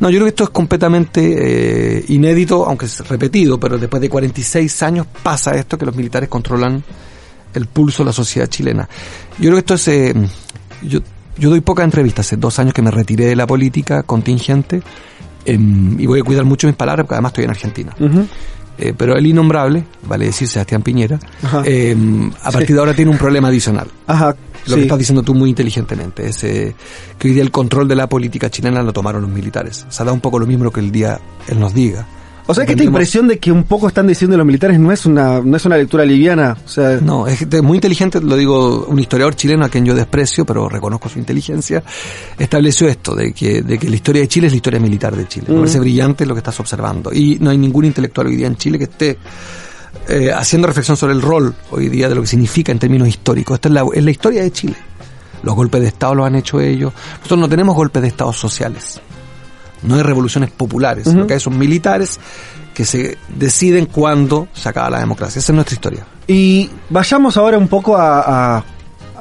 [0.00, 4.08] No, yo creo que esto es completamente eh, inédito, aunque es repetido, pero después de
[4.10, 6.82] 46 años pasa esto, que los militares controlan
[7.54, 8.88] el pulso de la sociedad chilena.
[9.38, 9.88] Yo creo que esto es...
[9.88, 10.14] eh,
[10.82, 11.00] yo,
[11.38, 14.82] yo doy pocas entrevistas, hace dos años que me retiré de la política contingente
[15.44, 17.94] em, y voy a cuidar mucho mis palabras porque además estoy en Argentina.
[18.78, 21.18] Eh, pero el innombrable, vale decir Sebastián Piñera,
[21.64, 21.94] eh,
[22.42, 22.72] a partir Sí.
[22.72, 23.86] de ahora tiene un problema adicional.
[24.06, 24.34] Ajá.
[24.66, 24.74] Lo sí.
[24.76, 26.74] que estás diciendo tú muy inteligentemente es eh,
[27.18, 29.84] que hoy día el control de la política chilena lo tomaron los militares.
[29.88, 32.06] O sea, da un poco lo mismo que el día él nos diga.
[32.46, 35.06] O sea que esta impresión de que un poco están diciendo los militares no es
[35.06, 36.56] una, no es una lectura liviana.
[36.64, 40.44] O sea, No, es muy inteligente, lo digo, un historiador chileno a quien yo desprecio,
[40.44, 41.82] pero reconozco su inteligencia,
[42.38, 45.26] estableció esto, de que, de que la historia de Chile es la historia militar de
[45.28, 45.46] Chile.
[45.48, 45.58] Me Mm.
[45.60, 47.12] parece brillante lo que estás observando.
[47.12, 49.18] Y no hay ningún intelectual hoy día en Chile que esté
[50.08, 53.54] eh, haciendo reflexión sobre el rol hoy día de lo que significa en términos históricos.
[53.54, 54.74] Esta es la, es la historia de Chile.
[55.44, 56.92] Los golpes de Estado los han hecho ellos.
[57.18, 59.00] Nosotros no tenemos golpes de Estado sociales.
[59.82, 61.06] No hay revoluciones populares.
[61.06, 61.18] Ujú.
[61.18, 62.18] Lo que hay son militares
[62.74, 65.38] que se deciden cuándo se acaba la democracia.
[65.40, 66.06] Esa es nuestra historia.
[66.26, 68.64] Y vayamos ahora un poco a, a-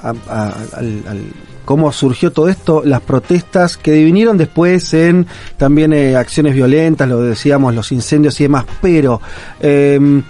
[0.04, 1.26] a- a- al, al-
[1.66, 7.22] cómo surgió todo esto, las protestas que vinieron después en también eh, acciones violentas, lo
[7.22, 9.22] decíamos, los incendios y demás, pero
[9.60, 10.24] em,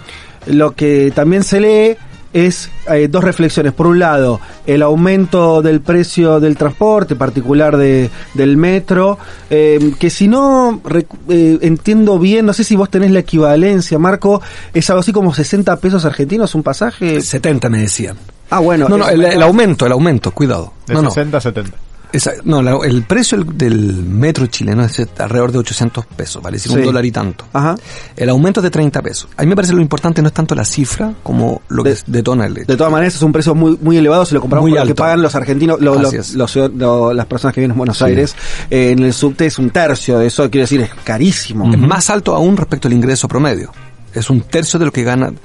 [0.46, 1.96] lo que también se lee
[2.32, 3.72] es eh, dos reflexiones.
[3.72, 9.18] Por un lado, el aumento del precio del transporte, en particular de, del metro,
[9.50, 13.98] eh, que si no recu- eh, entiendo bien, no sé si vos tenés la equivalencia,
[13.98, 14.40] Marco,
[14.72, 17.20] es algo así como 60 pesos argentinos un pasaje.
[17.20, 18.16] 70 me decían.
[18.50, 18.88] Ah, bueno.
[18.88, 20.72] No, no, el, el aumento, el aumento, cuidado.
[20.86, 21.10] De no, no.
[21.10, 21.76] 60 a 70.
[22.12, 26.56] Esa- no, la- el precio del- del metro chileno es alrededor de 800 pesos, vale
[26.58, 27.46] decir un dólar y tanto.
[27.52, 27.74] Ajá.
[28.16, 29.28] El aumento es de 30 pesos.
[29.36, 32.46] A mí me parece lo importante no es tanto la cifra como lo que detona
[32.46, 32.66] el hecho.
[32.66, 34.94] De todas maneras, es un precio muy muy elevado si lo comparamos Muy con lo
[34.94, 36.34] que pagan los argentinos, lo- es.
[36.34, 38.04] las personas que vienen a Buenos Sí.
[38.04, 38.36] Aires.
[38.70, 41.70] Eh, en el subte es un tercio de eso, quiero decir, es carísimo.
[41.72, 43.72] Es más alto aún respecto al ingreso promedio.
[44.14, 45.38] Es un tercio de lo que ganan.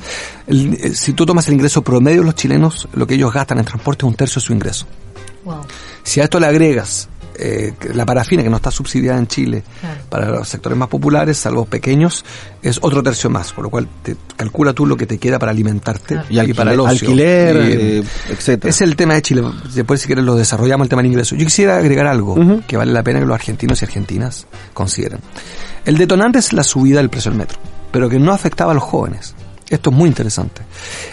[0.48, 3.60] el- eh, si tú tomas el ingreso promedio de los chilenos, lo que ellos gastan
[3.60, 4.86] en transporte es un tercio de su ingreso.
[6.08, 9.62] Si a esto le agregas eh, la parafina que no está subsidiada en Chile
[10.10, 12.24] para los sectores más populares, salvo pequeños,
[12.64, 15.52] es otro tercio más, por lo cual te calcula tú lo que te queda para
[15.52, 17.08] alimentarte Y alquiler- para el ocio.
[17.10, 17.60] alquiler, Y,
[18.00, 18.70] eh, etcétera.
[18.70, 19.44] Es el tema de Chile.
[19.76, 21.36] Después, si quieres, lo desarrollamos el tema del ingreso.
[21.36, 22.36] Yo quisiera agregar algo
[22.66, 25.20] que vale la pena que los argentinos y argentinas consideren.
[25.86, 27.60] El detonante es la subida del precio del metro,
[27.92, 29.36] pero que no afectaba a los jóvenes.
[29.70, 30.62] Esto es muy interesante.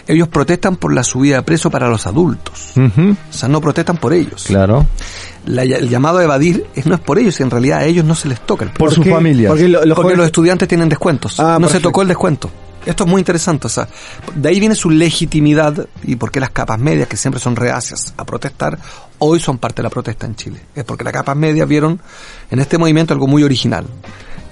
[0.07, 2.73] Ellos protestan por la subida de precio para los adultos.
[2.77, 4.45] O sea, no protestan por ellos.
[4.47, 4.87] Claro.
[5.47, 8.15] La- el llamado a evadir es, no es por ellos, en realidad a ellos no
[8.15, 9.51] se les toca el Por sus familias.
[9.51, 11.39] Porque lo- los Porque jóvenes- los estudiantes tienen descuentos.
[11.41, 12.51] Ah, no se tocó el descuento.
[12.87, 13.89] Esto es muy interesante, o sea,
[14.35, 18.13] de ahí viene su legitimidad y por qué las capas medias, que siempre son reacias
[18.19, 18.79] a protestar,
[19.19, 20.61] hoy son parte de la protesta en Chile.
[20.75, 21.99] Es porque las capas medias vieron
[22.51, 23.87] en este movimiento algo muy original.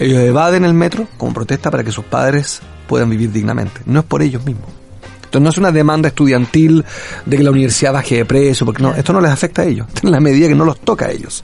[0.03, 3.81] Ellos evaden el metro como protesta para que sus padres puedan vivir dignamente.
[3.87, 4.67] No es por ellos mismos.
[5.25, 6.85] Entonces no es una demanda estudiantil
[7.25, 9.87] de que la universidad baje de precio, porque no, esto no les afecta a ellos,
[10.03, 11.43] en la medida que no los toca a ellos.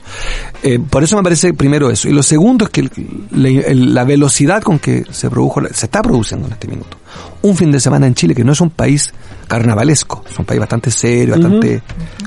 [0.61, 2.07] Eh, por eso me parece primero eso.
[2.07, 2.91] Y lo segundo es que el-
[3.31, 6.97] le- el- la velocidad con que se produjo, se está produciendo en este minuto,
[7.41, 9.11] un fin de semana en Chile que no es un país
[9.47, 11.81] carnavalesco, es un país bastante serio, bastante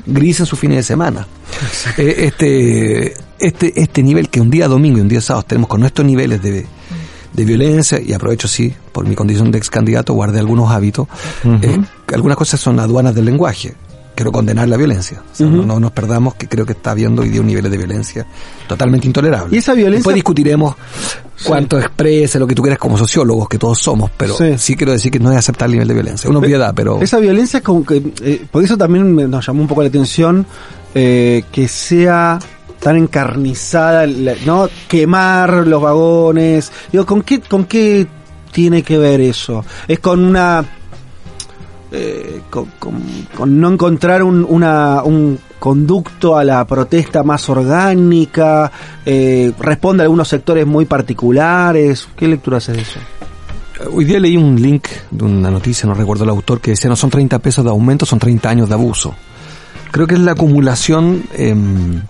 [0.05, 1.25] gris en sus fines de semana.
[1.97, 3.13] Eh, este,
[3.47, 6.41] este, este nivel que un día domingo y un día sábado tenemos con nuestros niveles
[6.41, 6.65] de,
[7.33, 11.07] de violencia, y aprovecho sí, por mi condición de ex candidato, guardé algunos hábitos,
[11.61, 11.79] eh,
[12.13, 13.73] algunas cosas son aduanas del lenguaje.
[14.15, 15.23] Quiero condenar la violencia.
[15.31, 15.55] O sea, Ujú.
[15.55, 18.27] no, no nos perdamos que creo que está habiendo hoy día un nivel de violencia
[18.67, 19.55] totalmente intolerable.
[19.55, 20.75] Y esa violencia- Después discutiremos
[21.43, 24.55] cuánto expresa lo que tú quieras como sociólogos, que todos somos, pero Sí.
[24.59, 26.29] sí, quiero decir que no es aceptar el nivel de violencia.
[26.29, 27.01] Una obviedad, pero...
[27.01, 30.45] Esa violencia es como que, eh, por eso también nos llamó un poco la atención
[30.93, 32.37] eh, que sea
[32.83, 34.05] tan encarnizada,
[34.45, 34.67] ¿no?
[34.87, 36.71] Quemar los vagones.
[36.91, 38.05] Digo, ¿con qué, con qué
[38.51, 39.63] tiene que ver eso?
[39.87, 40.63] Es con una,
[41.91, 43.01] eh, con, con-
[43.35, 48.69] con no encontrar un, una, un conducto a la protesta más orgánica,
[49.05, 52.07] eh, responde a algunos sectores muy particulares.
[52.17, 52.99] ¿Qué lectura haces de eso?
[53.91, 56.95] Hoy día leí un link de una noticia, no recuerdo el autor, que decía no
[56.95, 59.13] son 30 pesos de aumento, son 30 años de abuso.
[59.91, 62.01] Creo que es la acumulación em,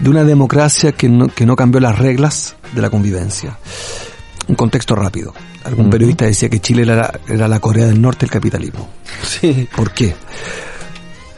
[0.00, 3.56] de una democracia que no, que no cambió las reglas de la convivencia.
[4.48, 5.32] Un contexto rápido.
[5.64, 8.88] Algún periodista decía que Chile era, era la Corea del Norte del capitalismo.
[9.22, 9.68] Sí.
[9.76, 10.14] ¿Por qué?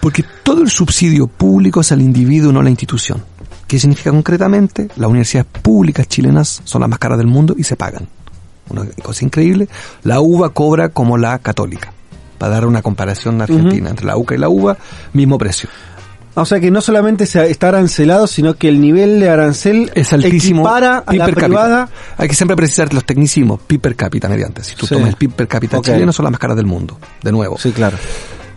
[0.00, 3.22] Porque todo el subsidio público es al individuo, no a la institución.
[3.66, 4.88] ¿Qué significa concretamente?
[4.96, 8.06] Las universidades públicas chilenas son las más caras del mundo y se pagan.
[8.68, 9.68] Una cosa increíble.
[10.04, 11.92] La UBA cobra como la católica.
[12.38, 14.76] Para dar una comparación argentina entre la UCA y la UBA,
[15.12, 15.68] mismo precio.
[16.34, 20.62] O sea que no solamente está arancelado, sino que el nivel de arancel Es altísimo.
[20.62, 21.88] equipara a PIB la privada.
[22.16, 23.60] Hay que siempre precisar los tecnicismos.
[23.66, 24.64] PIB per cápita mediante.
[24.64, 24.94] Si tú Sí.
[24.94, 26.98] tomas el PIB per cápita chileno, son las más caras del mundo.
[27.22, 27.58] De nuevo.
[27.58, 27.98] Sí, claro.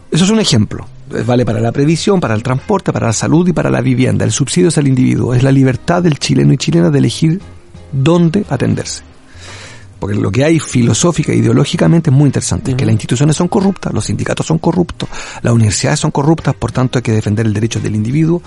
[0.10, 0.88] Eso es un ejemplo.
[1.14, 4.24] Eh, Vale para la previsión, para el transporte, para la salud y para la vivienda.
[4.24, 5.34] El subsidio es al individuo.
[5.34, 7.42] Es la libertad del chileno y chilena de elegir
[7.92, 9.04] dónde atenderse.
[10.00, 12.76] Porque lo que hay filosófica e ideológicamente es muy interesante.
[12.76, 15.10] Que las instituciones son corruptas, los sindicatos son corruptos,
[15.42, 18.42] las universidades son corruptas, por tanto hay que defender el derecho del individuo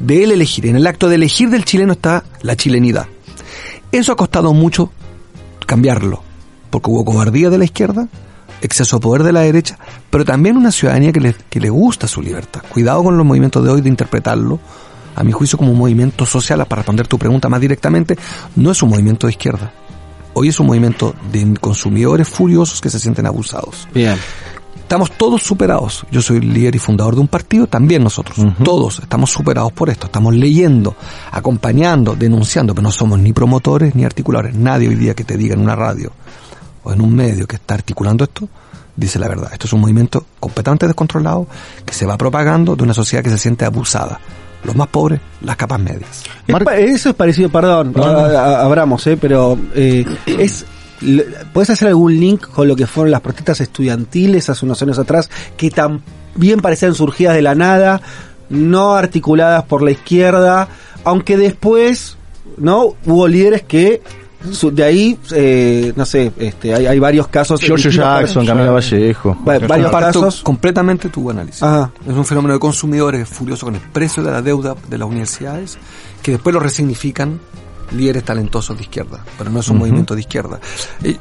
[0.00, 0.66] de él elegir.
[0.66, 3.06] En el acto de elegir del chileno está la chilenidad.
[3.92, 4.92] Eso ha costado mucho
[5.66, 6.22] cambiarlo,
[6.70, 8.08] porque hubo cobardía de la izquierda,
[8.60, 9.78] exceso de poder de la derecha,
[10.10, 12.62] pero también una ciudadanía que le, que le gusta su libertad.
[12.68, 14.58] Cuidado con los movimientos de hoy de interpretarlo,
[15.16, 18.16] a mi juicio, como un movimiento social, para responder tu pregunta más directamente,
[18.54, 19.72] no es un movimiento de izquierda.
[20.40, 23.88] Hoy es un movimiento de consumidores furiosos que se sienten abusados.
[23.92, 24.16] Bien.
[24.76, 26.06] Estamos todos superados.
[26.12, 28.36] Yo soy líder y fundador de un partido, también nosotros.
[28.62, 30.06] Todos estamos superados por esto.
[30.06, 30.94] Estamos leyendo,
[31.32, 34.54] acompañando, denunciando, pero no somos ni promotores ni articuladores.
[34.54, 36.12] Nadie hoy día que te diga en una radio
[36.84, 38.48] o en un medio que está articulando esto,
[38.94, 39.52] dice la verdad.
[39.52, 41.48] Esto es un movimiento completamente descontrolado
[41.84, 44.20] que se va propagando de una sociedad que se siente abusada.
[44.64, 46.24] Los más pobres, las capas medias.
[46.76, 48.38] Eso es parecido, perdón, No, no.
[48.38, 50.66] abramos, eh, pero eh, es
[51.52, 55.30] ¿Puedes hacer algún link con lo que fueron las protestas estudiantiles hace unos años atrás
[55.56, 58.00] que también parecían surgidas de la nada,
[58.48, 60.68] no articuladas por la izquierda,
[61.04, 62.16] aunque después,
[62.56, 62.96] ¿no?
[63.06, 64.02] Hubo líderes que
[64.52, 67.60] su- de ahí, eh, no sé, este, hay, hay varios casos.
[67.60, 69.36] Distintos Jackson, Camila Vallejo.
[69.46, 70.42] Va- varios Comparto casos.
[70.42, 71.62] completamente tu análisis.
[71.62, 71.90] Ajá.
[72.06, 75.78] Es un fenómeno de consumidores furiosos con el precio de la deuda de las universidades
[76.22, 77.40] que después lo resignifican
[77.92, 80.60] líderes talentosos de izquierda, pero no es un movimiento de izquierda.
[81.02, 81.16] Eh,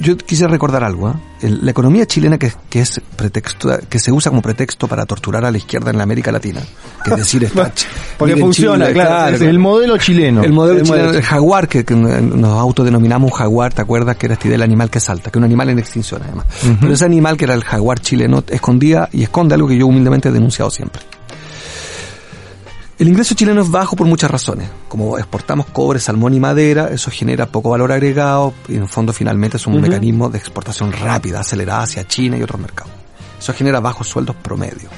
[0.00, 1.10] yo quisiera recordar algo.
[1.10, 1.14] ¿eh?
[1.42, 5.44] El- la economía chilena que, que es pretexto, que se usa como pretexto para torturar
[5.44, 6.60] a la izquierda en la América Latina,
[7.04, 7.72] que es decir, está
[8.18, 10.42] Porque funciona, Chile, claro, el modelo chileno.
[10.42, 14.16] el modelo El chileno, modelo el jaguar, que, que nos autodenominamos jaguar, ¿te acuerdas?
[14.16, 16.46] Que era este del animal que salta, que es un animal en extinción además.
[16.80, 20.28] Pero ese animal que era el jaguar chileno escondía y esconde algo que yo humildemente
[20.28, 21.00] he denunciado siempre.
[23.00, 24.68] El ingreso chileno es bajo por muchas razones.
[24.86, 29.14] Como exportamos cobre, salmón y madera, eso genera poco valor agregado y en el fondo
[29.14, 32.92] finalmente es un mecanismo de exportación rápida, acelerada hacia China y otros mercados.
[33.38, 34.90] Eso genera bajos sueldos promedio.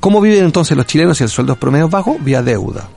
[0.00, 2.16] ¿Cómo viven entonces los chilenos si el sueldo es promedio bajo?
[2.18, 2.88] Vía deuda.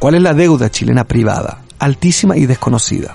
[0.00, 1.62] ¿Cuál es la deuda chilena privada?
[1.78, 3.14] Altísima y desconocida.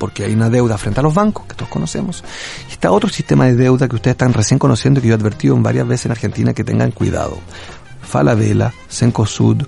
[0.00, 2.24] Porque hay una deuda frente a los bancos, que todos conocemos,
[2.68, 5.18] y está otro sistema de deuda que ustedes están recién conociendo y que yo he
[5.18, 7.38] advertido en varias veces en Argentina que tengan cuidado.
[8.02, 9.62] Falabella, Cencosud,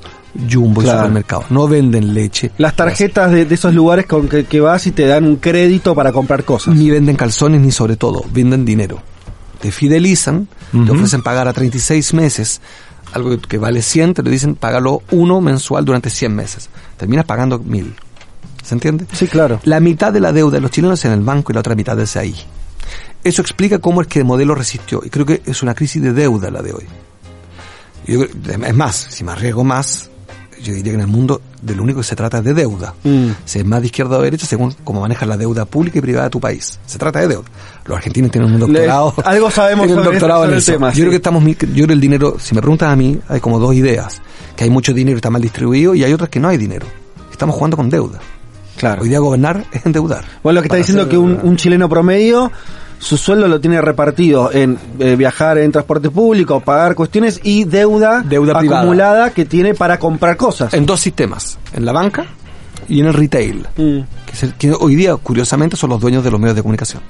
[0.50, 1.00] Jumbo y Claro.
[1.00, 1.50] supermercados.
[1.50, 2.50] No venden leche.
[2.58, 5.94] Las tarjetas de, de esos lugares con que, que vas y te dan un crédito
[5.94, 6.74] para comprar cosas.
[6.74, 9.00] Ni venden calzones ni sobre todo, venden dinero.
[9.60, 12.60] Te fidelizan, te ofrecen pagar a 36 meses,
[13.12, 16.68] algo que, vale 100, te lo dicen págalo uno mensual durante 100 meses.
[16.96, 17.94] Terminas pagando mil.
[18.64, 19.06] ¿Se entiende?
[19.12, 19.60] Sí, claro.
[19.64, 21.74] La mitad de la deuda de los chilenos es en el banco y la otra
[21.76, 22.34] mitad es ahí.
[23.22, 25.00] Eso explica cómo es que el modelo resistió.
[25.04, 26.84] Y creo que es una crisis de deuda la de hoy.
[28.06, 30.10] Yo es más, si me arriesgo más,
[30.62, 32.94] yo diría que en el mundo de lo único que se trata es de deuda.
[33.04, 33.28] Mm.
[33.44, 36.24] Si es más de izquierda o derecha según cómo manejas la deuda pública y privada
[36.24, 36.78] de tu país.
[36.86, 37.44] Se trata de deuda.
[37.84, 39.14] Los argentinos tienen un doctorado.
[39.16, 41.00] Le- algo sabemos sobre doctorado en el tema, Yo sí.
[41.00, 43.58] creo que estamos, yo creo que el dinero, si me preguntas a mí, hay como
[43.58, 44.20] dos ideas.
[44.56, 46.86] Que hay mucho dinero y está mal distribuido y hay otras que no hay dinero.
[47.30, 48.18] Estamos jugando con deuda.
[48.76, 49.02] Claro.
[49.02, 50.24] Hoy día gobernar es endeudar.
[50.42, 52.50] Bueno, lo que está diciendo que un, un chileno promedio,
[53.02, 58.22] su sueldo lo tiene repartido en eh, viajar en transporte público, pagar cuestiones y deuda,
[58.24, 58.80] Deuda privada.
[58.82, 60.72] acumulada que tiene para comprar cosas.
[60.72, 61.58] En dos sistemas.
[61.74, 62.26] En la banca
[62.88, 63.66] y en el retail.
[63.76, 63.98] Mm.
[64.58, 67.02] Que, hoy día, curiosamente, son los dueños de los medios de comunicación.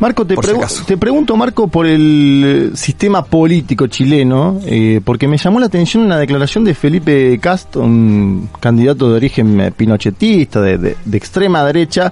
[0.00, 5.28] Marco, te, si pregu- te pregunto, Marco, por el eh, sistema político chileno, eh, porque
[5.28, 10.78] me llamó la atención una declaración de Felipe Cast, un candidato de origen pinochetista, de,
[10.78, 12.10] de- de extrema derecha,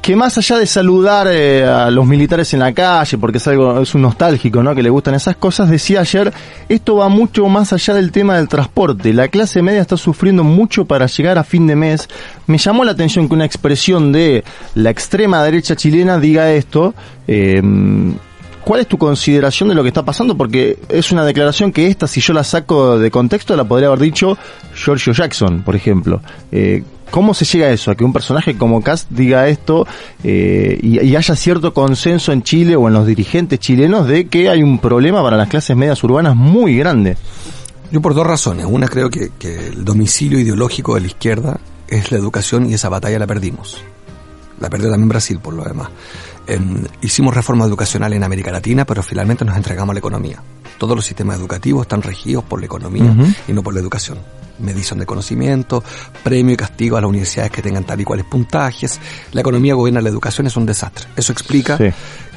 [0.00, 3.80] que más allá de saludar eh, a los militares en la calle, porque es algo,
[3.80, 4.74] es un nostálgico, ¿no?
[4.74, 6.32] Que le gustan esas cosas, decía ayer,
[6.68, 9.12] esto va mucho más allá del tema del transporte.
[9.12, 12.08] La clase media está sufriendo mucho para llegar a fin de mes.
[12.46, 14.42] Me llamó la atención que una expresión de
[14.74, 16.94] la extrema derecha chilena diga esto.
[17.28, 17.62] Eh,
[18.64, 20.36] ¿Cuál es tu consideración de lo que está pasando?
[20.36, 24.00] Porque es una declaración que esta, si yo la saco de contexto, la podría haber
[24.00, 24.36] dicho
[24.74, 26.20] Giorgio Jackson, por ejemplo.
[26.52, 27.90] Eh, ¿Cómo se llega a eso?
[27.90, 29.86] A que un personaje como Cast diga esto
[30.22, 34.62] eh, y, haya cierto consenso en Chile o en los dirigentes chilenos de que hay
[34.62, 37.16] un problema para las clases medias urbanas muy grande.
[37.90, 38.66] Yo por dos razones.
[38.68, 42.88] Una creo que, que el domicilio ideológico de la izquierda es la educación y esa
[42.88, 43.82] batalla la perdimos.
[44.60, 45.88] La perdió también Brasil por lo demás.
[46.46, 50.42] Em, hicimos reforma educacional en América Latina, pero finalmente nos entregamos a la economía.
[50.80, 53.14] Todos los sistemas educativos están regidos por la economía
[53.46, 54.16] y no por la educación.
[54.60, 55.84] Medición de conocimiento,
[56.24, 58.98] premio y castigo a las universidades que tengan tal y cuales puntajes.
[59.32, 61.04] La economía gobierna la educación, es un desastre.
[61.16, 61.90] Eso explica Sí.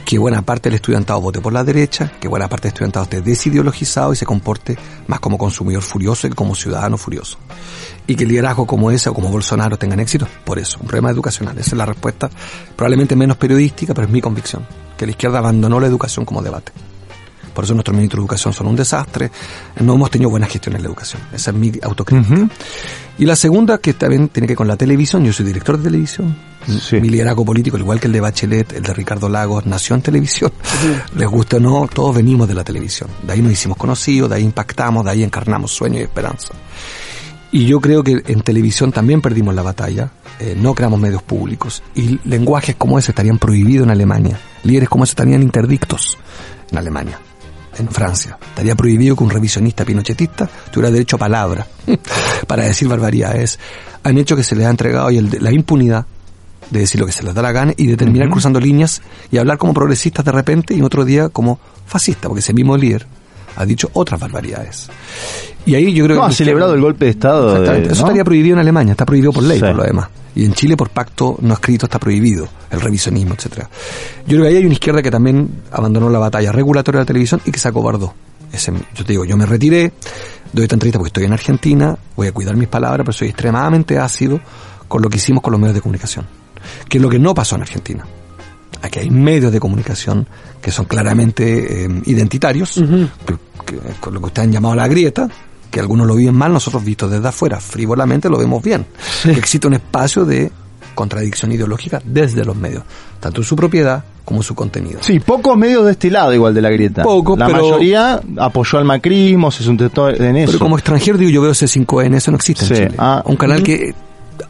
[0.03, 3.21] que buena parte del estudiantado vote por la derecha, que buena parte del estudiantado esté
[3.21, 4.77] desideologizado y se comporte
[5.07, 7.37] más como consumidor furioso que como ciudadano furioso.
[8.07, 11.57] Y que liderazgo como ese o como Bolsonaro tengan éxito, por eso, un problema educacional.
[11.57, 12.29] Esa es la respuesta,
[12.75, 14.67] probablemente menos periodística, pero es mi convicción,
[14.97, 16.73] que la izquierda abandonó la educación como debate.
[17.53, 19.31] Por eso nuestros ministros de educación son un desastre,
[19.79, 21.21] no hemos tenido buena gestión en la educación.
[21.31, 22.49] Esa es mi autocrítica.
[23.17, 25.83] Y la segunda, que también tiene que ver con la televisión, yo soy director de
[25.83, 26.35] televisión,
[26.93, 30.01] mi liderazgo político, al igual que el de Bachelet, el de Ricardo Lagos, nació en
[30.01, 30.51] televisión.
[31.15, 33.09] Les guste o no, todos venimos de la televisión.
[33.21, 36.53] De ahí nos hicimos conocidos, de ahí impactamos, de ahí encarnamos sueños y esperanza.
[37.51, 41.83] Y yo creo que en televisión también perdimos la batalla, eh, no creamos medios públicos.
[41.93, 44.39] Y lenguajes como ese estarían prohibidos en Alemania.
[44.63, 46.17] Líderes como ese estarían interdictos
[46.71, 47.19] en Alemania,
[47.77, 48.37] en Francia.
[48.49, 51.67] Estaría prohibido que un revisionista pinochetista tuviera derecho a palabra
[52.47, 53.59] para decir barbaridades.
[54.03, 56.05] Han hecho que se les ha entregado hoy el la impunidad
[56.69, 59.01] de decir lo que se les da la gana y de terminar cruzando líneas
[59.31, 63.05] y hablar como progresistas de repente y otro día como fascista, porque ese mismo líder
[63.55, 64.89] ha dicho otras barbaridades.
[65.65, 67.45] Y ahí yo creo No, que ha celebrado el golpe de Estado.
[67.47, 67.93] de- Exactamente.
[67.93, 69.65] Eso estaría prohibido en Alemania, está prohibido por ley, Sí.
[69.65, 70.07] por lo demás.
[70.35, 73.69] Y en Chile, por pacto no escrito, está prohibido el revisionismo, etcétera.
[74.25, 77.07] Yo creo que ahí hay una izquierda que también abandonó la batalla regulatoria de la
[77.07, 78.13] televisión y que se acobardó.
[78.51, 79.91] Ese, yo te digo, yo me retiré,
[80.51, 83.97] doy esta entrevista porque estoy en Argentina, voy a cuidar mis palabras, pero soy extremadamente
[83.99, 84.39] ácido
[84.87, 86.25] con lo que hicimos con los medios de comunicación.
[86.87, 88.05] Que es lo que no pasó en Argentina.
[88.81, 90.27] Aquí hay medios de comunicación
[90.61, 92.73] que son claramente eh, identitarios,
[93.25, 95.27] que- que- con lo que ustedes han llamado la grieta,
[95.73, 98.85] que algunos lo viven mal, nosotros vistos desde afuera, frívolamente lo vemos bien.
[99.23, 100.51] Que existe un espacio de
[100.93, 102.83] contradicción ideológica desde los medios,
[103.19, 104.99] tanto en su propiedad como en su contenido.
[105.01, 107.01] Sí, pocos medios de este lado igual de la grieta.
[107.01, 110.51] Poco, la pero- mayoría apoyó al macrismo, se sustentó en eso.
[110.51, 112.95] Pero como extranjero digo, yo veo C5N, eso no existe Sí, en Chile.
[112.99, 113.95] ah, un canal que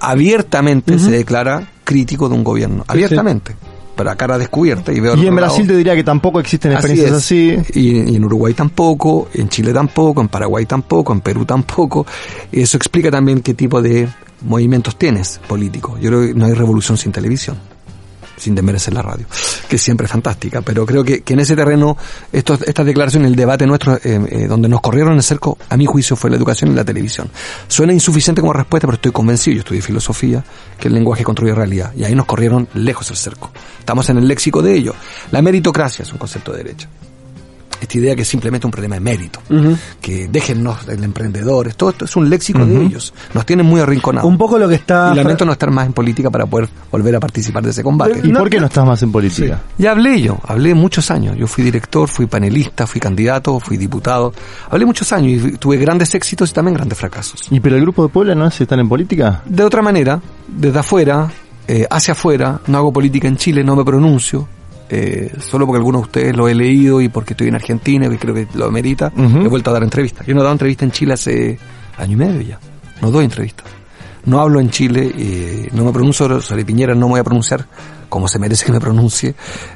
[0.02, 3.56] abiertamente se declara crítico de un gobierno, abiertamente.
[3.96, 7.12] A cara descubierta y veo Y en Brasil lado- te diría que tampoco existen experiencias
[7.18, 7.58] así.
[7.74, 12.06] Y, y en Uruguay tampoco, en Chile tampoco, en Paraguay tampoco, en Perú tampoco.
[12.52, 14.08] Eso explica también qué tipo de
[14.42, 16.00] movimientos tienes políticos.
[16.02, 17.58] Yo creo que no hay revolución sin televisión,
[18.38, 19.26] sin desmerecer la radio,
[19.70, 20.62] que siempre es fantástica.
[20.62, 21.98] Pero creo que, que en ese terreno,
[22.32, 25.86] estos, estas declaraciones, el debate nuestro, eh, eh, donde nos corrieron el cerco, a mi
[25.86, 27.30] juicio fue la educación y la televisión.
[27.68, 30.44] Suena insuficiente como respuesta, pero estoy convencido, yo estudié filosofía,
[30.80, 31.94] que el lenguaje construye realidad.
[31.96, 33.52] Y ahí nos corrieron lejos el cerco.
[33.80, 34.94] Estamos en el léxico de ello.
[35.32, 36.90] La meritocracia es un concepto de derecha
[37.84, 39.40] esta idea que es simplemente un problema de mérito,
[40.02, 44.30] que déjennos el emprendedores, todo esto es un léxico de ellos, nos tienen muy arrinconados.
[44.30, 45.12] Un poco lo que está...
[45.14, 48.22] y lamento no estar más en política para poder volver a participar de ese combate.
[48.24, 49.62] ¿Y por qué no estás más en política?
[49.78, 51.38] Ya hablé yo, hablé muchos años.
[51.38, 54.34] Yo fui director, fui panelista, fui candidato, fui diputado.
[54.70, 57.42] Hablé muchos años y tuve grandes éxitos y también grandes fracasos.
[57.50, 59.42] ¿Y pero el grupo de Puebla no están en política?
[59.46, 61.30] De otra manera, desde afuera,
[61.68, 64.48] eh, hacia afuera, no hago política en Chile, no me pronuncio.
[64.96, 68.18] Eh, solo porque algunos de ustedes lo he leído y porque estoy en Argentina y
[68.18, 69.40] creo que lo merita, Ujú.
[69.40, 70.26] he vuelto a dar entrevistas.
[70.28, 71.58] Yo no he dado entrevista en Chile hace
[71.98, 72.60] año y medio ya.
[73.02, 73.66] No doy entrevistas.
[74.26, 77.66] No hablo en Chile, eh, no me pronuncio sobre Piñera, no me voy a pronunciar
[78.14, 79.34] como se merece que me pronuncie.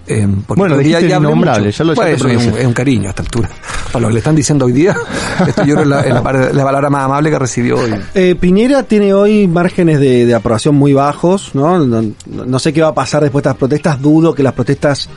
[0.07, 2.61] eh, porque Bueno, dijiste hablé innombrable, ya lo- ya Pues es, un, pronunciaste.
[2.61, 3.49] es un cariño a esta altura.
[3.91, 4.95] Para lo que le están diciendo hoy día,
[5.47, 6.21] esto yo creo es la, es la,
[6.53, 7.95] la palabra más amable que recibió hoy.
[8.13, 11.79] Eh, Piñera tiene hoy márgenes de, de aprobación muy bajos, ¿no?
[11.79, 15.09] No, no sé qué va a pasar después de estas protestas, dudo que las protestas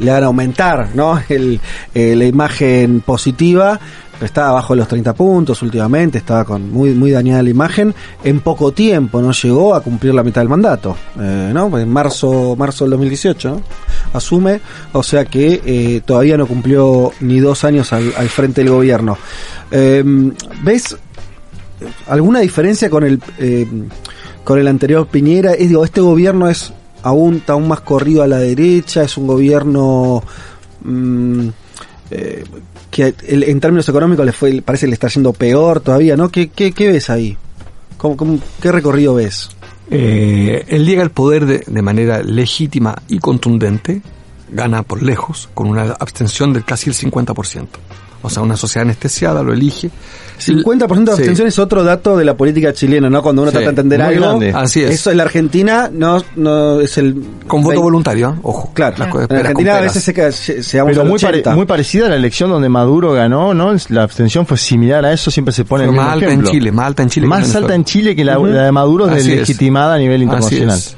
[0.00, 1.20] le van a aumentar, ¿no?
[1.28, 1.60] El,
[1.94, 3.78] eh, la imagen positiva,
[4.20, 8.40] está abajo de los 30 puntos últimamente, estaba con muy, muy dañada la imagen, en
[8.40, 11.78] poco tiempo no llegó a cumplir la mitad del mandato, eh, ¿no?
[11.78, 13.62] En marzo, marzo del 2018, ¿no?
[14.12, 14.60] Asume,
[14.92, 19.18] o sea que eh, todavía no cumplió ni dos años al, frente del gobierno.
[19.70, 20.04] Eh,
[20.62, 20.96] ¿Ves
[22.08, 23.66] alguna diferencia con el eh,
[24.44, 25.52] con el anterior Piñera?
[25.52, 30.22] Es, digo, este gobierno es aún aún más corrido a la derecha, es un gobierno
[30.82, 31.48] mm,
[32.10, 32.44] eh,
[32.94, 36.28] que en términos económicos le fue, parece que le está yendo peor todavía, ¿no?
[36.28, 37.36] ¿Qué, qué, qué ves ahí?
[37.98, 39.48] ¿Cómo, cómo- qué recorrido ves?
[39.90, 44.00] Eh, él llega al poder de, de manera legítima y contundente,
[44.50, 47.66] gana por lejos, con una abstención del casi el 50%.
[48.24, 49.90] O sea, una sociedad anestesiada lo elige.
[50.38, 51.22] 50% de Sí.
[51.22, 53.22] abstención es otro dato de la política chilena, ¿no?
[53.22, 54.26] Cuando uno Sí, trata de entender muy algo.
[54.26, 54.52] grande.
[54.52, 54.90] Así es.
[54.92, 57.14] Eso en la Argentina no, no es el.
[57.46, 58.40] Con voto voluntario, ¿eh?
[58.42, 58.72] ojo.
[58.74, 58.96] Claro.
[58.98, 61.38] Las cosas en la Argentina a veces se, ca- se, se vamos Pero muy, pare-
[61.38, 61.54] 80.
[61.54, 63.72] muy parecida a la elección donde Maduro ganó, ¿no?
[63.90, 66.48] La abstención fue similar a eso, siempre se pone Fue el mismo más alta ejemplo.
[66.48, 69.06] en Chile, más alta en Chile en Más alta en Chile que la, de Maduro
[69.08, 69.14] es.
[69.26, 70.78] deslegitimada a nivel Así internacional.
[70.78, 70.96] es.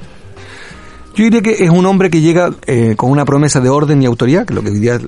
[1.15, 4.07] Yo diría que es un hombre que llega eh, con una promesa de orden y
[4.07, 4.99] autoridad, que es lo que hoy día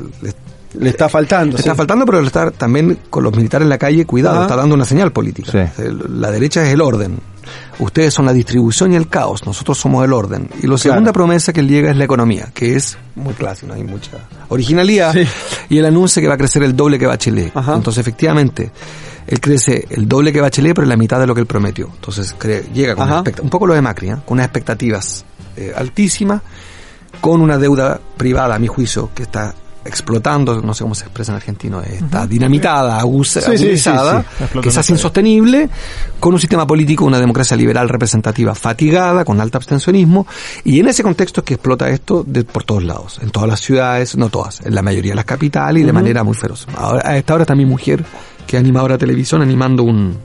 [0.79, 1.55] le, está faltando.
[1.57, 4.45] le está faltando, pero le está también con los militares en la calle, cuidado, Ajá.
[4.45, 5.73] está dando una señal política.
[6.09, 7.19] La derecha es el orden.
[7.79, 10.51] Ustedes son la distribución y el caos, nosotros somos el orden.
[10.62, 13.75] Y la segunda promesa que él llega es la economía, que es muy clásica, no
[13.75, 14.11] hay mucha
[14.49, 15.14] originalidad.
[15.71, 17.53] Y él anuncia que va a crecer el doble que Bachelet.
[17.57, 18.71] Entonces, efectivamente,
[19.27, 21.89] él crece el doble que Bachelet, pero la mitad de lo que él prometió.
[21.95, 23.31] Entonces, cre- llega con una Ajá.
[23.43, 24.16] un poco lo de Macri, ¿eh?
[24.27, 25.25] con unas expectativas
[25.57, 26.43] eh, altísimas,
[27.23, 29.55] con una deuda privada, a mi juicio, que está
[29.89, 34.45] explotando, no sé cómo se expresa en argentino, está dinamitada, aguza- Sí, agudizada, sí.
[34.61, 34.97] Que todo.
[34.97, 35.68] insostenible,
[36.20, 40.26] con un sistema político, una democracia liberal representativa fatigada, con alto abstencionismo,
[40.64, 43.61] y en ese contexto es que explota esto de, por todos lados, en todas las
[43.61, 46.66] ciudades, no todas, en la mayoría de las capitales y de manera muy feroz.
[46.76, 48.05] Ahora, a esta hora está mi mujer,
[48.49, 50.16] que es animadora de televisión, animando un,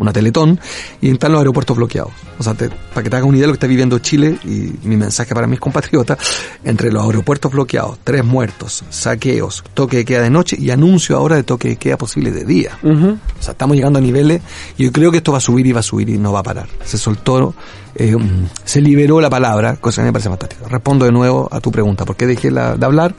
[0.00, 0.58] una teletón,
[1.00, 2.12] y están los aeropuertos bloqueados.
[2.38, 4.38] O sea, te- para que te hagas una idea de lo que está viviendo Chile,
[4.44, 6.16] y mi mensaje para mis compatriotas,
[6.64, 11.36] entre los aeropuertos bloqueados, tres muertos, saqueos, toque de queda de noche y anuncio ahora
[11.36, 12.78] de toque de queda posible de día.
[12.82, 14.40] O sea, estamos llegando a niveles
[14.78, 16.38] y yo creo que esto va a subir y va a subir y no va
[16.38, 16.68] a parar.
[16.84, 17.54] Se soltó,
[17.96, 20.68] eh, mm, se liberó la palabra, cosa que me parece fantástica.
[20.68, 23.14] Respondo de nuevo a tu pregunta, ¿por qué dejé la- de hablar?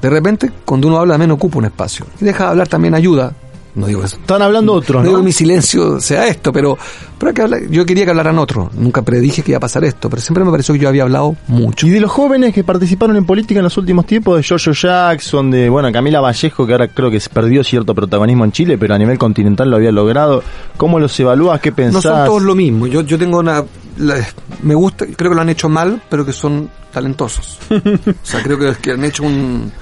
[0.00, 2.06] De repente, cuando uno habla también ocupa un espacio.
[2.20, 3.32] Y deja de hablar también ayuda.
[3.74, 4.16] No digo eso.
[4.16, 5.08] Están hablando otros, No ¿no?
[5.08, 6.78] digo que mi silencio sea esto, pero,
[7.18, 8.72] pero hay que hablar- yo quería que hablaran otros.
[8.74, 11.34] Nunca predije que iba a pasar esto, pero siempre me pareció que yo había hablado
[11.48, 11.86] mucho.
[11.86, 15.50] Y de los jóvenes que participaron en política en los últimos tiempos, de Jojo Jackson,
[15.50, 18.94] de bueno Camila Vallejo, que ahora creo que se perdió cierto protagonismo en Chile, pero
[18.94, 20.42] a nivel continental lo había logrado.
[20.76, 21.60] ¿Cómo los evalúas?
[21.60, 22.04] ¿Qué pensás?
[22.04, 22.86] No son todos lo mismo.
[22.86, 23.64] Yo, yo tengo una.
[23.98, 24.24] la-
[24.62, 27.58] me gusta, creo que lo han hecho mal, pero que son talentosos.
[27.70, 27.78] o
[28.22, 29.72] sea, creo que, que han hecho un,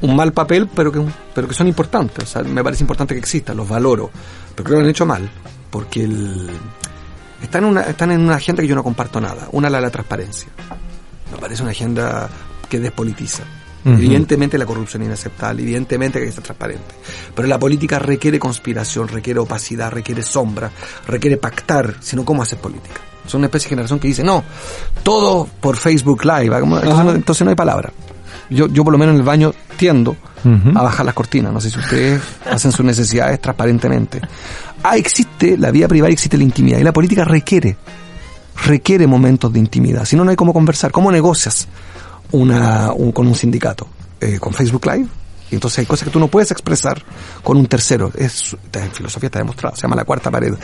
[0.00, 1.02] un mal papel, pero que,
[1.34, 2.24] pero que son importantes.
[2.24, 4.10] O sea, me parece importante que existan, los valoro.
[4.54, 5.28] Pero creo que lo han hecho mal,
[5.70, 6.50] porque el,
[7.42, 9.48] están, en una, están en una agenda que yo no comparto nada.
[9.52, 10.48] Una, la de la transparencia.
[11.32, 12.28] Me parece una agenda
[12.68, 13.44] que despolitiza.
[13.86, 16.94] Evidentemente la corrupción es inaceptable, evidentemente que hay que ser transparente.
[17.34, 20.70] Pero la política requiere conspiración, requiere opacidad, requiere sombra,
[21.06, 23.02] requiere pactar, sino cómo hacer política.
[23.26, 24.42] Son una especie de generación que dice, no,
[25.02, 27.92] todo por Facebook Live, no, entonces no hay palabra.
[28.54, 30.16] Yo, yo por lo menos en el baño tiendo
[30.76, 34.20] a bajar las cortinas, no sé si ustedes hacen sus necesidades transparentemente.
[34.82, 37.76] Ah, existe la vida privada, existe la intimidad, y la política requiere
[38.66, 40.04] requiere momentos de intimidad.
[40.04, 40.92] Si no, no hay cómo conversar.
[40.92, 41.66] ¿Cómo negocias
[42.30, 43.86] una, un- con un sindicato?
[44.20, 45.08] Eh, con Facebook Live.
[45.50, 47.02] Y entonces hay cosas que tú no puedes expresar
[47.42, 48.10] con un tercero.
[48.14, 50.54] Es, en filosofía está demostrado, se llama la cuarta pared.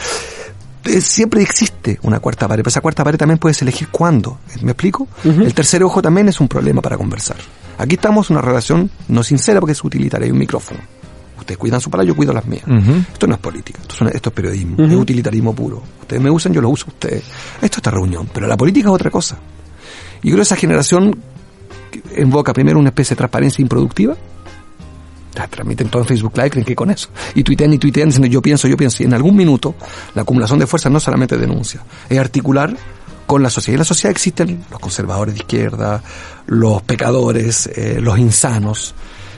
[0.85, 4.39] Eh, siempre existe una cuarta pared, pero esa cuarta pared también puedes elegir cuándo.
[4.63, 5.09] ¿Me explico?
[5.25, 7.37] El tercer ojo también es un problema para conversar.
[7.81, 10.81] Aquí estamos en una relación no sincera porque es utilitaria, hay un micrófono.
[11.39, 12.65] Ustedes cuidan su palabra, yo cuido las mías.
[12.67, 12.93] Ujú.
[13.13, 14.85] Esto no es política, esto es, esto es periodismo, Ujú.
[14.85, 15.83] es utilitarismo puro.
[16.03, 17.23] Ustedes me usan, yo lo uso a ustedes.
[17.55, 19.39] Esto es esta reunión, pero la política es otra cosa.
[20.23, 21.17] Y creo que esa generación
[22.19, 24.15] invoca primero una especie de transparencia improductiva.
[25.35, 27.09] La transmiten todo en Facebook Live, creen que con eso.
[27.35, 29.03] Y tuitean y tuitean diciendo yo pienso, yo pienso.
[29.03, 29.75] Y en algún minuto
[30.15, 32.77] la acumulación de fuerzas no solamente denuncia, es articular
[33.31, 33.75] con la sociedad.
[33.75, 36.03] Y en la sociedad existen los conservadores de izquierda,
[36.47, 38.93] los pecadores, eh, los insanos.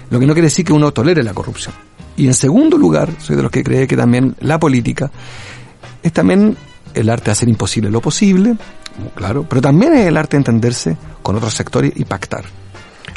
[0.09, 1.75] Lo que no quiere decir que uno tolere la corrupción.
[2.17, 5.11] Y en segundo lugar, soy de los que cree que también la política
[6.03, 6.57] es también
[6.95, 8.57] el arte de hacer imposible lo posible,
[9.15, 12.45] claro, pero también es el arte de entenderse con otros sectores y pactar.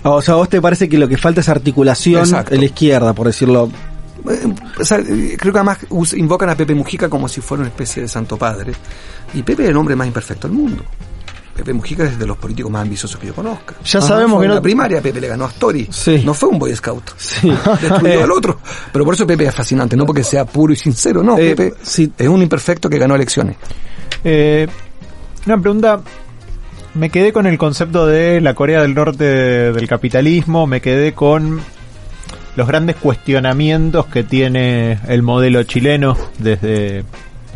[0.03, 2.53] O sea, ¿a vos te parece que lo que falta es articulación Exacto.
[2.53, 3.69] en la izquierda, por decirlo?
[4.29, 5.79] Eh, o sea, eh, creo que además
[6.15, 8.73] invocan a Pepe Mujica como si fuera una especie de santo padre.
[9.33, 10.83] Y Pepe es el hombre más imperfecto del mundo.
[11.55, 13.75] Pepe Mujica es de los políticos más ambiciosos que yo conozca.
[13.85, 15.89] Ya sabemos que en no- la primaria Pepe le ganó a Story.
[16.25, 17.11] No fue un Boy Scout.
[17.17, 17.49] Sí.
[17.81, 18.59] Destruyó al otro.
[18.91, 21.37] Pero por eso Pepe es fascinante, no porque sea puro y sincero, no.
[21.37, 21.73] Eh, Pepe
[22.17, 23.55] es un imperfecto que ganó elecciones.
[24.23, 24.67] Eh,
[25.45, 26.01] una pregunta.
[26.93, 31.59] Me quedé con el concepto de la Corea del Norte del capitalismo, me quedé con
[32.55, 37.03] los grandes cuestionamientos que tiene el modelo chileno desde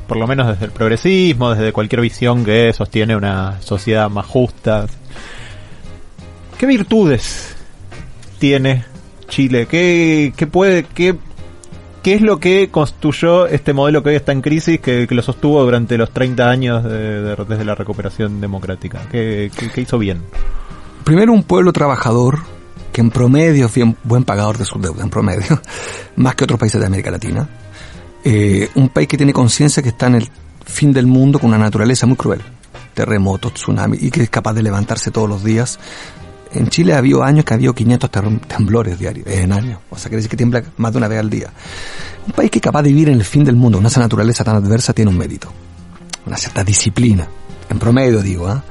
[0.08, 4.88] por lo menos desde el progresismo, desde cualquier visión que sostiene una sociedad más justa.
[6.58, 7.56] ¿Qué virtudes
[8.40, 8.84] tiene
[9.28, 9.68] Chile?
[9.70, 11.16] ¿Qué, qué puede, qué,
[12.02, 15.64] qué es lo que construyó este modelo que hoy está en crisis, que, lo sostuvo
[15.64, 19.02] durante los 30 años de- de- desde la recuperación democrática?
[19.12, 20.24] ¿Qué, qué- qué hizo bien?
[21.04, 22.40] Primero un pueblo trabajador
[23.00, 25.62] que en promedio es bien buen pagador de sus deudas, en promedio,
[26.18, 27.48] más que otros países de América Latina.
[28.26, 30.30] Eh, un país que tiene conciencia que está en el
[30.66, 32.42] fin del mundo con una naturaleza muy cruel,
[32.94, 35.80] terremotos, tsunamis, y que es capaz de levantarse todos los días.
[36.52, 39.80] En Chile ha habido años que ha habido 500 terrem- temblores diarios, en años.
[39.90, 41.54] O sea, quiere decir que tiembla más de una vez al día.
[42.28, 44.44] Un país que es capaz de vivir en el fin del mundo, con esa naturaleza
[44.44, 45.50] tan adversa, tiene un mérito.
[46.26, 47.26] Una cierta disciplina.
[47.70, 48.62] En promedio, digo, ¿ah?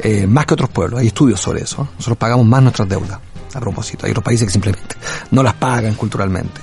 [0.00, 1.00] Eh, más que otros pueblos.
[1.00, 1.88] Hay estudios sobre eso.
[1.94, 3.20] Nosotros pagamos más nuestras deudas.
[3.54, 4.94] A propósito, hay otros países que simplemente
[5.30, 6.60] no las pagan culturalmente.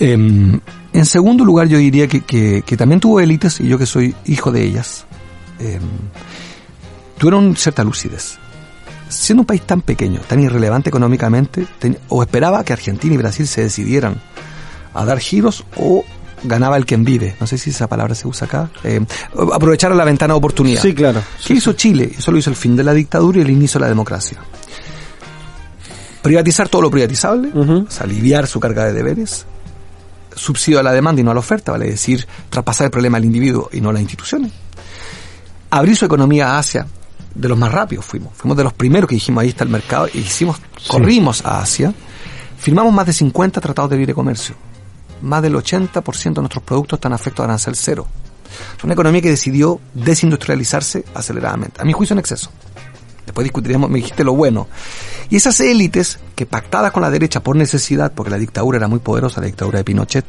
[0.00, 0.58] Em,
[0.92, 4.14] en segundo lugar, yo diría que, que- que también tuvo élites, y yo que soy
[4.26, 5.06] hijo de ellas,
[5.60, 5.80] em,
[7.18, 8.38] tuvieron cierta lucidez.
[9.08, 13.46] Siendo un país tan pequeño, tan irrelevante económicamente, ten- o esperaba que Argentina y Brasil
[13.46, 14.20] se decidieran
[14.94, 16.04] a dar giros o
[16.44, 17.36] ganaba el quien vive.
[17.38, 18.70] No sé si esa palabra se usa acá.
[18.82, 19.00] Eh,
[19.54, 20.82] aprovechar la ventana de oportunidad.
[20.82, 21.22] Sí, claro.
[21.46, 22.10] ¿Qué hizo Chile?
[22.18, 24.38] Eso lo hizo el fin de la dictadura y el inicio de la democracia.
[26.22, 29.44] Privatizar todo lo privatizable, o sea, aliviar su carga de deberes,
[30.34, 33.24] subsidio a la demanda y no a la oferta, vale decir, traspasar el problema al
[33.24, 34.52] individuo y no a las instituciones.
[35.70, 36.86] Abrir su economía a Asia,
[37.34, 38.32] de los más rápidos fuimos.
[38.34, 41.92] Fuimos de los primeros que dijimos ahí está el mercado y hicimos, corrimos a Asia.
[42.58, 44.54] Firmamos más de 50 tratados de libre comercio.
[45.22, 48.06] Más del 80% de nuestros productos están afectos a arancel cero.
[48.76, 51.80] Es una economía que decidió desindustrializarse aceleradamente.
[51.80, 52.50] A mi juicio en exceso.
[53.24, 54.68] Después discutiremos, me dijiste lo bueno.
[55.30, 58.98] Y esas élites que pactadas con la derecha por necesidad, porque la dictadura era muy
[58.98, 60.26] poderosa, la dictadura de Pinochet,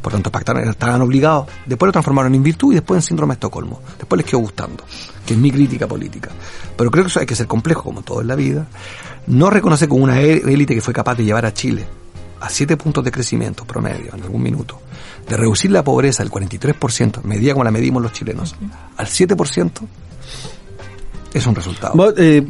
[0.00, 3.36] por tanto pactaron, estaban obligados, después lo transformaron en virtud y después en síndrome de
[3.36, 3.80] Estocolmo.
[3.98, 4.84] Después les quedó gustando,
[5.24, 6.30] que es mi crítica política.
[6.76, 8.66] Pero creo que eso hay que ser complejo, como todo en la vida.
[9.26, 11.86] No reconoce como una élite que fue capaz de llevar a Chile
[12.42, 14.80] a 7 puntos de crecimiento promedio en algún minuto,
[15.28, 18.56] de reducir la pobreza del 43%, medida como la medimos los chilenos,
[18.96, 19.70] al 7%,
[21.32, 21.94] es un resultado.
[21.94, 22.44] Vos, eh,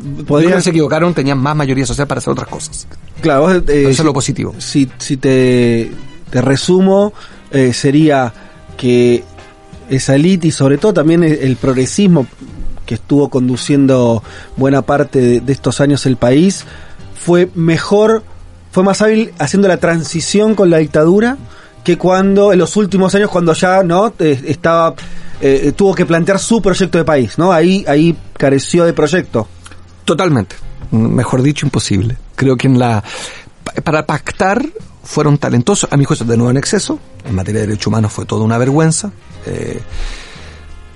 [0.61, 2.87] se equivocaron, tenían más mayoría social para hacer otras cosas.
[3.21, 4.55] Claro, vos, eh, Eso es lo positivo.
[4.59, 5.91] Si, si te,
[6.31, 7.13] te resumo,
[7.51, 8.33] eh, sería
[8.77, 9.25] que
[9.89, 12.27] esa élite y sobre todo también el, el progresismo
[12.87, 14.23] que estuvo conduciendo
[14.57, 16.65] buena parte de, de estos años el país,
[17.15, 18.25] fue mejor,
[18.73, 21.37] fue más hábil haciendo la transición con la dictadura
[21.85, 24.95] que cuando en los últimos años cuando ya no Eh, estaba
[25.41, 27.51] eh, tuvo que plantear su proyecto de país, ¿no?
[27.53, 29.49] Ahí ahí careció de proyecto.
[30.05, 30.55] Totalmente.
[30.93, 32.17] Mejor dicho, imposible.
[32.37, 33.03] Creo que en la
[33.65, 34.65] pa- para pactar
[35.03, 36.99] fueron talentosos, a mi juicio de nuevo en exceso,
[37.29, 39.11] en materia de derechos humanos fue toda una vergüenza,
[39.47, 39.81] eh,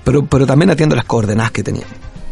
[0.05, 1.87] pero, pero también atiendo las coordenadas que tenían.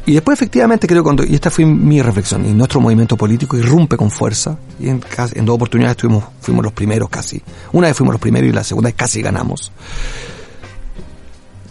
[0.07, 3.97] Y después efectivamente creo cuando, y esta fue mi reflexión, y nuestro movimiento político irrumpe
[3.97, 7.41] con fuerza, y en, casi- en dos oportunidades tuvimos, fuimos los primeros casi.
[7.73, 9.71] Una vez fuimos los primeros y la segunda vez casi ganamos.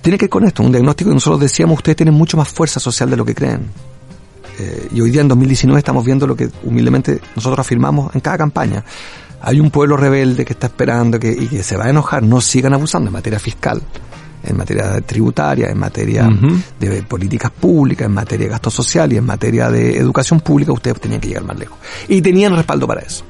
[0.02, 2.78] Tiene que ver con esto, un diagnóstico que nosotros decíamos, ustedes tienen mucho más fuerza
[2.80, 3.68] social de lo que creen.
[4.58, 8.36] Eh, y hoy día en 2019 estamos viendo lo que humildemente nosotros afirmamos en cada
[8.36, 8.84] campaña.
[9.40, 12.40] Hay un pueblo rebelde que está esperando que, y que se va a enojar, no
[12.40, 13.80] sigan abusando en materia fiscal,
[14.46, 16.28] en materia tributaria, en materia
[16.78, 21.00] de políticas públicas, en materia de gasto social y en materia de educación pública, ustedes
[21.00, 21.78] tenían que llegar más lejos.
[22.08, 23.24] Y tenían respaldo para eso.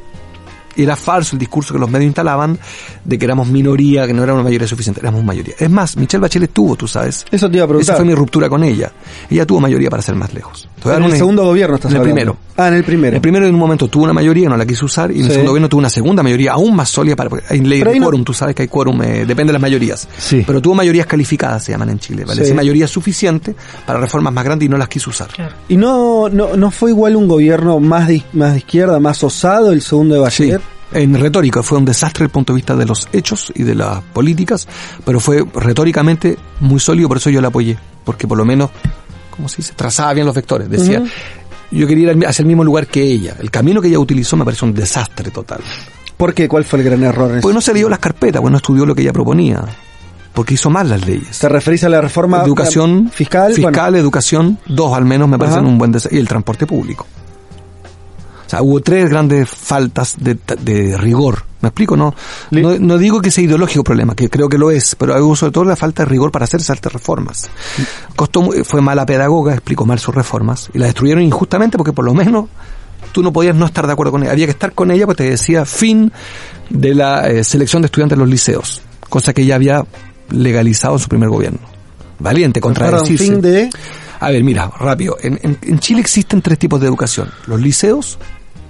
[0.76, 2.58] Era falso el discurso que los medios instalaban
[3.04, 5.54] de que éramos minoría, que no era una mayoría suficiente, éramos mayoría.
[5.58, 7.24] Es más, Michelle Bachelet tuvo, tú sabes.
[7.30, 7.94] Eso te iba a preguntar.
[7.94, 8.92] Esa fue mi ruptura con ella.
[9.30, 10.68] Ella tuvo mayoría para ser más lejos.
[10.84, 12.14] En el una- segundo gobierno estás En el hablando.
[12.32, 12.38] primero.
[12.56, 13.16] Ah, en el primero.
[13.16, 15.26] El primero en un momento tuvo una mayoría, no la quiso usar, y en el
[15.26, 15.32] Sí.
[15.32, 18.24] segundo gobierno tuvo una segunda mayoría aún más sólida para, hay ley de no- quórum,
[18.24, 20.08] tú sabes que hay quórum, eh, depende de las mayorías.
[20.46, 22.42] Pero tuvo mayorías calificadas, se llaman en Chile, ¿vale?
[22.42, 22.48] Sí.
[22.48, 23.54] Sí, mayoría suficiente
[23.86, 25.28] para reformas más grandes y no las quiso usar.
[25.68, 29.72] ¿Y no, no, no fue igual un gobierno más de, más de izquierda, más osado
[29.72, 30.60] el segundo de Bachelet?
[30.94, 33.74] En retórica fue un desastre desde el punto de vista de los hechos y de
[33.74, 34.68] las políticas,
[35.04, 38.70] pero fue retóricamente muy sólido, por eso yo la apoyé, porque por lo menos,
[39.34, 39.72] ¿cómo se dice?
[39.74, 41.02] Trazaba bien los vectores, decía,
[41.72, 43.34] yo quería ir hacia el mismo lugar que ella.
[43.40, 45.60] El camino que ella utilizó me parece un desastre total.
[46.16, 46.46] ¿Por qué?
[46.46, 47.40] ¿Cuál fue el gran error?
[47.42, 49.64] Pues no se dio las carpetas, pues no estudió lo que ella proponía,
[50.32, 51.40] porque hizo mal las leyes.
[51.40, 53.52] ¿Te referís a la reforma Educación, fiscal?
[53.52, 57.04] fiscal, Bueno, educación, dos al menos me parecen un buen desastre, y el transporte público.
[58.46, 61.44] O sea, hubo tres grandes faltas de, de rigor.
[61.60, 61.96] ¿Me explico?
[61.96, 62.14] No,
[62.50, 65.34] no, no digo que sea ideológico el problema, que creo que lo es, pero hubo
[65.34, 67.48] sobre todo la falta de rigor para hacer esas reformas.
[68.14, 72.12] Costó, fue mala pedagoga, explicó mal sus reformas, y la destruyeron injustamente porque por lo
[72.12, 72.50] menos
[73.12, 74.32] tú no podías no estar de acuerdo con ella.
[74.32, 76.12] Había que estar con ella porque te decía fin
[76.68, 79.86] de la eh, selección de estudiantes en los liceos, cosa que ella había
[80.28, 81.60] legalizado en su primer gobierno.
[82.18, 83.24] Valiente, contradecirse.
[83.24, 83.70] fin de...
[84.20, 85.16] A ver, mira, rápido.
[85.20, 87.30] En, en- en Chile existen tres tipos de educación.
[87.46, 88.18] Los liceos,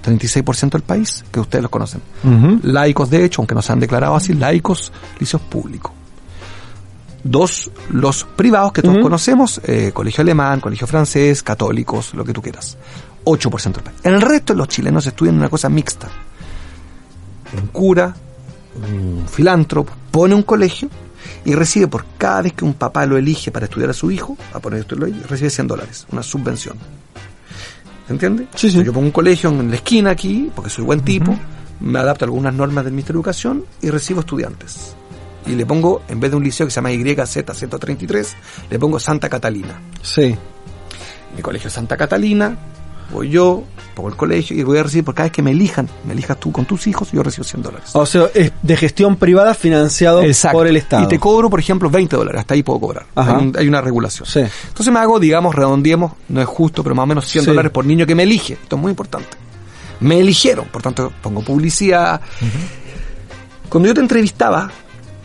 [0.03, 2.01] 36% del país, que ustedes los conocen.
[2.63, 5.91] Laicos, de hecho, aunque no se han declarado así, laicos, liceos públicos.
[7.23, 12.41] Dos, los privados que todos conocemos, eh, colegio alemán, colegio francés, católicos, lo que tú
[12.41, 12.77] quieras.
[13.23, 13.97] 8% del país.
[14.03, 16.07] El resto de los chilenos estudian una cosa mixta.
[17.59, 18.13] Un cura,
[18.75, 20.87] un filántropo, pone un colegio
[21.43, 24.37] y recibe por cada vez que un papá lo elige para estudiar a su hijo,
[24.53, 26.77] a poner esto recibe 100 dólares, una subvención.
[28.07, 28.47] ¿Se entiende?
[28.55, 28.83] Sí, sí.
[28.83, 31.37] Yo pongo un colegio en la esquina aquí, porque soy buen tipo,
[31.79, 34.95] me adapto a algunas normas del Ministerio de Educación y recibo estudiantes.
[35.47, 38.27] Y le pongo, en vez de un liceo que se llama YZ133,
[38.69, 39.79] le pongo Santa Catalina.
[40.01, 40.35] Sí.
[41.35, 42.57] Mi colegio es Santa Catalina,
[43.11, 43.63] voy yo,
[43.95, 46.39] pongo el colegio y voy a recibir por cada vez que me elijan, me elijas
[46.39, 47.89] tú con tus hijos, yo recibo 100 dólares.
[47.93, 50.57] O sea, es de gestión privada financiado Exacto.
[50.57, 51.03] por el Estado.
[51.03, 52.41] Y te cobro, por ejemplo, 20 dólares.
[52.41, 53.05] Hasta ahí puedo cobrar.
[53.15, 54.27] Hay, un- hay una regulación.
[54.27, 54.39] Sí.
[54.67, 57.49] Entonces me hago, digamos, redondeemos, no es justo, pero más o menos 100 Sí.
[57.51, 58.53] dólares por niño que me elige.
[58.53, 59.29] Esto es muy importante.
[60.01, 62.19] Me eligieron, por tanto, pongo publicidad.
[63.69, 64.69] Cuando yo te entrevistaba,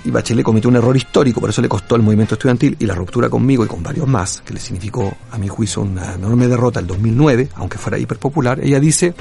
[0.04, 2.94] y Bachelet cometió un error histórico, por eso le costó el movimiento estudiantil y la
[2.94, 6.80] ruptura conmigo y con varios más, que le significó, a mi juicio, una enorme derrota
[6.80, 9.14] el 2009, aunque fuera hiperpopular, ella dice,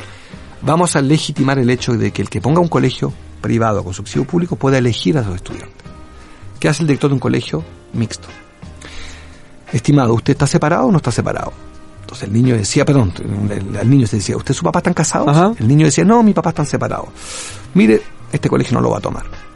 [0.61, 4.25] vamos a legitimar el hecho de que el que ponga un colegio privado con subsidio
[4.25, 5.83] público pueda elegir a sus estudiantes.
[6.59, 8.27] ¿Qué hace el director de un colegio mixto?
[9.71, 11.53] Estimado, ¿usted está separado o no está separado?
[12.01, 13.13] Entonces el niño decía, perdón,
[13.49, 15.59] el, el niño se decía, ¿usted y su papá están casados?
[15.59, 17.09] El niño decía, no, mi papá están separados.
[17.75, 18.01] Mire,
[18.31, 19.48] este colegio no lo va a tomar.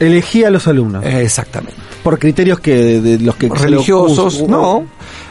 [0.00, 1.04] Elegía a los alumnos.
[1.04, 1.76] Exactamente.
[2.02, 4.84] Por criterios que de, de los que lo- Religiosos, us- no.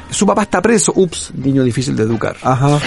[0.10, 2.36] Su papá está preso, ups, niño difícil de educar.
[2.42, 2.80] Ajá.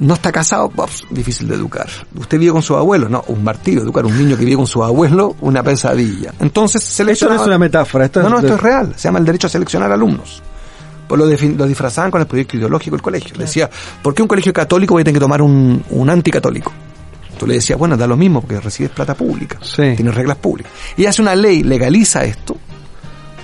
[0.00, 1.88] No está casado, ups, difícil de educar.
[2.16, 4.82] Usted vive con su abuelo, no, un martirio, educar un niño que vive con su
[4.84, 6.32] abuelo, una pesadilla.
[6.38, 7.40] Entonces Esto no seleccionaba...
[7.42, 8.04] es una metáfora.
[8.04, 8.92] Esto No, es no, esto de- es real.
[8.96, 10.40] Se llama el derecho a seleccionar alumnos.
[11.08, 13.32] Pues lo, lo disfrazaban con el proyecto ideológico del colegio.
[13.36, 13.68] Le decía,
[14.02, 16.72] ¿por qué un colegio católico voy a tener que tomar un, un anticatólico?
[17.38, 19.58] Tú le decías, bueno, da lo mismo porque recibes plata pública.
[19.96, 20.72] Tienes reglas públicas.
[20.96, 22.56] Y hace una ley, legaliza esto.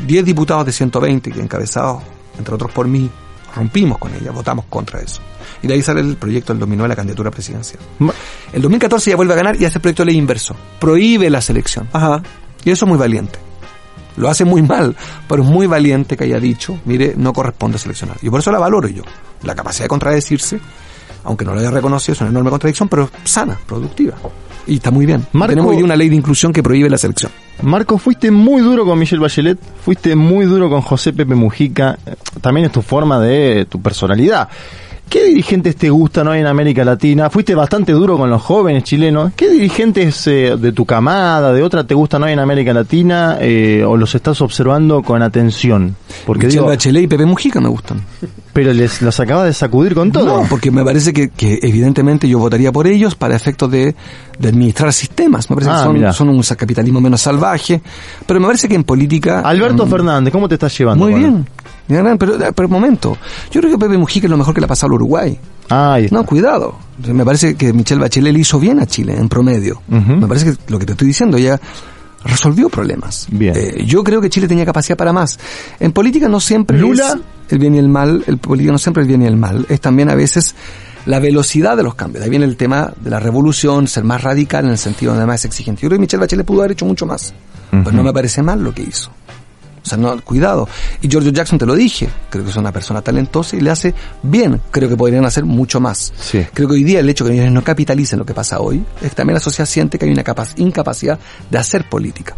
[0.06, 2.02] Diez diputados de 120 que encabezados,
[2.36, 3.08] entre otros por mí,
[3.54, 5.20] rompimos con ella, votamos contra eso.
[5.62, 7.80] Y de ahí sale el proyecto del 2009 la candidatura presidencial.
[8.52, 10.56] El 2014 ya vuelve a ganar y hace el proyecto de ley inverso.
[10.80, 11.88] Prohíbe la selección.
[12.64, 13.38] Y eso es muy valiente.
[14.16, 14.96] Lo hace muy mal,
[15.28, 18.16] pero es muy valiente que haya dicho, mire, no corresponde seleccionar.
[18.22, 19.02] Y por eso la valoro yo.
[19.42, 20.60] La capacidad de contradecirse,
[21.24, 24.14] aunque no lo haya reconocido, es una enorme contradicción, pero sana, productiva.
[24.66, 25.26] Y está muy bien.
[25.32, 27.30] Marco- Tenemos hoy una ley de inclusión que prohíbe la selección.
[27.62, 31.98] Marco, fuiste muy duro con Michelle Bachelet, fuiste muy duro con José Pepe Mujica,
[32.40, 34.48] también es tu forma de tu personalidad.
[35.08, 37.28] ¿Qué dirigentes te gustan hoy en América Latina?
[37.28, 39.32] Fuiste bastante duro con los jóvenes chilenos.
[39.36, 43.84] ¿Qué dirigentes eh, de tu camada, de otra, te gustan hoy en América Latina eh,
[43.86, 45.94] o los estás observando con atención?
[46.24, 48.00] Porque Michelle digo, Bachelet y Pepe Mujica me gustan.
[48.54, 50.42] Pero les los acabas de sacudir con todo.
[50.42, 53.94] No, porque me parece que, que evidentemente yo votaría por ellos para efectos de,
[54.38, 55.50] de administrar sistemas.
[55.50, 57.82] Me parece Ah, que son, son un capitalismo menos salvaje.
[58.26, 59.40] Pero me parece que en política...
[59.40, 61.04] Alberto mm, Fernández, ¿cómo te estás llevando?
[61.04, 61.46] Muy bien.
[61.86, 63.18] Pero, pero un momento.
[63.50, 65.38] Yo creo que Pepe Mujica es lo mejor que le ha pasado al Uruguay.
[65.68, 65.98] Ah.
[66.10, 66.78] No, cuidado.
[67.06, 69.82] Me parece que Michelle Bachelet le hizo bien a Chile en promedio.
[69.88, 71.60] Me parece que lo que te estoy diciendo ya
[72.24, 73.26] resolvió problemas.
[73.30, 73.52] Bien.
[73.54, 75.38] Eh, yo creo que Chile tenía capacidad para más.
[75.80, 77.08] En política no siempre Lula.
[77.08, 77.16] es
[77.48, 79.66] el bien y el mal, el política no siempre es el bien y el mal,
[79.68, 80.54] es también a veces
[81.06, 82.24] la velocidad de los cambios.
[82.24, 85.44] Ahí viene el tema de la revolución, ser más radical en el sentido de más
[85.44, 85.82] exigente.
[85.82, 87.34] Yo creo que Michelle Bachelet pudo haber hecho mucho más,
[87.70, 89.10] pero no me parece mal lo que hizo.
[89.84, 90.66] O sea, no, cuidado.
[91.02, 93.94] Y Giorgio Jackson te lo dije, creo que es una persona talentosa y le hace
[94.22, 94.58] bien.
[94.70, 96.10] Creo que podrían hacer mucho más.
[96.54, 98.82] Creo que hoy día el hecho de que ellos no capitalicen lo que pasa hoy
[99.02, 100.24] es que también la sociedad siente que hay una
[100.56, 101.18] incapacidad
[101.50, 102.34] de hacer política.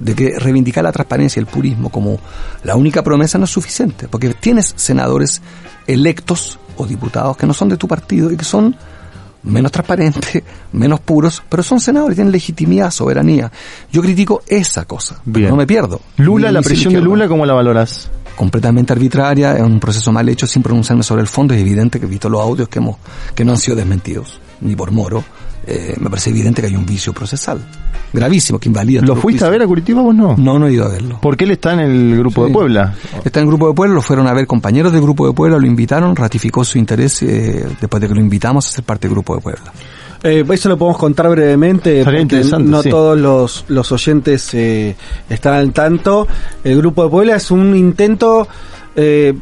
[0.00, 2.18] De que reivindicar la transparencia y el purismo como
[2.64, 4.08] la única promesa no es suficiente.
[4.08, 5.40] Porque tienes senadores
[5.86, 8.74] electos o diputados que no son de tu partido y que son
[9.42, 13.50] menos transparentes, menos puros, pero son senadores, tienen legitimidad, soberanía.
[13.92, 15.50] Yo critico esa cosa, Bien.
[15.50, 16.00] no me pierdo.
[16.18, 17.00] Lula, la sin presión de.
[17.00, 18.10] Lula, ¿cómo la valoras?
[18.36, 21.52] Completamente arbitraria, es un proceso mal hecho sin pronunciarme sobre el fondo.
[21.52, 22.96] Es evidente que he visto los audios que, hemos,
[23.34, 25.22] que no han sido desmentidos, ni por Moro.
[25.66, 27.60] Eh, me parece evidente que hay un vicio procesal.
[28.12, 29.02] Gravísimo, que invalida.
[29.02, 30.34] ¿Lo fuiste a ver a Curitiba vos no?
[30.36, 31.18] No, no he ido a verlo.
[31.22, 32.52] Porque él está en el grupo de.
[32.52, 32.94] Puebla.
[33.24, 35.58] Está en el Grupo de Puebla, lo fueron a ver compañeros del Grupo de Puebla,
[35.58, 39.14] lo invitaron, ratificó su interés eh, después de que lo invitamos a ser parte del
[39.14, 39.72] Grupo de Puebla.
[40.22, 42.90] Eh, eso lo podemos contar brevemente Estaría porque interesante, no sí.
[42.90, 44.94] todos los, los oyentes eh,
[45.28, 46.26] están al tanto.
[46.62, 48.46] El Grupo de Puebla es un intento
[48.96, 49.34] eh,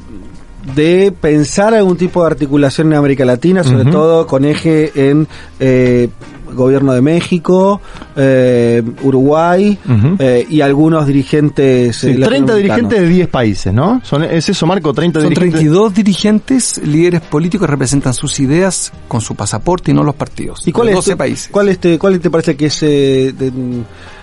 [0.74, 5.26] de pensar algún tipo de articulación en América Latina, sobre todo con eje en
[5.60, 6.08] eh,
[6.54, 7.80] gobierno de México,
[8.16, 9.78] eh, Uruguay
[10.18, 11.96] eh, y algunos dirigentes.
[11.96, 12.56] Sí, eh, 30 latinoamericanos.
[12.90, 14.00] dirigentes de 10 países, ¿no?
[14.04, 14.92] Son, ¿Es eso, Marco?
[14.94, 15.60] 30 Son dirigentes.
[15.60, 20.66] 32 dirigentes, líderes políticos que representan sus ideas con su pasaporte y no los partidos.
[20.66, 21.48] ¿Y cuál es, 12 te- países.
[21.52, 23.52] cuál, este, cuál te parece que es eh, de-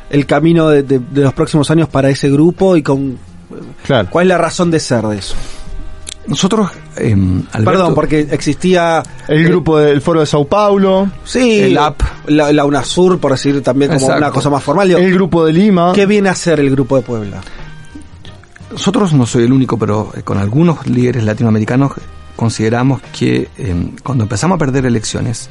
[0.10, 3.18] el camino de, de- de los próximos años para ese grupo y con
[4.10, 5.36] cuál es la razón de ser de eso?
[6.28, 7.14] Nosotros, eh,
[7.52, 12.02] Alberto- Perdón, porque existía el grupo del Foro de Sao Paulo, Sí, El AP.
[12.28, 14.18] la, la UNASUR, por decir también como Exacto.
[14.24, 14.88] una cosa más formal.
[14.88, 15.92] Digo, el grupo de Lima.
[15.94, 17.42] ¿Qué viene a hacer el grupo de Puebla?
[18.72, 21.92] Nosotros no soy el único, pero eh, con algunos líderes latinoamericanos
[22.36, 25.50] consideramos que eh, cuando empezamos a perder elecciones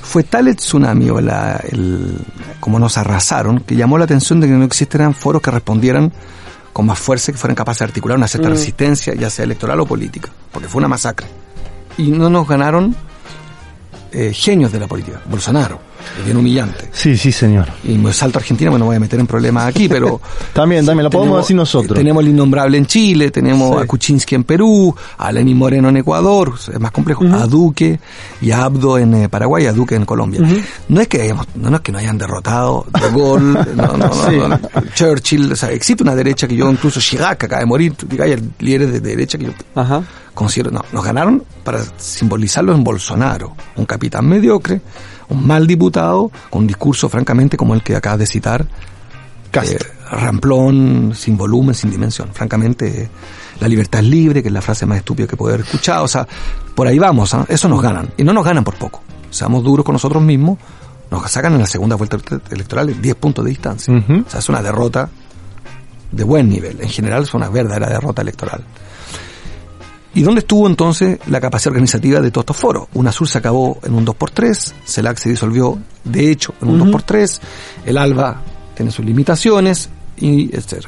[0.00, 2.16] fue tal el tsunami o la, el,
[2.60, 6.12] como nos arrasaron que llamó la atención de que no existieran foros que respondieran
[6.72, 8.52] con más fuerza que fueran capaces de articular una cierta Mm.
[8.52, 11.26] resistencia, ya sea electoral o política, porque fue una masacre.
[11.98, 12.96] Y no nos ganaron
[14.12, 15.80] eh, genios de la política, Bolsonaro,
[16.18, 16.88] es bien humillante.
[16.92, 17.66] Sí, sí, señor.
[17.84, 20.20] Y me salto a Argentina, bueno, no voy a meter en problemas aquí, pero...
[20.52, 21.96] También, también, lo podemos decir nosotros.
[21.96, 23.82] Tenemos el innombrable en Chile, tenemos Sí.
[23.82, 27.98] a Kuczynski en Perú, a Lenín Moreno en Ecuador, es más complejo, a Duque
[28.40, 30.40] y a Abdo en eh, Paraguay, a Duque en Colombia.
[30.88, 33.96] No es que hayamos- no, no es que no hayan derrotado De Gaulle, no, no,
[33.96, 34.36] no, Sí.
[34.36, 34.60] no,
[34.94, 38.36] Churchill, o sea, existe una derecha que yo, incluso Chirac acaba de morir, diga, hay
[38.58, 40.02] líderes de derecha que yo Ajá.
[40.34, 44.80] Considero, no, nos ganaron para simbolizarlo en Bolsonaro, un capitán mediocre,
[45.28, 48.66] un mal diputado, con un discurso francamente como el que acabas de citar,
[49.52, 49.78] eh,
[50.10, 52.30] ramplón, sin volumen, sin dimensión.
[52.32, 53.08] Francamente, eh,
[53.60, 56.04] la libertad es libre, que es la frase más estúpida que puedo haber escuchado.
[56.04, 56.26] O sea,
[56.74, 57.44] por ahí vamos, ¿ah?
[57.48, 58.10] eso nos ganan.
[58.16, 59.02] Y no nos ganan por poco.
[59.30, 60.58] Seamos duros con nosotros mismos,
[61.10, 62.18] nos sacan en la segunda vuelta
[62.50, 63.94] electoral en 10 puntos de distancia.
[63.94, 65.08] O sea, es una derrota
[66.10, 66.80] de buen nivel.
[66.80, 68.64] En general es una verdadera derrota electoral.
[70.14, 72.88] ¿Y dónde estuvo entonces la capacidad organizativa de todos estos foros?
[72.92, 77.40] UNASUR se acabó en un 2x3, CELAC se disolvió de hecho en un 2x3,
[77.86, 78.42] el ALBA
[78.74, 80.86] tiene sus limitaciones, y etc.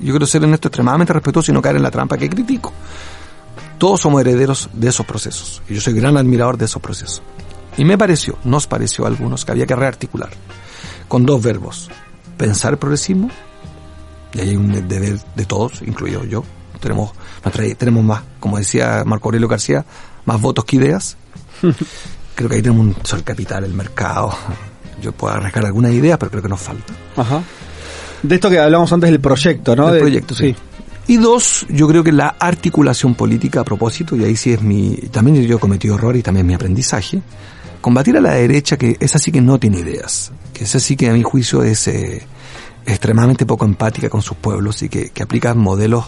[0.00, 2.72] Yo quiero ser en esto extremadamente respetuoso y no caer en la trampa que critico.
[3.78, 7.22] Todos somos herederos de esos procesos, y yo soy gran admirador de esos procesos.
[7.76, 10.30] Y me pareció, nos pareció a algunos, que había que rearticular
[11.08, 11.90] con dos verbos.
[12.38, 13.30] Pensar progresismo,
[14.32, 16.44] y ahí hay un deber de todos, incluido yo.
[16.84, 17.12] Tenemos,
[17.78, 19.84] tenemos más, como decía Marco Aurelio García,
[20.26, 21.16] más votos que ideas.
[22.34, 24.34] creo que ahí tenemos un sol capital, el mercado.
[25.00, 26.92] Yo puedo arriesgar algunas ideas, pero creo que nos falta.
[27.16, 27.42] Ajá.
[28.22, 29.86] De esto que hablamos antes del proyecto, ¿no?
[29.86, 30.54] Del De- proyecto, sí.
[31.06, 34.94] Y dos, yo creo que la articulación política a propósito, y ahí sí es mi,
[35.10, 37.20] también yo he cometido errores y también mi aprendizaje,
[37.82, 41.10] combatir a la derecha que es así que no tiene ideas, que es así que
[41.10, 42.26] a mi juicio es eh,
[42.86, 46.06] extremadamente poco empática con sus pueblos y que, que aplica modelos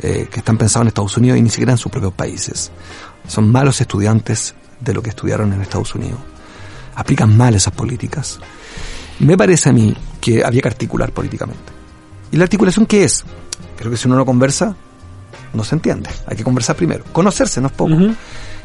[0.00, 2.70] eh, que están pensados en Estados Unidos y ni siquiera en sus propios países.
[3.26, 6.18] Son malos estudiantes de lo que estudiaron en Estados Unidos.
[6.94, 8.38] Aplican mal esas políticas.
[9.20, 11.72] Me parece a mí que había que articular políticamente.
[12.30, 13.24] ¿Y la articulación qué es?
[13.76, 14.76] Creo que si uno no conversa,
[15.52, 16.10] no se entiende.
[16.26, 17.04] Hay que conversar primero.
[17.12, 17.94] Conocerse no es poco.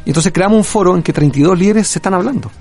[0.06, 2.52] Y entonces creamos un foro en que 32 líderes se están hablando.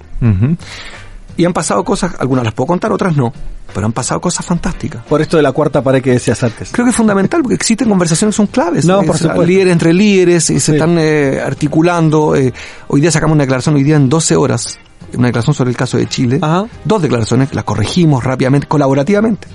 [1.36, 3.32] Y han pasado cosas, algunas las puedo contar, otras no,
[3.74, 5.02] pero han pasado cosas fantásticas.
[5.04, 6.70] Por esto de la cuarta pared que decías antes.
[6.72, 8.84] Creo que es fundamental porque existen conversaciones que son claves.
[8.84, 9.44] No, por supuesto.
[9.44, 12.36] Líderes entre líderes y se están eh, articulando.
[12.36, 12.52] eh,
[12.88, 14.78] hoy día sacamos una declaración, hoy día en 12 horas,
[15.14, 16.38] una declaración sobre el caso de Chile.
[16.84, 19.48] Dos declaraciones, las corregimos rápidamente, colaborativamente.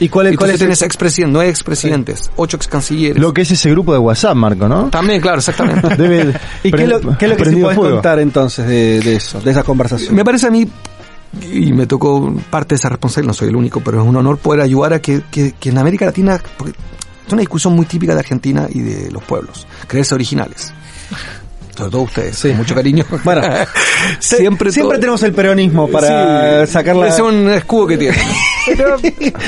[0.00, 3.20] ¿Y cuál es, Y cuál es tienes expresidentes, no expresidentes, ocho ex cancilleres.
[3.20, 4.88] Lo que es ese grupo de WhatsApp, Marco, ¿no?
[4.88, 5.88] También, claro, exactamente.
[5.98, 6.34] Debe-
[6.64, 7.90] ¿Y qué es lo, qué es lo que podés fuego.
[7.96, 10.14] contar entonces de, de eso, de esa conversación?
[10.14, 10.66] Me parece a mí,
[11.52, 14.38] y me tocó parte de esa responsabilidad, no soy el único, pero es un honor
[14.38, 16.74] poder ayudar a que, que, que en América Latina, porque
[17.26, 20.72] es una discusión muy típica de Argentina y de los pueblos, creerse originales.
[21.76, 23.04] Sobre todo ustedes, con mucho cariño.
[23.24, 23.42] Bueno,
[24.18, 27.08] siempre, siempre todo- tenemos el peronismo para Sí, sacar la...
[27.08, 28.18] Es un escudo que tiene.
[28.66, 28.96] Pero,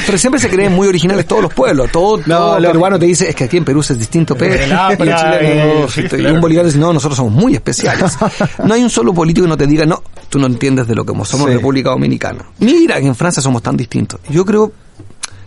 [0.07, 1.91] pero siempre se creen muy originales todos los pueblos.
[1.93, 2.73] Todo, todo lógico.
[2.73, 6.19] peruano te dice, es que aquí en Perú es distinto, pero El y Apla, chileno,
[6.19, 8.17] y- y un boliviano dice, no, nosotros somos muy especiales.
[8.65, 11.05] No hay un solo político que no te diga, no, tú no entiendes de lo
[11.05, 11.55] que somos Sí.
[11.57, 12.45] República Dominicana.
[12.59, 14.21] Mira, que en Francia somos tan distintos.
[14.29, 14.73] Yo creo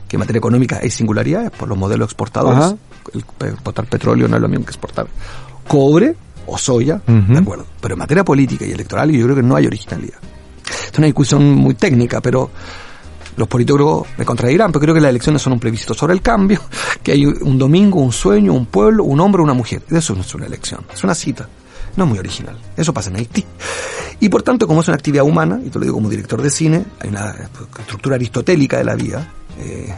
[0.08, 2.60] que en materia económica hay singularidades por los modelos exportadores.
[2.64, 2.76] Ajá.
[3.14, 5.08] El, exportar petróleo no es lo mismo que exportar
[5.68, 6.16] cobre
[6.48, 7.66] o soya, de acuerdo.
[7.82, 10.18] Pero en materia política y electoral yo creo que no hay originalidad.
[10.92, 12.50] Es una discusión muy técnica, pero
[13.38, 16.62] los politólogos me contradirán, pero creo que las elecciones son un plebiscito sobre el cambio,
[17.04, 19.82] que hay un domingo, un sueño, un pueblo, un hombre, una mujer.
[19.90, 21.48] Eso no es una elección, es una cita.
[21.96, 22.58] No es muy original.
[22.76, 23.46] Eso pasa en Haití.
[24.20, 26.50] Y por tanto, como es una actividad humana, y te lo digo como director de
[26.50, 27.34] cine, hay una
[27.80, 29.32] estructura aristotélica de la vida.
[29.58, 29.94] eh,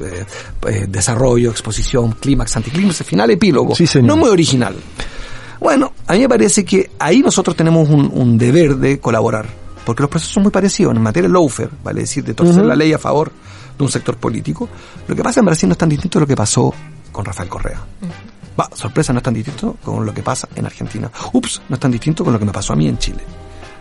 [0.00, 0.24] eh,
[0.68, 3.74] eh, desarrollo, exposición, clímax, anticlímax, final, epílogo.
[3.74, 3.86] Sí.
[4.02, 4.74] No muy original.
[5.60, 9.46] Bueno, a mí me parece que ahí nosotros tenemos un, un deber de colaborar
[9.84, 10.94] porque los procesos son muy parecidos.
[10.94, 13.32] En materia de lawfare, vale decir, de torcer la ley a favor
[13.76, 14.68] de un sector político,
[15.06, 16.72] lo que pasa en Brasil no es tan distinto de lo que pasó
[17.10, 17.80] con Rafael Correa.
[18.58, 21.10] Va, sorpresa, no es tan distinto con lo que pasa en Argentina.
[21.32, 23.22] Ups, no es tan distinto con lo que me pasó a mí en Chile.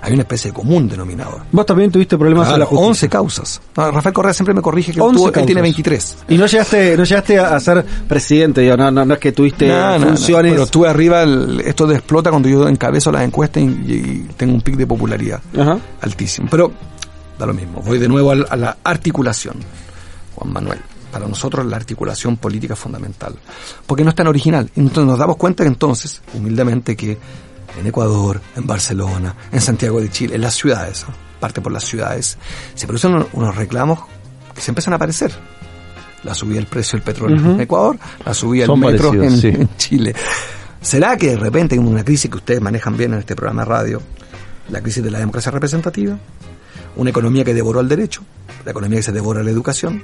[0.03, 1.41] Hay una especie de común denominador.
[1.51, 2.87] Vos también tuviste problemas con la justicia.
[2.89, 3.61] 11 causas.
[3.77, 5.61] No, Rafael Correa siempre me corrige que él, 11 tuvo- él tiene causas.
[5.61, 6.17] 23.
[6.29, 9.67] Y no llegaste, no llegaste a ser presidente, digo, no, no, no es que tuviste
[9.67, 10.51] No, no, no, funciones.
[10.53, 14.55] Pero estuve arriba, el- esto de explota cuando yo encabezo las encuestas y, y tengo
[14.55, 15.77] un pic de popularidad Ajá.
[16.01, 16.47] altísimo.
[16.49, 16.71] Pero
[17.37, 19.55] da lo mismo, voy de nuevo al- a, la articulación.
[20.35, 20.79] Juan Manuel,
[21.11, 23.35] para nosotros la articulación política es fundamental,
[23.85, 24.67] porque no es tan original.
[24.75, 27.17] Y entonces nos damos cuenta que entonces, humildemente, que
[27.79, 31.13] en Ecuador, en Barcelona, en Santiago de Chile, en las ciudades, ¿no?
[31.39, 32.37] parte por las ciudades,
[32.75, 33.99] se producen unos- reclamos
[34.53, 35.31] que se empiezan a aparecer.
[36.23, 39.47] La subida del precio del petróleo en Ecuador, la subida del metro en, sí.
[39.47, 40.13] en Chile.
[40.79, 43.69] ¿Será que de repente en una crisis que ustedes manejan bien en este programa de
[43.69, 44.01] radio,
[44.69, 46.17] la crisis de la democracia representativa,
[46.95, 48.21] una economía que devoró al derecho,
[48.65, 50.03] la economía que se devora la educación,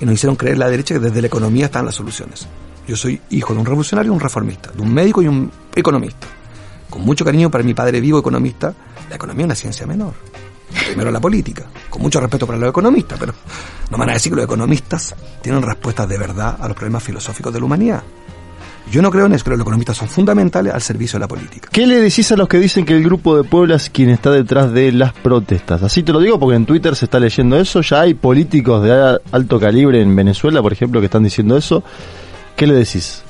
[0.00, 2.46] y nos hicieron creer la derecha que desde la economía están las soluciones.
[2.86, 6.26] Yo soy hijo de un revolucionario y un reformista, de un médico y un economista.
[6.90, 8.74] Con mucho cariño para mi padre vivo economista,
[9.08, 10.14] la economía es una ciencia menor.
[10.86, 13.34] Primero la política, con mucho respeto para los economistas, pero
[13.90, 17.52] no van a decir que los economistas tienen respuestas de verdad a los problemas filosóficos
[17.52, 18.02] de la humanidad.
[18.90, 21.28] Yo no creo en eso, creo que los economistas son fundamentales al servicio de la
[21.28, 21.68] política.
[21.72, 24.30] ¿Qué le decís a los que dicen que el grupo de Puebla es quien está
[24.30, 25.82] detrás de las protestas?
[25.82, 29.18] Así te lo digo porque en Twitter se está leyendo eso, ya hay políticos de
[29.32, 31.82] alto calibre en Venezuela, por ejemplo, que están diciendo eso.
[32.56, 33.23] ¿Qué le decís?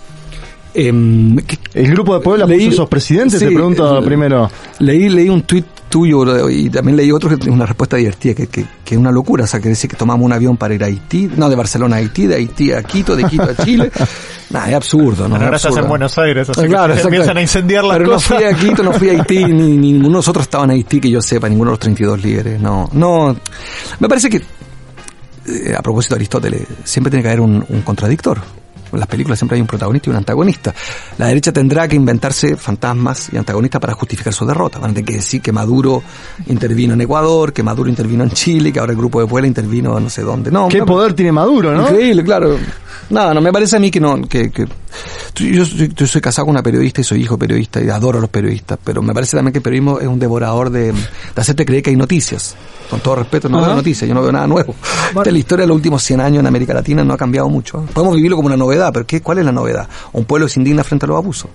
[0.75, 1.37] Em,
[1.75, 4.51] el grupo de Puebla puso esos presidentes, te Sí, pregunto el- primero.
[4.81, 8.49] Leí, leí un tuit tuyo y también leí otro que es una respuesta divertida, que,
[8.49, 10.83] que, que es una locura, o sea, que decir que tomamos un avión para ir
[10.83, 13.91] a Haití, no, de Barcelona a Haití, de Haití a Quito, de Quito a Chile.
[14.51, 15.35] Nah, es absurdo, ¿no?
[15.35, 15.85] Pero ahora Es estás absurdo.
[15.85, 18.31] en Buenos Aires, así Eh, que claro, se empiezan a incendiar las Pero cosas.
[18.31, 20.71] no fui a Quito, no fui a Haití, ni, ni ninguno de nosotros estaba en
[20.71, 22.89] Haití, que yo sepa, ninguno de los 32 líderes, no.
[22.93, 23.35] No,
[23.99, 28.39] me parece que, eh, a propósito de Aristóteles, siempre tiene que haber un, un contradictor.
[28.97, 30.75] En las películas siempre hay un protagonista y un antagonista.
[31.19, 34.79] La derecha tendrá que inventarse fantasmas y antagonistas para justificar su derrota.
[34.79, 36.03] Van a tener que decir que Maduro
[36.47, 39.99] intervino en Ecuador, que Maduro intervino en Chile, que ahora el grupo de Puebla intervino
[39.99, 40.51] no sé dónde.
[40.51, 41.83] No, ¿Qué no, poder tiene Maduro, no?
[41.83, 42.57] Increíble, claro.
[43.11, 44.67] No, no, me parece a mí que no, que, que
[45.37, 48.21] yo, soy- yo soy casado con una periodista y soy hijo periodista y adoro a
[48.21, 50.99] los periodistas, pero me parece también que el periodismo es un devorador de, de
[51.37, 52.57] hacerte creer que hay noticias.
[52.91, 54.75] Con todo respeto, no veo noticias, yo no veo nada nuevo.
[55.09, 57.49] Esta es la historia de los últimos 100 años en América Latina no ha cambiado
[57.49, 57.85] mucho.
[57.93, 59.89] Podemos vivirlo como una novedad, pero ¿qué, ¿cuál es la novedad?
[60.13, 61.51] Un pueblo se indigna frente a los abusos.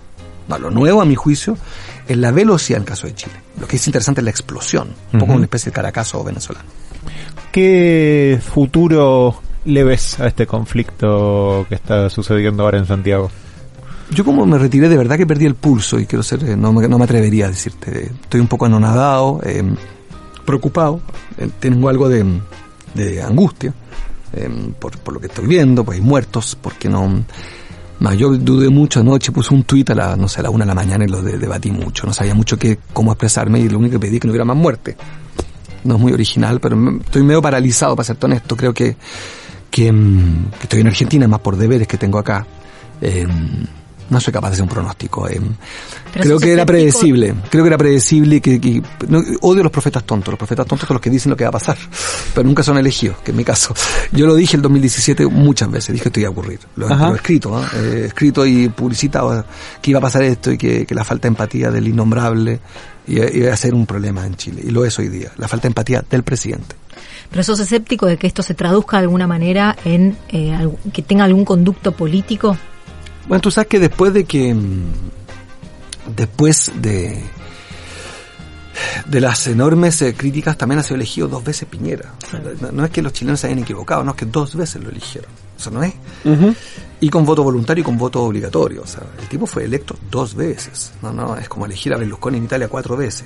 [0.47, 1.55] No, lo nuevo, a mi juicio,
[2.07, 3.33] es la velocidad en el caso de Chile.
[3.61, 5.37] Lo que es interesante es la explosión, un poco Ujú.
[5.37, 6.65] una especie de caracazo venezolano.
[7.51, 13.29] ¿Qué futuro le ves a este conflicto que está sucediendo ahora en Santiago?
[14.11, 16.73] Yo como me retiré, de verdad que perdí el pulso y quiero ser, eh, no
[16.73, 19.63] me, no me atrevería a decirte, estoy un poco anonadado, eh,
[20.45, 20.99] preocupado,
[21.37, 22.25] eh, tengo algo de,
[22.95, 23.71] de angustia
[24.33, 24.49] eh,
[24.79, 27.23] por, por lo que estoy viendo, pues hay muertos, porque no...
[27.99, 30.63] No, yo dudé mucho anoche, puse un tuit a la, no sé, a la una
[30.63, 33.67] de la mañana y lo de- debatí mucho, no sabía mucho qué, cómo expresarme y
[33.67, 34.95] lo único que pedí es que no hubiera más muerte.
[35.83, 38.95] No es muy original, pero me- estoy medio paralizado, para ser honesto, creo que,
[39.71, 42.45] que, mm, que estoy en Argentina, más por deberes que tengo acá.
[43.01, 43.27] Eh,
[44.09, 45.27] no soy capaz de hacer un pronóstico.
[45.29, 45.39] eh.
[46.13, 47.35] Creo que era predecible.
[47.51, 50.31] Creo que era predecible y que, que- no, odio a los profetas tontos.
[50.31, 51.77] Los profetas tontos son los que dicen lo que va a pasar,
[52.33, 53.75] pero nunca son elegidos, que es mi caso.
[54.11, 56.59] Yo lo dije el 2017 muchas veces, dije esto iba a ocurrir.
[56.75, 57.61] Lo, lo he escrito, ¿no?
[57.79, 59.45] Eh, escrito y publicitado
[59.79, 62.59] que iba a pasar esto y que, que la falta de empatía del innombrable
[63.07, 64.63] iba, iba a ser un problema en Chile.
[64.65, 65.29] Y lo es hoy día.
[65.37, 66.75] La falta de empatía del presidente.
[67.31, 71.25] Pero sos escéptico de que esto se traduzca de alguna manera en eh, que tenga
[71.25, 72.57] algún conducto político.
[73.27, 74.53] Bueno, tú sabes que después de que.
[74.53, 74.83] mm,
[76.15, 77.21] Después de.
[79.07, 82.13] De las enormes eh, críticas también ha sido elegido dos veces Piñera.
[82.61, 84.89] No, no es que los chilenos se hayan equivocado, no es que dos veces lo
[84.89, 85.29] eligieron.
[85.57, 85.93] Eso no es.
[87.01, 88.83] Y con voto voluntario y con voto obligatorio.
[88.83, 90.93] O sea, el tipo fue electo dos veces.
[91.01, 93.25] No, no, es como elegir a Berlusconi en Italia cuatro veces.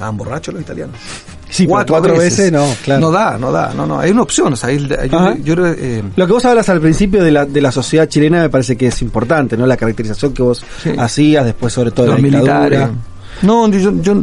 [0.00, 0.96] Estaban borrachos los italianos.
[1.50, 3.00] Sí, pero cuatro veces no, claro.
[3.00, 3.98] No da, no da, no, no.
[3.98, 7.24] Hay una opción, o sea, hay- yo, yo eh, Lo que vos hablas al principio
[7.24, 9.66] de la, de la sociedad chilena me parece que es importante, ¿no?
[9.66, 10.64] La caracterización que vos
[10.96, 12.78] hacías, después sobre todo de los la militares.
[12.78, 13.02] dictadura.
[13.42, 14.22] No, yo, yo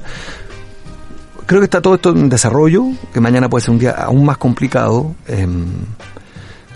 [1.46, 4.38] creo que está todo esto en desarrollo, que mañana puede ser un día aún más
[4.38, 5.14] complicado.
[5.28, 5.46] eh,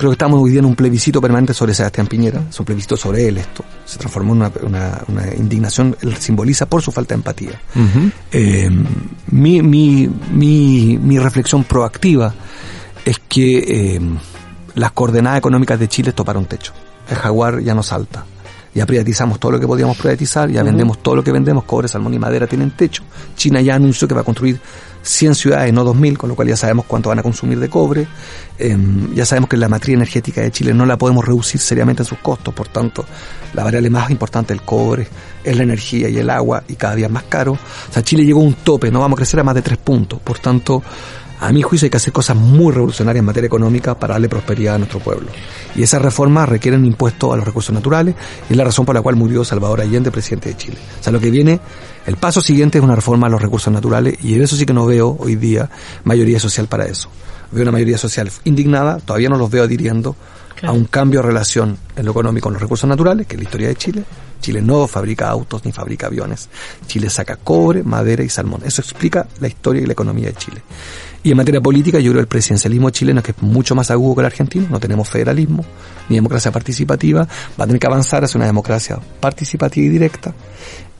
[0.01, 2.97] creo que estamos hoy día en un plebiscito permanente sobre Sebastián Piñera, es un plebiscito
[2.97, 3.63] sobre él esto.
[3.85, 7.61] Se transformó en una, una- una indignación, él simboliza por su falta de empatía.
[8.31, 8.69] Eh,
[9.31, 12.33] mi, mi, mi, mi reflexión proactiva
[13.05, 13.57] es que
[13.95, 14.01] eh,
[14.75, 16.73] las coordenadas económicas de Chile toparon techo.
[17.09, 18.25] El jaguar ya no salta.
[18.73, 22.13] Ya privatizamos todo lo que podíamos privatizar, ya vendemos todo lo que vendemos, cobre, salmón
[22.13, 23.03] y madera tienen techo.
[23.35, 24.59] China ya anunció que va a construir
[25.03, 28.07] 100 ciudades, no 2000, con lo cual ya sabemos cuánto van a consumir de cobre.
[28.57, 32.05] Em, ya sabemos que la matriz energética de Chile no la podemos reducir seriamente en
[32.05, 33.05] sus costos, por tanto,
[33.53, 35.07] la variable más importante del cobre
[35.43, 37.53] es la energía y el agua y cada día es más caro.
[37.53, 39.77] O sea, Chile llegó a un tope, no vamos a crecer a más de tres
[39.79, 40.19] puntos.
[40.21, 40.83] Por tanto,
[41.41, 44.75] a mi juicio hay que hacer cosas muy revolucionarias en materia económica para darle prosperidad
[44.75, 45.27] a nuestro pueblo.
[45.75, 48.13] Y esas reformas requieren impuestos a los recursos naturales
[48.47, 50.77] y es la razón por la cual murió Salvador Allende, presidente de Chile.
[50.99, 51.59] O sea, lo que viene,
[52.05, 54.73] el paso siguiente es una reforma a los recursos naturales y en eso sí que
[54.73, 55.67] no veo hoy día
[56.03, 57.09] mayoría social para eso.
[57.51, 60.15] Veo una mayoría social indignada, todavía no los veo adhiriendo
[60.61, 63.45] a un cambio de relación en lo económico con los recursos naturales, que es la
[63.45, 64.03] historia de Chile.
[64.41, 66.49] Chile no fabrica autos ni fabrica aviones.
[66.87, 68.61] Chile saca cobre, madera y salmón.
[68.65, 70.61] Eso explica la historia y la economía de Chile.
[71.23, 74.15] Y en materia política, yo creo que el presidencialismo chileno, que es mucho más agudo
[74.15, 75.63] que el argentino, no tenemos federalismo
[76.09, 77.27] ni democracia participativa,
[77.59, 80.33] va a tener que avanzar hacia una democracia participativa y directa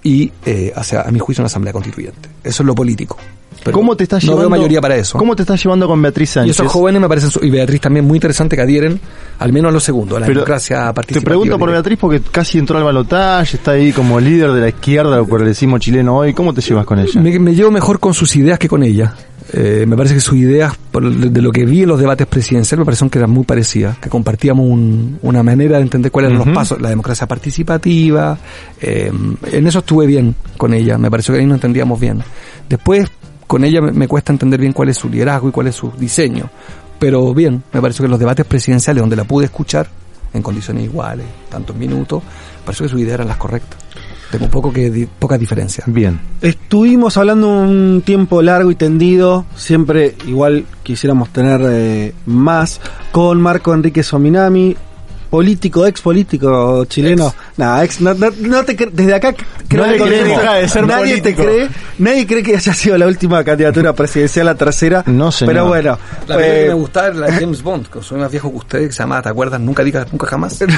[0.04, 2.30] y eh, hacia, a mi juicio, una asamblea constituyente.
[2.44, 3.18] Eso es lo político.
[3.64, 4.50] Pero ¿Cómo te estás no llevando?
[4.50, 5.18] veo mayoría para eso.
[5.20, 6.56] ¿Cómo te estás llevando con Beatriz Y Sánchez?
[6.60, 9.00] esos jóvenes me parecen, y Beatriz también muy interesante que adhieren,
[9.38, 11.20] al menos a lo segundo, a la Pero democracia participativa.
[11.22, 11.70] Te pregunto por.
[11.70, 15.78] Beatriz porque casi entró al balotaje, está ahí como líder de la izquierda, el progresismo
[15.78, 16.34] chileno hoy.
[16.34, 17.22] ¿Cómo te llevas con ella?
[17.22, 19.14] Me, me llevo mejor con sus ideas que con ella.
[19.54, 22.86] Eh, me parece que sus ideas, de, lo que vi en los debates presidenciales, me
[22.86, 26.56] parecieron que eran muy parecidas, que compartíamos un- una manera de entender cuáles eran los
[26.56, 28.38] pasos, la democracia participativa.
[28.82, 29.12] eh,
[29.52, 32.24] en eso estuve bien con ella, me pareció que ahí nos entendíamos bien.
[32.70, 33.10] Después,
[33.48, 35.92] con ella me, me cuesta entender bien cuál es su liderazgo y cuál es su
[35.92, 36.50] diseño.
[36.98, 39.88] Pero bien, me pareció que en los debates presidenciales, donde la pude escuchar,
[40.34, 43.80] en condiciones iguales, tantos minutos, me pareció que sus ideas eran las correctas.
[44.32, 45.86] Tengo poco que di- pocas diferencias.
[45.92, 46.20] Bien.
[46.42, 52.80] Estuvimos hablando un tiempo largo y tendido, siempre igual quisiéramos tener eh, más,
[53.12, 54.76] con Marco Enrique Sominami,
[55.30, 57.34] político, ex político chileno.
[57.84, 59.34] Ex, no, no- no te cre- desde acá
[59.68, 61.70] creo No que de ser nadie te cree,
[62.00, 65.04] nadie cree que haya sido la última candidatura presidencial, la tercera.
[65.06, 65.54] No, señor.
[65.54, 65.98] Pero bueno,
[66.28, 68.58] La película eh, que me gustaba era la James Bond, que soy más viejo que
[68.58, 69.60] ustedes, que se llamaba, ¿te acuerdas?
[69.60, 70.58] Nunca digas, nunca jamás.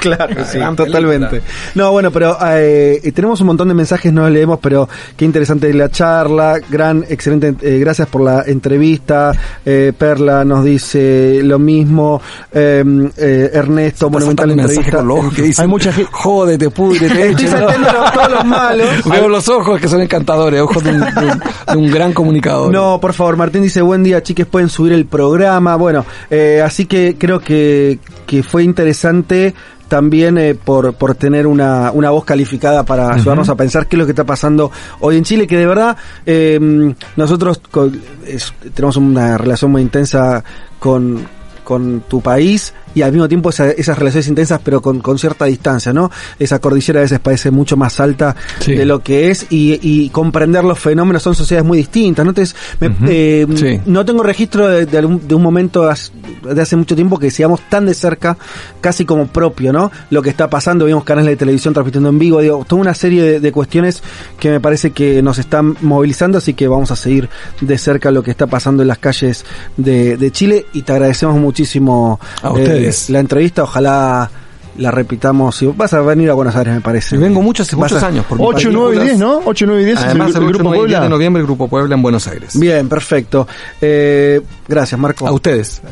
[0.00, 1.42] Claro, sí, totalmente.
[1.74, 5.72] No, bueno, pero eh, tenemos un montón de mensajes, no los leemos, pero qué interesante
[5.74, 9.32] la charla, gran, excelente, eh, gracias por la entrevista.
[9.66, 12.20] Eh, Perla nos dice lo mismo,
[12.52, 12.84] eh,
[13.16, 15.02] eh, Ernesto, monumental entrevista.
[15.34, 16.07] que Hay mucha gente.
[16.10, 18.88] Jódete, púdrete, sacando todos los malos.
[19.04, 21.40] Veo los ojos que son encantadores, ojos de un, de un-
[21.72, 22.72] de un gran comunicador.
[22.72, 25.76] No, por favor, Martín dice, buen día, chiques, pueden subir el programa.
[25.76, 29.54] Bueno, eh, así que creo que, que fue interesante
[29.88, 33.98] también eh, por, por tener una, una voz calificada para ayudarnos a pensar qué es
[33.98, 34.70] lo que está pasando
[35.00, 37.90] hoy en Chile, que de verdad eh, nosotros co-
[38.26, 40.44] es- tenemos una relación muy intensa
[40.78, 41.26] con,
[41.64, 45.44] con tu país y al mismo tiempo esa- esas relaciones intensas pero con, con cierta
[45.46, 46.10] distancia, ¿no?
[46.38, 48.74] Esa cordillera a veces parece mucho más alta Sí.
[48.74, 52.30] de lo que es y, y comprender los fenómenos son sociedades muy distintas, ¿no?
[52.32, 53.80] Entonces, me- eh, Sí.
[53.86, 57.60] no tengo registro de, de algún- de un momento de hace mucho tiempo que sigamos
[57.68, 58.36] tan de cerca,
[58.80, 59.90] casi como propio, ¿no?
[60.10, 63.22] Lo que está pasando, vimos canales de televisión transmitiendo en vivo, digo, toda una serie
[63.22, 64.02] de, de cuestiones
[64.38, 67.28] que me parece que nos están movilizando, así que vamos a seguir
[67.60, 69.44] de cerca lo que está pasando en las calles
[69.76, 74.30] de, de Chile y te agradecemos muchísimo A eh, la entrevista, ojalá
[74.76, 75.56] la repitamos.
[75.56, 77.16] Si vas a venir a Buenos Aires, me parece.
[77.16, 78.24] Y vengo Vas muchos a- años.
[78.26, 79.04] por mi 8, 9 y películas.
[79.06, 79.40] 10, ¿no?
[79.44, 81.00] 8, 9 y 10 es el, Además, el el Grupo 8 y 10 Puebla.
[81.02, 82.58] de noviembre, el Grupo Puebla en Buenos Aires.
[82.58, 83.48] Bien, perfecto.
[83.80, 85.26] Eh, gracias, Marco.
[85.26, 85.82] A ustedes.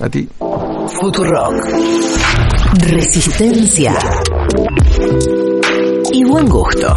[0.00, 0.28] A ti.
[1.00, 1.54] Futurock.
[2.80, 3.94] Resistencia.
[6.12, 6.94] Y buen gusto.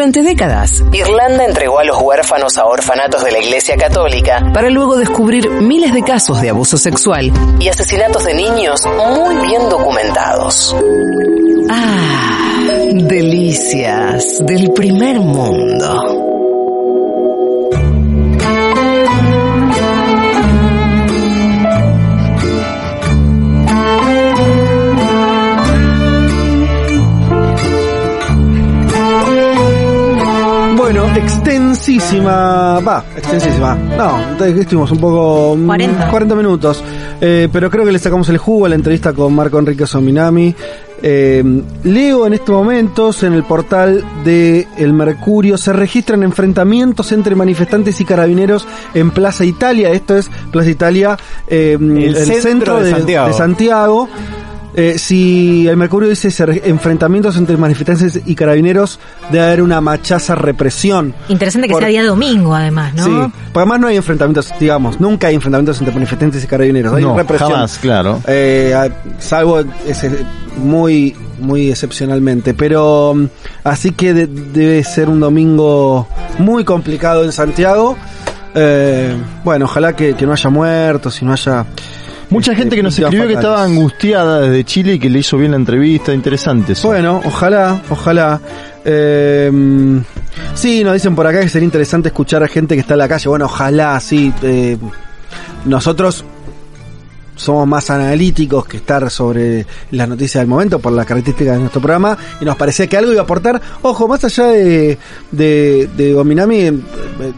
[0.00, 4.96] Durante décadas, Irlanda entregó a los huérfanos a orfanatos de la Iglesia Católica para luego
[4.96, 10.74] descubrir miles de casos de abuso sexual y asesinatos de niños muy bien documentados.
[11.68, 12.62] Ah,
[12.94, 16.39] delicias del primer mundo.
[32.00, 33.74] Extensísima, va, extensísima.
[33.74, 35.56] No, estuvimos un poco...
[35.56, 36.10] mm, 40.
[36.10, 36.82] 40 minutos.
[37.20, 40.54] Eh, pero creo que le sacamos el jugo a la entrevista con Marco Enrique Sominami.
[41.02, 41.42] Eh,
[41.84, 47.98] leo en estos momentos en el portal de El Mercurio se registran enfrentamientos entre manifestantes
[48.02, 49.90] y carabineros en Plaza Italia.
[49.90, 51.16] Esto es Plaza Italia,
[51.48, 53.28] eh, el, centro de Santiago.
[53.28, 54.08] de Santiago.
[54.74, 56.28] Eh, si el Mercurio dice
[56.64, 61.12] enfrentamientos entre manifestantes y carabineros, debe haber una machaza represión.
[61.28, 63.04] Interesante que Por- sea día domingo, además, ¿no?
[63.04, 63.10] Sí,
[63.52, 67.16] porque además no hay enfrentamientos, digamos, nunca hay enfrentamientos entre manifestantes y carabineros, hay No,
[67.16, 67.50] represión.
[67.50, 68.20] jamás, claro.
[68.26, 70.24] Eh, salvo ese-
[70.56, 73.26] muy muy excepcionalmente, pero mm,
[73.64, 76.06] así que de- debe ser un domingo
[76.38, 77.96] muy complicado en Santiago.
[78.54, 81.64] Eh, bueno, ojalá que, que no haya muertos y no haya
[82.30, 83.50] Mucha este, gente que nos escribió que fatales.
[83.50, 86.88] estaba angustiada desde Chile y que le hizo bien la entrevista, interesante eso.
[86.88, 88.40] Bueno, ojalá, ojalá.
[88.84, 89.50] Eh,
[90.54, 93.08] sí, nos dicen por acá que sería interesante escuchar a gente que está en la
[93.08, 93.28] calle.
[93.28, 94.32] Bueno, ojalá, sí.
[94.42, 94.78] eh,
[95.64, 96.24] nosotros
[97.34, 101.80] somos más analíticos que estar sobre las noticias del momento por las características de nuestro
[101.80, 103.60] programa y nos parecía que algo iba a aportar.
[103.82, 104.98] Ojo, más allá de,
[105.30, 107.32] de, de Gominami, eh, eh,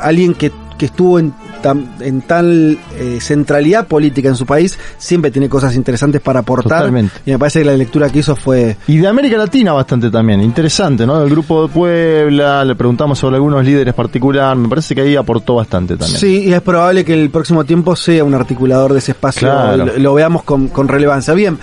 [0.00, 1.32] alguien que, que estuvo en,
[1.66, 6.78] tan- en tal eh, centralidad política en su país, siempre tiene cosas interesantes para aportar.
[6.78, 7.14] Totalmente.
[7.26, 10.40] Y me parece que la lectura que hizo fue Y de América Latina bastante también,
[10.42, 11.20] interesante, ¿no?
[11.22, 15.56] El grupo de Puebla, le preguntamos sobre algunos líderes particulares, me parece que ahí aportó
[15.56, 16.20] bastante también.
[16.20, 19.86] Sí, y es probable que el próximo tiempo sea un articulador de ese espacio, Claro.
[19.86, 21.34] lo, lo veamos con, con relevancia.
[21.34, 21.58] Bien,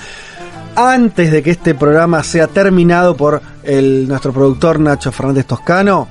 [0.76, 6.08] antes de que este programa sea terminado por el, nuestro productor Nacho Fernández Toscano,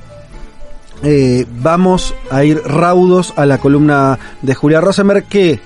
[1.03, 5.61] eh, vamos a ir raudos a la columna de Julia Rosenberg, que,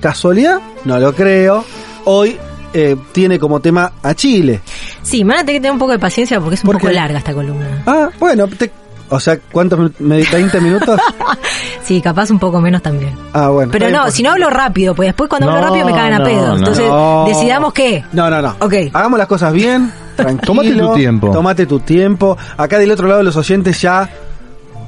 [0.00, 1.64] casualidad, no lo creo,
[2.04, 2.36] hoy
[2.74, 4.60] eh, tiene como tema a Chile.
[5.02, 6.76] Sí, me van a tener que tener un poco de paciencia porque es un ¿Por
[6.76, 6.94] poco qué?
[6.94, 7.82] larga esta columna.
[7.86, 8.70] Ah, bueno, te-
[9.08, 10.32] o sea, ¿cuántos minutos?
[10.34, 11.00] ¿20 minutos?
[11.82, 13.12] Sí, capaz un poco menos también.
[13.32, 13.70] Ah, bueno.
[13.70, 16.24] Pero no, si no hablo rápido, pues después cuando hablo rápido me cagan a no,
[16.24, 16.48] pedo.
[16.48, 16.56] no.
[16.56, 17.24] Entonces, No.
[17.28, 18.04] decidamos qué.
[18.12, 18.56] No, no, no.
[18.58, 18.74] Ok.
[18.92, 20.40] Hagamos las cosas bien, tranquilo.
[20.44, 21.30] Tómate tu tiempo.
[21.30, 22.36] Tómate tu tiempo.
[22.56, 24.10] Acá del otro lado los oyentes ya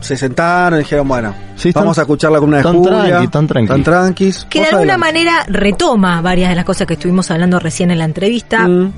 [0.00, 3.04] se sentaron y dijeron, bueno, Sí, están- vamos a escuchar la columna de tan Julia.
[3.06, 3.68] tranqui, tan tranqui.
[3.68, 4.46] Tan tranquis.
[4.48, 5.00] Que de alguna adelante.
[5.06, 8.92] manera retoma varias de las cosas que estuvimos hablando recién en la entrevista, Mm.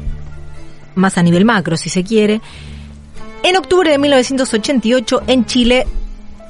[0.97, 2.41] más a nivel macro, si se quiere.
[3.43, 5.87] En octubre de 1988, en Chile,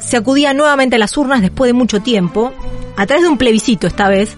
[0.01, 2.53] se acudía nuevamente a las urnas después de mucho tiempo,
[2.97, 4.37] a través de un plebiscito esta vez,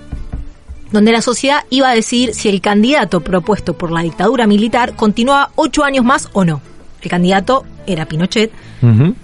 [0.90, 5.50] donde la sociedad iba a decidir si el candidato propuesto por la dictadura militar continuaba
[5.54, 6.60] ocho años más o no.
[7.00, 8.52] El candidato era Pinochet.
[8.82, 9.14] Ujú.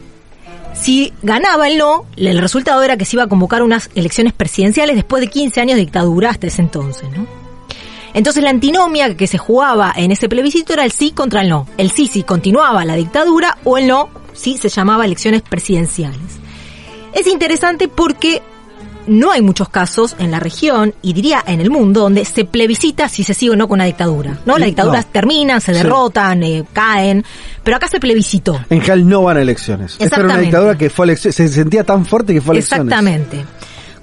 [0.80, 4.96] Si ganaba el no, el resultado era que se iba a convocar unas elecciones presidenciales
[4.96, 7.08] después de 15 años de dictadura hasta ese entonces.
[8.14, 11.66] Entonces la antinomia que se jugaba en ese plebiscito era el sí contra el no.
[11.76, 16.38] El sí si continuaba la dictadura o el no si se llamaba elecciones presidenciales.
[17.12, 18.42] Es interesante porque
[19.08, 23.08] no hay muchos casos en la región y diría en el mundo donde se plebiscita
[23.08, 24.38] si se sigue o no con una dictadura.
[24.46, 24.58] ¿no?
[24.58, 25.12] Las dictaduras no.
[25.12, 25.78] terminan, se Sí.
[25.82, 27.24] derrotan, eh, caen,
[27.62, 28.60] pero acá se plebiscitó.
[28.70, 29.96] En general no van a elecciones.
[29.98, 31.16] Esta era una dictadura que fue a.
[31.16, 32.84] Se sentía tan fuerte que fue a elecciones.
[32.86, 33.44] Exactamente.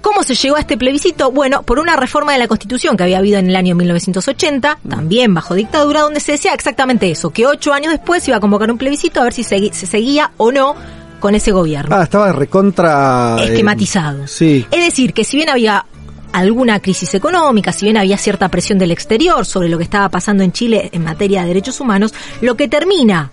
[0.02, 1.32] ¿Cómo se llegó a este plebiscito?
[1.32, 5.34] Bueno, por una reforma de la Constitución que había habido en el año 1980, también
[5.34, 8.70] bajo dictadura, donde se decía exactamente eso, que ocho años después se iba a convocar
[8.70, 10.76] un plebiscito a ver si se seguía o no
[11.20, 11.96] con ese gobierno.
[11.96, 13.38] Ah, estaba recontra...
[13.40, 14.28] eh, esquematizado.
[14.28, 14.66] sí.
[14.72, 15.86] Es decir, que si bien había
[16.34, 20.44] alguna crisis económica, si bien había cierta presión del exterior sobre lo que estaba pasando
[20.44, 23.32] en Chile en materia de derechos humanos, lo que termina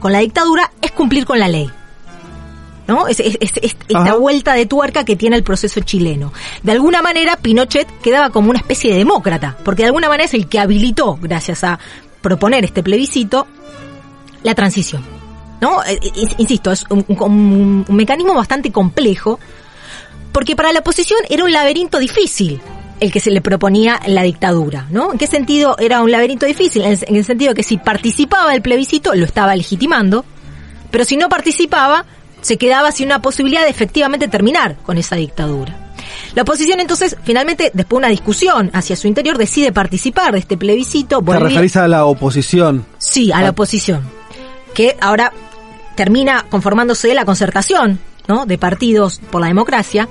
[0.00, 1.70] con la dictadura es cumplir con la ley.
[2.88, 3.06] ¿No?
[3.06, 6.32] Es, es- es- es- esta vuelta de tuerca que tiene el proceso chileno.
[6.64, 10.34] De alguna manera, Pinochet quedaba como una especie de demócrata, porque de alguna manera es
[10.34, 11.78] el que habilitó, gracias a
[12.20, 13.46] proponer este plebiscito,
[14.42, 15.04] la transición.
[15.60, 15.82] ¿No?
[15.84, 19.38] Eh, eh, Insisto, es un, un- un mecanismo bastante complejo,
[20.32, 22.60] porque para la oposición era un laberinto difícil
[23.00, 25.12] el que se le proponía la dictadura, ¿no?
[25.12, 26.82] ¿En qué sentido era un laberinto difícil?
[26.82, 30.24] En el, en el sentido que si participaba del plebiscito lo estaba legitimando,
[30.90, 32.04] pero si no participaba
[32.42, 35.76] se quedaba sin una posibilidad de efectivamente terminar con esa dictadura.
[36.34, 40.56] La oposición entonces, finalmente, después de una discusión hacia su interior, decide participar de este
[40.56, 41.18] plebiscito.
[41.18, 42.86] Te Bolivia- referís a la oposición.
[42.98, 44.02] Sí, a la oposición.
[44.74, 45.32] Que ahora
[46.04, 48.46] termina conformándose la concertación, ¿no?
[48.46, 50.08] De partidos por la democracia.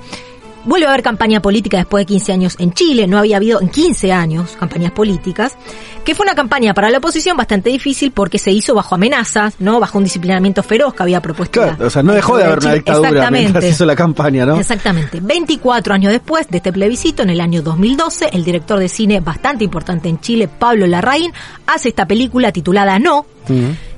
[0.64, 3.08] Vuelve a haber campaña política después de 15 años en Chile.
[3.08, 5.56] No había habido en 15 años campañas políticas.
[6.04, 9.80] Que fue una campaña para la oposición bastante difícil porque se hizo bajo amenazas, ¿no?
[9.80, 11.60] Bajo un disciplinamiento feroz que había propuesto.
[11.60, 13.68] la- Claro, o sea, no dejó de haber una dictadura mientras Exactamente.
[13.68, 14.60] hizo la campaña, ¿no?
[14.60, 15.18] Exactamente.
[15.20, 19.64] 24 años después de este plebiscito, en el año 2012, el director de cine bastante
[19.64, 21.32] importante en Chile, Pablo Larraín,
[21.66, 23.26] hace esta película titulada No.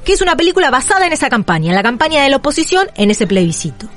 [0.04, 3.10] Que es una película basada en esa campaña, en la campaña de la oposición en
[3.10, 3.88] ese plebiscito.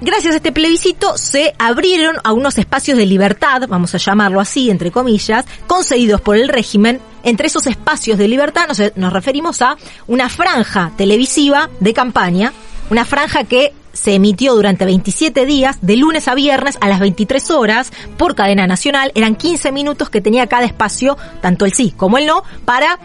[0.00, 4.92] Gracias a este plebiscito se abrieron algunos espacios de libertad, vamos a llamarlo así, entre
[4.92, 7.00] comillas, concedidos por el régimen.
[7.24, 12.52] Entre esos espacios de libertad nos, nos referimos a una franja televisiva de campaña,
[12.90, 17.50] una franja que se emitió durante 27 días, de lunes a viernes a las 23
[17.50, 19.10] horas, por cadena nacional.
[19.16, 23.00] Eran 15 minutos que tenía cada espacio, tanto el sí como el no, para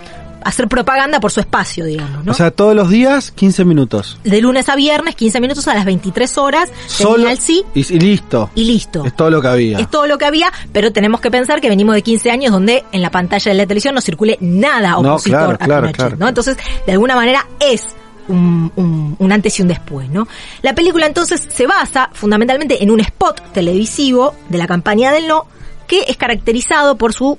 [0.45, 2.31] hacer propaganda por su espacio, digamos, ¿no?
[2.31, 4.17] O sea, todos los días 15 minutos.
[4.23, 7.99] de lunes a viernes, 15 minutos a las 23 horas, Solo el sí y, y
[7.99, 8.49] listo.
[8.55, 9.05] y listo.
[9.05, 9.79] Es todo lo que había.
[9.79, 12.83] Es todo lo que había, pero tenemos que pensar que venimos de 15 años donde
[12.91, 15.95] en la pantalla de la televisión no circule nada No, opositor claro, a claro, Pinochet,
[15.97, 16.15] claro.
[16.19, 16.27] ¿no?
[16.27, 17.83] Entonces, de alguna manera es
[18.27, 20.27] un, un- un antes y un después, ¿no?
[20.61, 25.45] La película entonces se basa fundamentalmente en un spot televisivo de la campaña del no,
[25.87, 27.37] que es caracterizado por su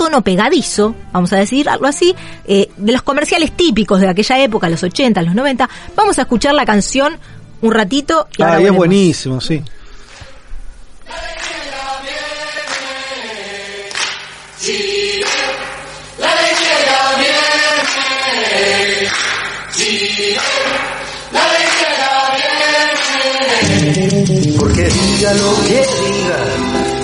[0.00, 2.16] tono pegadizo, vamos a decirlo así,
[2.46, 5.68] eh, de los comerciales típicos de aquella época, los 80, los 90.
[5.94, 7.18] Vamos a escuchar la canción
[7.60, 9.62] un ratito y ahora Ah, y es buenísimo, sí.
[14.58, 15.26] Chile,
[16.18, 19.10] la izquierda viene.
[19.76, 20.38] Chile,
[21.30, 22.10] la izquierda
[23.84, 24.56] viene.
[24.58, 26.38] Porque diga lo que diga,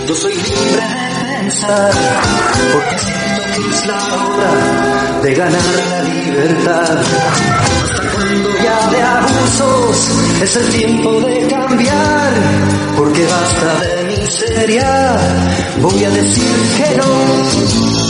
[0.08, 1.05] yo soy libre
[2.72, 6.98] Porque siento que es la hora de ganar la libertad.
[7.82, 10.10] Hasta cuando ya de abusos
[10.42, 12.32] es el tiempo de cambiar.
[12.96, 15.16] Porque basta de miseria,
[15.82, 17.04] voy a decir que no.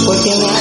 [0.07, 0.56] Porque nace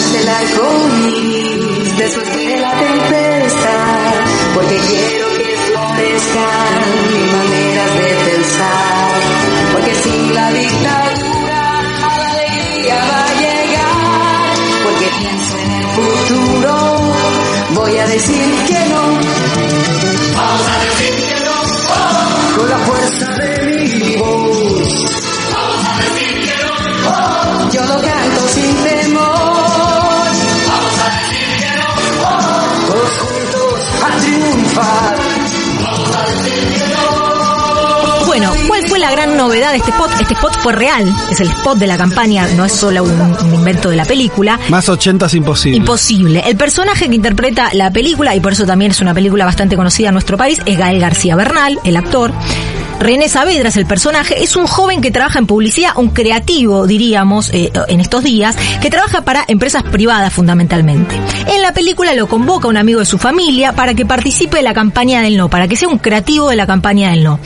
[18.15, 18.64] decir
[39.25, 40.11] gran novedad de este spot?
[40.21, 43.53] Este spot fue real, es el spot de la campaña, no es solo un, un
[43.53, 44.59] invento de la película.
[44.69, 45.77] Más 80 es imposible.
[45.77, 46.43] Imposible.
[46.45, 50.09] El personaje que interpreta la película, y por eso también es una película bastante conocida
[50.09, 52.31] en nuestro país, es Gael García Bernal, el actor.
[52.99, 57.49] René Saavedra es el personaje, es un joven que trabaja en publicidad, un creativo, diríamos,
[57.51, 61.15] eh, en estos días, que trabaja para empresas privadas fundamentalmente.
[61.47, 64.73] En la película lo convoca un amigo de su familia para que participe de la
[64.73, 67.39] campaña del no, para que sea un creativo de la campaña del no.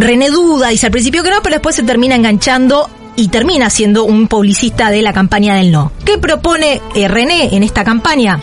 [0.00, 4.04] René duda, dice al principio que no, pero después se termina enganchando y termina siendo
[4.04, 5.92] un publicista de la campaña del no.
[6.06, 8.40] ¿Qué propone eh, René en esta campaña?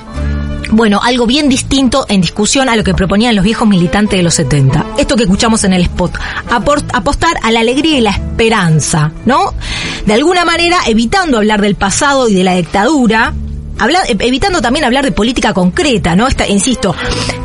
[0.69, 4.35] Bueno, algo bien distinto en discusión a lo que proponían los viejos militantes de los
[4.35, 4.85] 70.
[4.99, 6.11] Esto que escuchamos en el spot.
[6.51, 9.55] Apostar a la alegría y la esperanza, ¿no?
[10.05, 13.33] De alguna manera evitando hablar del pasado y de la dictadura,
[13.79, 16.27] habla- eh, evitando también hablar de política concreta, ¿no?
[16.27, 16.95] Esta, insisto,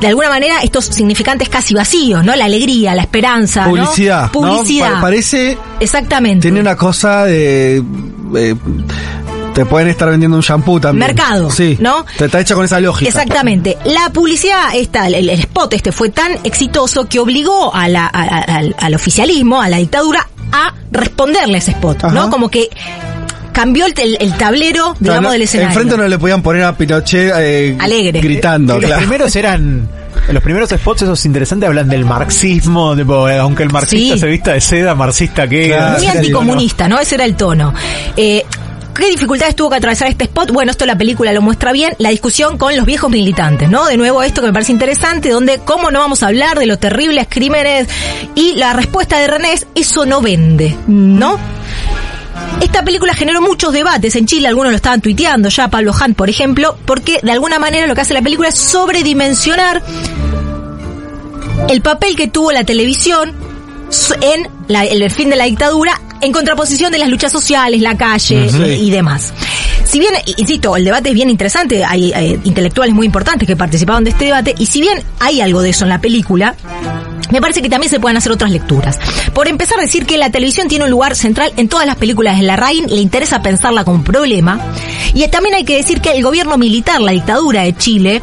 [0.01, 2.35] de alguna manera estos significantes casi vacíos, ¿no?
[2.37, 3.71] La alegría, la esperanza, ¿no?
[3.71, 4.23] Publicidad.
[4.27, 4.33] ¿no?
[4.33, 4.93] Publicidad.
[4.95, 5.59] Pa- parece.
[5.81, 6.43] Exactamente.
[6.43, 7.83] Tiene una cosa de.
[8.37, 8.55] eh,
[9.55, 11.09] te pueden estar vendiendo un shampoo también.
[11.09, 11.77] Mercado, Sí.
[11.79, 12.07] ¿no?
[12.17, 13.07] Te está hecha con esa lógica.
[13.11, 13.77] Exactamente.
[13.85, 18.23] La publicidad, esta, el, el spot este fue tan exitoso que obligó a la- a-
[18.23, 22.31] a- al, al oficialismo, a la dictadura, a responderle a ese spot, ¿no?
[22.31, 22.71] Como que
[23.53, 25.69] cambió el, el- el tablero, digamos, no- del escenario.
[25.70, 28.20] Enfrente no le podían poner a Pinochet eh, Alegre.
[28.20, 28.81] gritando.
[28.81, 29.89] Los primeros eran
[30.31, 34.20] los primeros spots esos interesantes hablan del marxismo tipo, eh, aunque el marxista Sí.
[34.20, 36.99] se vista de seda marxista que Muy anticomunista, ¿no?
[37.01, 37.73] Ese era el tono.
[38.16, 38.45] Eh,
[38.95, 40.51] ¿Qué dificultades tuvo que atravesar este spot?
[40.53, 43.87] Bueno, esto la película lo muestra bien, la discusión con los viejos militantes, ¿no?
[43.87, 46.79] De nuevo esto que me parece interesante, donde cómo no vamos a hablar de los
[46.79, 47.89] terribles crímenes
[48.35, 51.39] y la respuesta de René es, eso no vende, ¿no?
[52.62, 54.14] Esta película generó muchos debates.
[54.16, 57.86] En Chile, algunos lo estaban tuiteando ya, Pablo Hunt, por ejemplo, porque de alguna manera
[57.86, 59.82] lo que hace la película es sobredimensionar
[61.68, 63.32] el papel que tuvo la televisión
[64.20, 68.47] en la- el fin de la dictadura en contraposición de las luchas sociales, la calle
[68.78, 69.32] y demás.
[69.84, 74.05] Si bien, insisto, el debate es bien interesante, hay, eh, intelectuales muy importantes que participaron
[74.05, 76.55] de este debate, y si bien hay algo de eso en la película,
[77.33, 78.99] me parece que también se pueden hacer otras lecturas.
[79.35, 82.37] Por empezar a decir que la televisión tiene un lugar central en todas las películas
[82.37, 84.61] de la RAIN, le interesa pensarla como un problema,
[85.15, 88.23] y también hay que decir que el gobierno militar, la dictadura de Chile,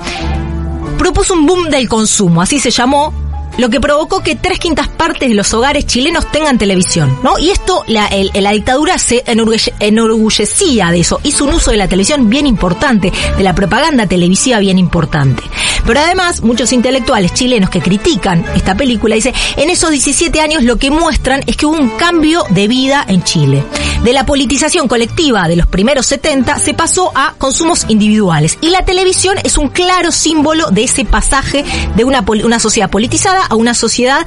[0.99, 3.11] propuso un boom del consumo, así se llamó,
[3.59, 7.37] lo que provocó que tres quintas partes de los hogares chilenos tengan televisión, ¿no?
[7.37, 11.77] Y esto, la, el- la dictadura se enorgulle- enorgullecía de eso, hizo un uso de
[11.77, 15.43] la televisión bien importante, de la propaganda televisiva bien importante.
[15.85, 20.77] Pero además, muchos intelectuales chilenos que critican esta película dicen, en esos 17 años lo
[20.77, 23.63] que muestran es que hubo un cambio de vida en Chile.
[24.03, 28.57] De la politización colectiva de los primeros 70 se pasó a consumos individuales.
[28.61, 31.65] Y la televisión es un claro símbolo de ese pasaje
[31.95, 34.25] de una, una sociedad politizada a una sociedad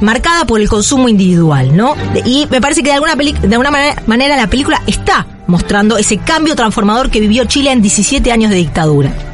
[0.00, 1.94] marcada por el consumo individual, ¿no?
[2.24, 6.16] Y me parece que de alguna, de alguna manera, manera la película está mostrando ese
[6.16, 9.31] cambio transformador que vivió Chile en 17 años de dictadura.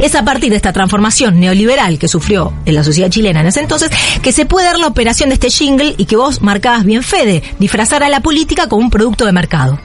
[0.00, 3.60] Es a partir de esta transformación neoliberal que sufrió en la sociedad chilena en ese
[3.60, 3.90] entonces
[4.22, 7.42] que se puede dar la operación de este jingle y que vos marcabas bien Fede,
[7.58, 9.80] disfrazar a la política como un producto de mercado.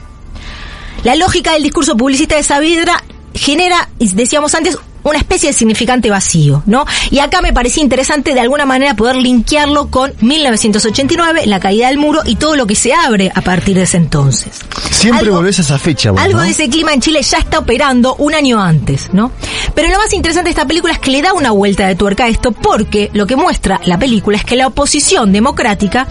[1.02, 3.02] La lógica del discurso publicista de Saavedra
[3.34, 6.84] genera, decíamos antes, una especie de significante vacío, ¿no?
[7.10, 11.98] Y acá me parecía interesante de alguna manera poder linkearlo con 1989, la caída del
[11.98, 14.60] muro y todo lo que se abre a partir de ese entonces.
[14.90, 16.44] Siempre Algo- volvés a esa fecha, vos, algo ¿no?
[16.44, 19.30] de ese clima en Chile ya está operando un año antes, ¿no?
[19.74, 22.24] Pero lo más interesante de esta película es que le da una vuelta de tuerca
[22.24, 26.06] a esto porque lo que muestra la película es que la oposición democrática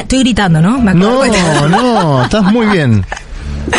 [0.00, 0.78] estoy gritando, ¿no?
[0.78, 1.24] Me No,
[1.68, 3.04] no, estás muy bien.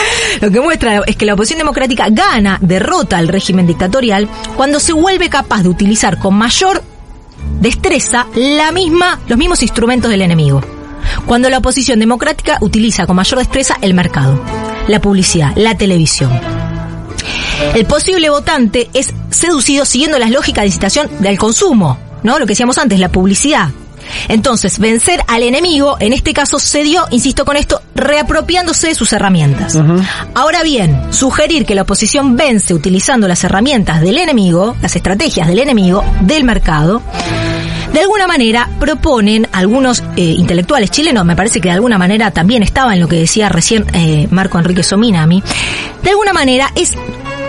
[0.41, 4.93] lo que muestra es que la oposición democrática gana, derrota al régimen dictatorial cuando se
[4.93, 6.83] vuelve capaz de utilizar con mayor
[7.59, 10.61] destreza la misma, los mismos instrumentos del enemigo.
[11.25, 14.41] Cuando la oposición democrática utiliza con mayor destreza el mercado,
[14.87, 16.31] la publicidad, la televisión.
[17.75, 22.39] El posible votante es seducido siguiendo las lógicas de incitación del consumo, ¿no?
[22.39, 23.69] Lo que decíamos antes, la publicidad.
[24.27, 29.13] Entonces, vencer al enemigo, en este caso se dio, insisto con esto, reapropiándose de sus
[29.13, 29.77] herramientas.
[30.33, 35.59] Ahora bien, sugerir que la oposición vence utilizando las herramientas del enemigo, las estrategias del
[35.59, 37.01] enemigo, del mercado,
[37.93, 42.63] de alguna manera proponen algunos eh, intelectuales chilenos, me parece que de alguna manera también
[42.63, 45.43] estaba en lo que decía recién eh, Marco Enrique Sominami,
[46.01, 46.95] de alguna manera es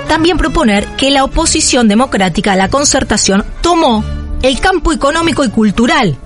[0.07, 4.05] también proponer que la oposición democrática la concertación tomó
[4.43, 6.19] el campo económico y cultural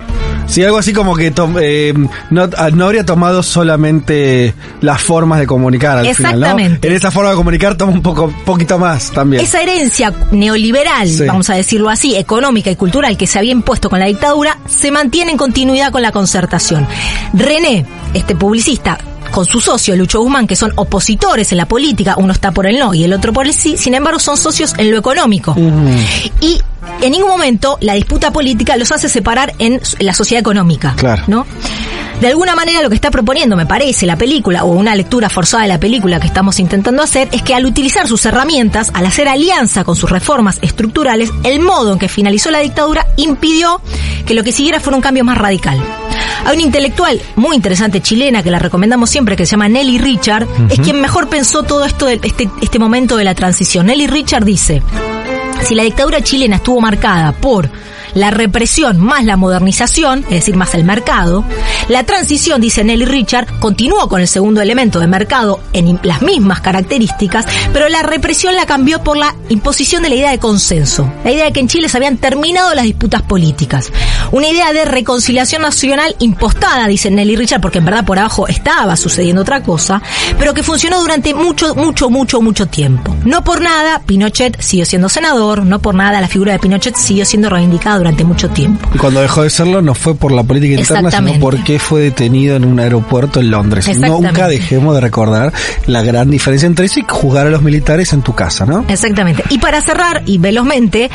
[0.48, 1.30] Sí, algo así como que
[1.60, 1.94] eh,
[2.30, 6.88] no, ah, no habría tomado solamente las formas de comunicar al final, Exactamente.
[6.88, 6.90] ¿no?
[6.92, 9.42] En esa forma de comunicar toma un poco, poquito más también.
[9.42, 11.24] Esa herencia neoliberal, Sí.
[11.26, 14.90] vamos a decirlo así, económica y cultural que se había impuesto con la dictadura, se
[14.90, 16.86] mantiene en continuidad con la concertación.
[17.34, 17.84] René,
[18.14, 18.98] este publicista,
[19.30, 22.78] con su socio Lucho Guzmán, que son opositores en la política, uno está por el
[22.78, 25.54] no y el otro por el sí, sin embargo son socios en lo económico.
[26.40, 26.60] Y
[27.00, 30.94] en ningún momento la disputa política los hace separar en la sociedad económica.
[30.96, 31.24] Claro.
[31.26, 31.46] ¿no?
[32.20, 35.62] De alguna manera lo que está proponiendo, me parece, la película, o una lectura forzada
[35.62, 39.28] de la película que estamos intentando hacer, es que al utilizar sus herramientas, al hacer
[39.28, 43.80] alianza con sus reformas estructurales, el modo en que finalizó la dictadura impidió
[44.26, 45.80] que lo que siguiera fuera un cambio más radical.
[46.44, 50.48] Hay una intelectual muy interesante chilena que la recomendamos siempre, que se llama Nelly Richard,
[50.70, 53.86] es quien mejor pensó todo esto, de este, este momento de la transición.
[53.86, 54.82] Nelly Richard dice,
[55.62, 57.68] si la dictadura chilena estuvo marcada por
[58.14, 61.44] la represión más la modernización, es decir, más el mercado,
[61.88, 66.60] la transición, dice Nelly Richard, continuó con el segundo elemento de mercado en las mismas
[66.60, 71.32] características, pero la represión la cambió por la imposición de la idea de consenso, la
[71.32, 73.92] idea de que en Chile se habían terminado las disputas políticas,
[74.32, 78.96] una idea de reconciliación nacional impostada, dice Nelly Richard, porque en verdad por abajo estaba
[78.96, 80.02] sucediendo otra cosa,
[80.38, 83.14] pero que funcionó durante mucho, mucho, mucho, mucho tiempo.
[83.24, 87.24] No por nada, Pinochet siguió siendo senador, no por nada la figura de Pinochet siguió
[87.24, 88.88] siendo reivindicada durante mucho tiempo.
[88.94, 92.56] Y cuando dejó de serlo no fue por la política interna, sino porque fue detenido
[92.56, 93.88] en un aeropuerto en Londres.
[93.98, 95.52] Nunca dejemos de recordar
[95.86, 98.84] la gran diferencia entre eso y juzgar a los militares en tu casa, ¿no?
[98.88, 99.44] Exactamente.
[99.50, 101.10] Y para cerrar, y velozmente,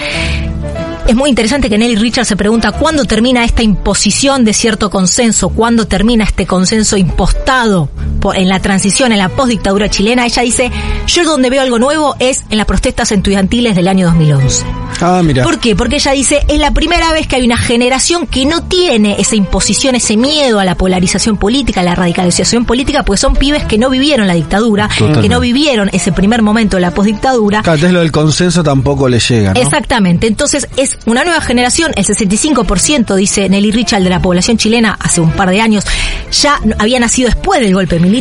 [1.07, 5.49] es muy interesante que Nelly Richard se pregunta cuándo termina esta imposición de cierto consenso,
[5.49, 7.89] cuándo termina este consenso impostado
[8.31, 10.25] en la transición, en la postdictadura chilena.
[10.25, 10.71] Ella dice,
[11.07, 14.65] yo donde veo algo nuevo es en las protestas estudiantiles del año 2011.
[15.01, 15.43] Ah, mira.
[15.43, 15.75] ¿Por qué?
[15.75, 19.35] Porque ella dice, es la primera vez que hay una generación que no tiene esa
[19.35, 23.77] imposición, ese miedo a la polarización política, a la radicalización política, porque son pibes que
[23.77, 25.21] no vivieron la dictadura, Totalmente.
[25.21, 27.63] que no vivieron ese primer momento de la postdictadura.
[27.63, 29.59] Claro, entonces lo del consenso tampoco le llega, ¿no?
[29.59, 34.97] Exactamente, entonces es una nueva generación, el 65% dice Nelly Richard de la población chilena
[34.99, 35.85] hace un par de años
[36.31, 38.12] ya había nacido después del golpe militar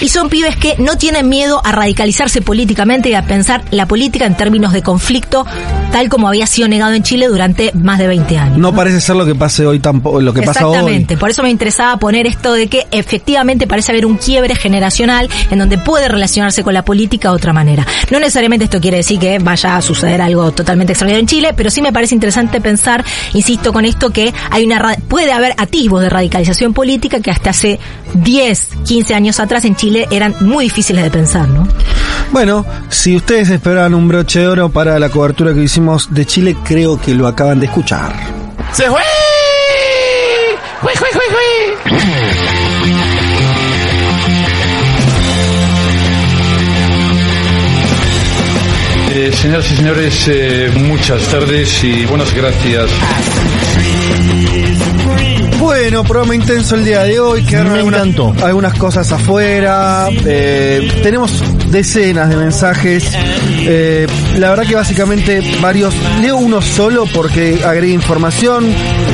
[0.00, 4.26] y son pibes que no tienen miedo a radicalizarse políticamente y a pensar la política
[4.26, 5.44] en términos de conflicto
[5.90, 8.58] tal como había sido negado en Chile durante más de 20 años.
[8.58, 10.74] No parece ser lo que pase hoy tampoco, lo que pasa hoy.
[10.74, 15.28] Exactamente, por eso me interesaba poner esto de que efectivamente parece haber un quiebre generacional
[15.50, 17.86] en donde puede relacionarse con la política de otra manera.
[18.10, 21.70] No necesariamente esto quiere decir que vaya a suceder algo totalmente extraordinario en Chile, pero
[21.70, 23.04] sí me parece interesante pensar,
[23.34, 27.78] insisto con esto, que hay una puede haber atisbos de radicalización política que hasta hace
[28.14, 31.66] 10, 15 años atrás en Chile eran muy difíciles de pensar, ¿no?
[32.30, 36.56] Bueno, si ustedes esperaban un broche de oro para la cobertura que hicimos de Chile,
[36.64, 38.12] creo que lo acaban de escuchar.
[38.72, 39.00] ¡Se fue!
[40.82, 41.40] ¡Jue, jue, jue, jue!
[49.12, 52.88] Eh, señoras y señores, eh, muchas tardes y buenas gracias.
[55.60, 57.44] Bueno, programa intenso el día de hoy.
[57.44, 60.08] Quedaron algunas, algunas cosas afuera.
[60.24, 61.30] eh, tenemos
[61.70, 63.12] decenas de mensajes.
[63.60, 64.06] Eh,
[64.38, 65.94] la verdad que básicamente varios.
[66.22, 68.64] Leo uno solo porque agrega información.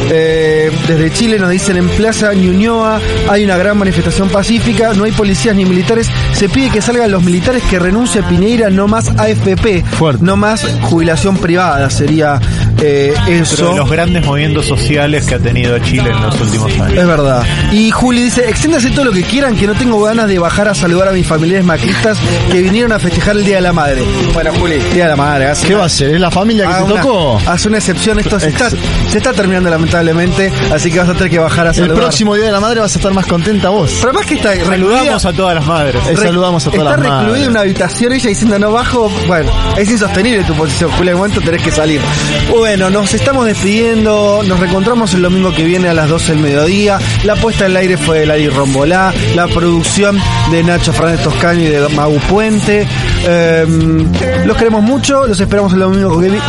[0.09, 4.94] Eh, desde Chile nos dicen en Plaza Ñuñoa hay una gran manifestación pacífica.
[4.94, 6.09] No hay policías ni militares.
[6.32, 9.85] Se pide que salgan los militares que renuncie Piñeira, no más AFP.
[10.20, 11.90] No más jubilación privada.
[11.90, 12.40] Sería
[12.81, 13.70] eh, eso.
[13.73, 16.93] De los grandes movimientos sociales que ha tenido Chile en los últimos años.
[16.98, 17.43] Es verdad.
[17.73, 20.74] Y Juli dice, extiéndase todo lo que quieran, que no tengo ganas de bajar a
[20.74, 22.19] saludar a mis familiares macristas
[22.51, 24.03] que vinieron a festejar el Día de la Madre.
[24.35, 25.47] Bueno, Juli, Día de la Madre.
[25.47, 26.15] haz ¿Qué una- va a ser?
[26.15, 27.40] ¿Es la familia que te una- tocó?
[27.47, 31.31] Haz una excepción, esto se está, se está terminando lamentablemente, así que vas a tener
[31.31, 31.97] que bajar a El saludar.
[31.97, 33.90] próximo día de la madre vas a estar más contenta vos.
[34.01, 35.97] Pero más que está Saludamos a todas las madres.
[36.09, 37.43] Eh, saludamos a todas Está las recluida madres.
[37.44, 39.11] en una habitación ella diciendo no bajo.
[39.27, 41.12] Bueno, es insostenible tu posición, Julia.
[41.12, 42.01] En momento tenés que salir.
[42.66, 44.43] Bueno, nos estamos despidiendo.
[44.44, 46.98] Nos reencontramos el domingo que viene a las 12 del mediodía.
[47.22, 49.14] La puesta al aire fue de Lari Rombolá.
[49.36, 50.20] La producción
[50.51, 52.84] de Nacho Fernández Toscani y de Mau Puente.
[53.24, 53.66] Eh,
[54.44, 55.28] los queremos mucho.
[55.28, 56.40] Los esperamos el domingo que viene.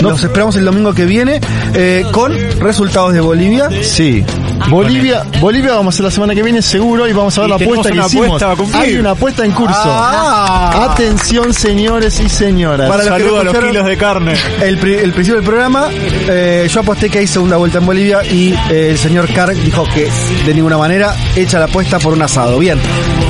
[0.00, 1.40] Los esperamos el domingo que viene
[1.74, 3.68] eh, con resultados de Bolivia.
[3.82, 4.24] Sí.
[4.68, 7.50] Bolivia, Bolivia vamos a hacer la semana que viene seguro y vamos a ver Y
[7.50, 8.42] la apuesta que hicimos.
[8.42, 8.78] apuesta.
[8.80, 9.74] Hay una apuesta en curso.
[9.84, 10.90] Ah.
[10.92, 12.88] Atención señores y señoras.
[12.88, 14.34] Para los que Saludo no a los kilos de carne.
[14.62, 18.90] El principio del programa, eh, yo aposté que hay segunda vuelta en Bolivia y eh,
[18.90, 20.06] el señor Carr dijo que
[20.44, 22.58] de ninguna manera echa la apuesta por un asado.
[22.58, 22.78] Bien,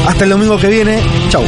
[0.09, 1.01] hasta el domingo que viene.
[1.29, 1.45] Chau.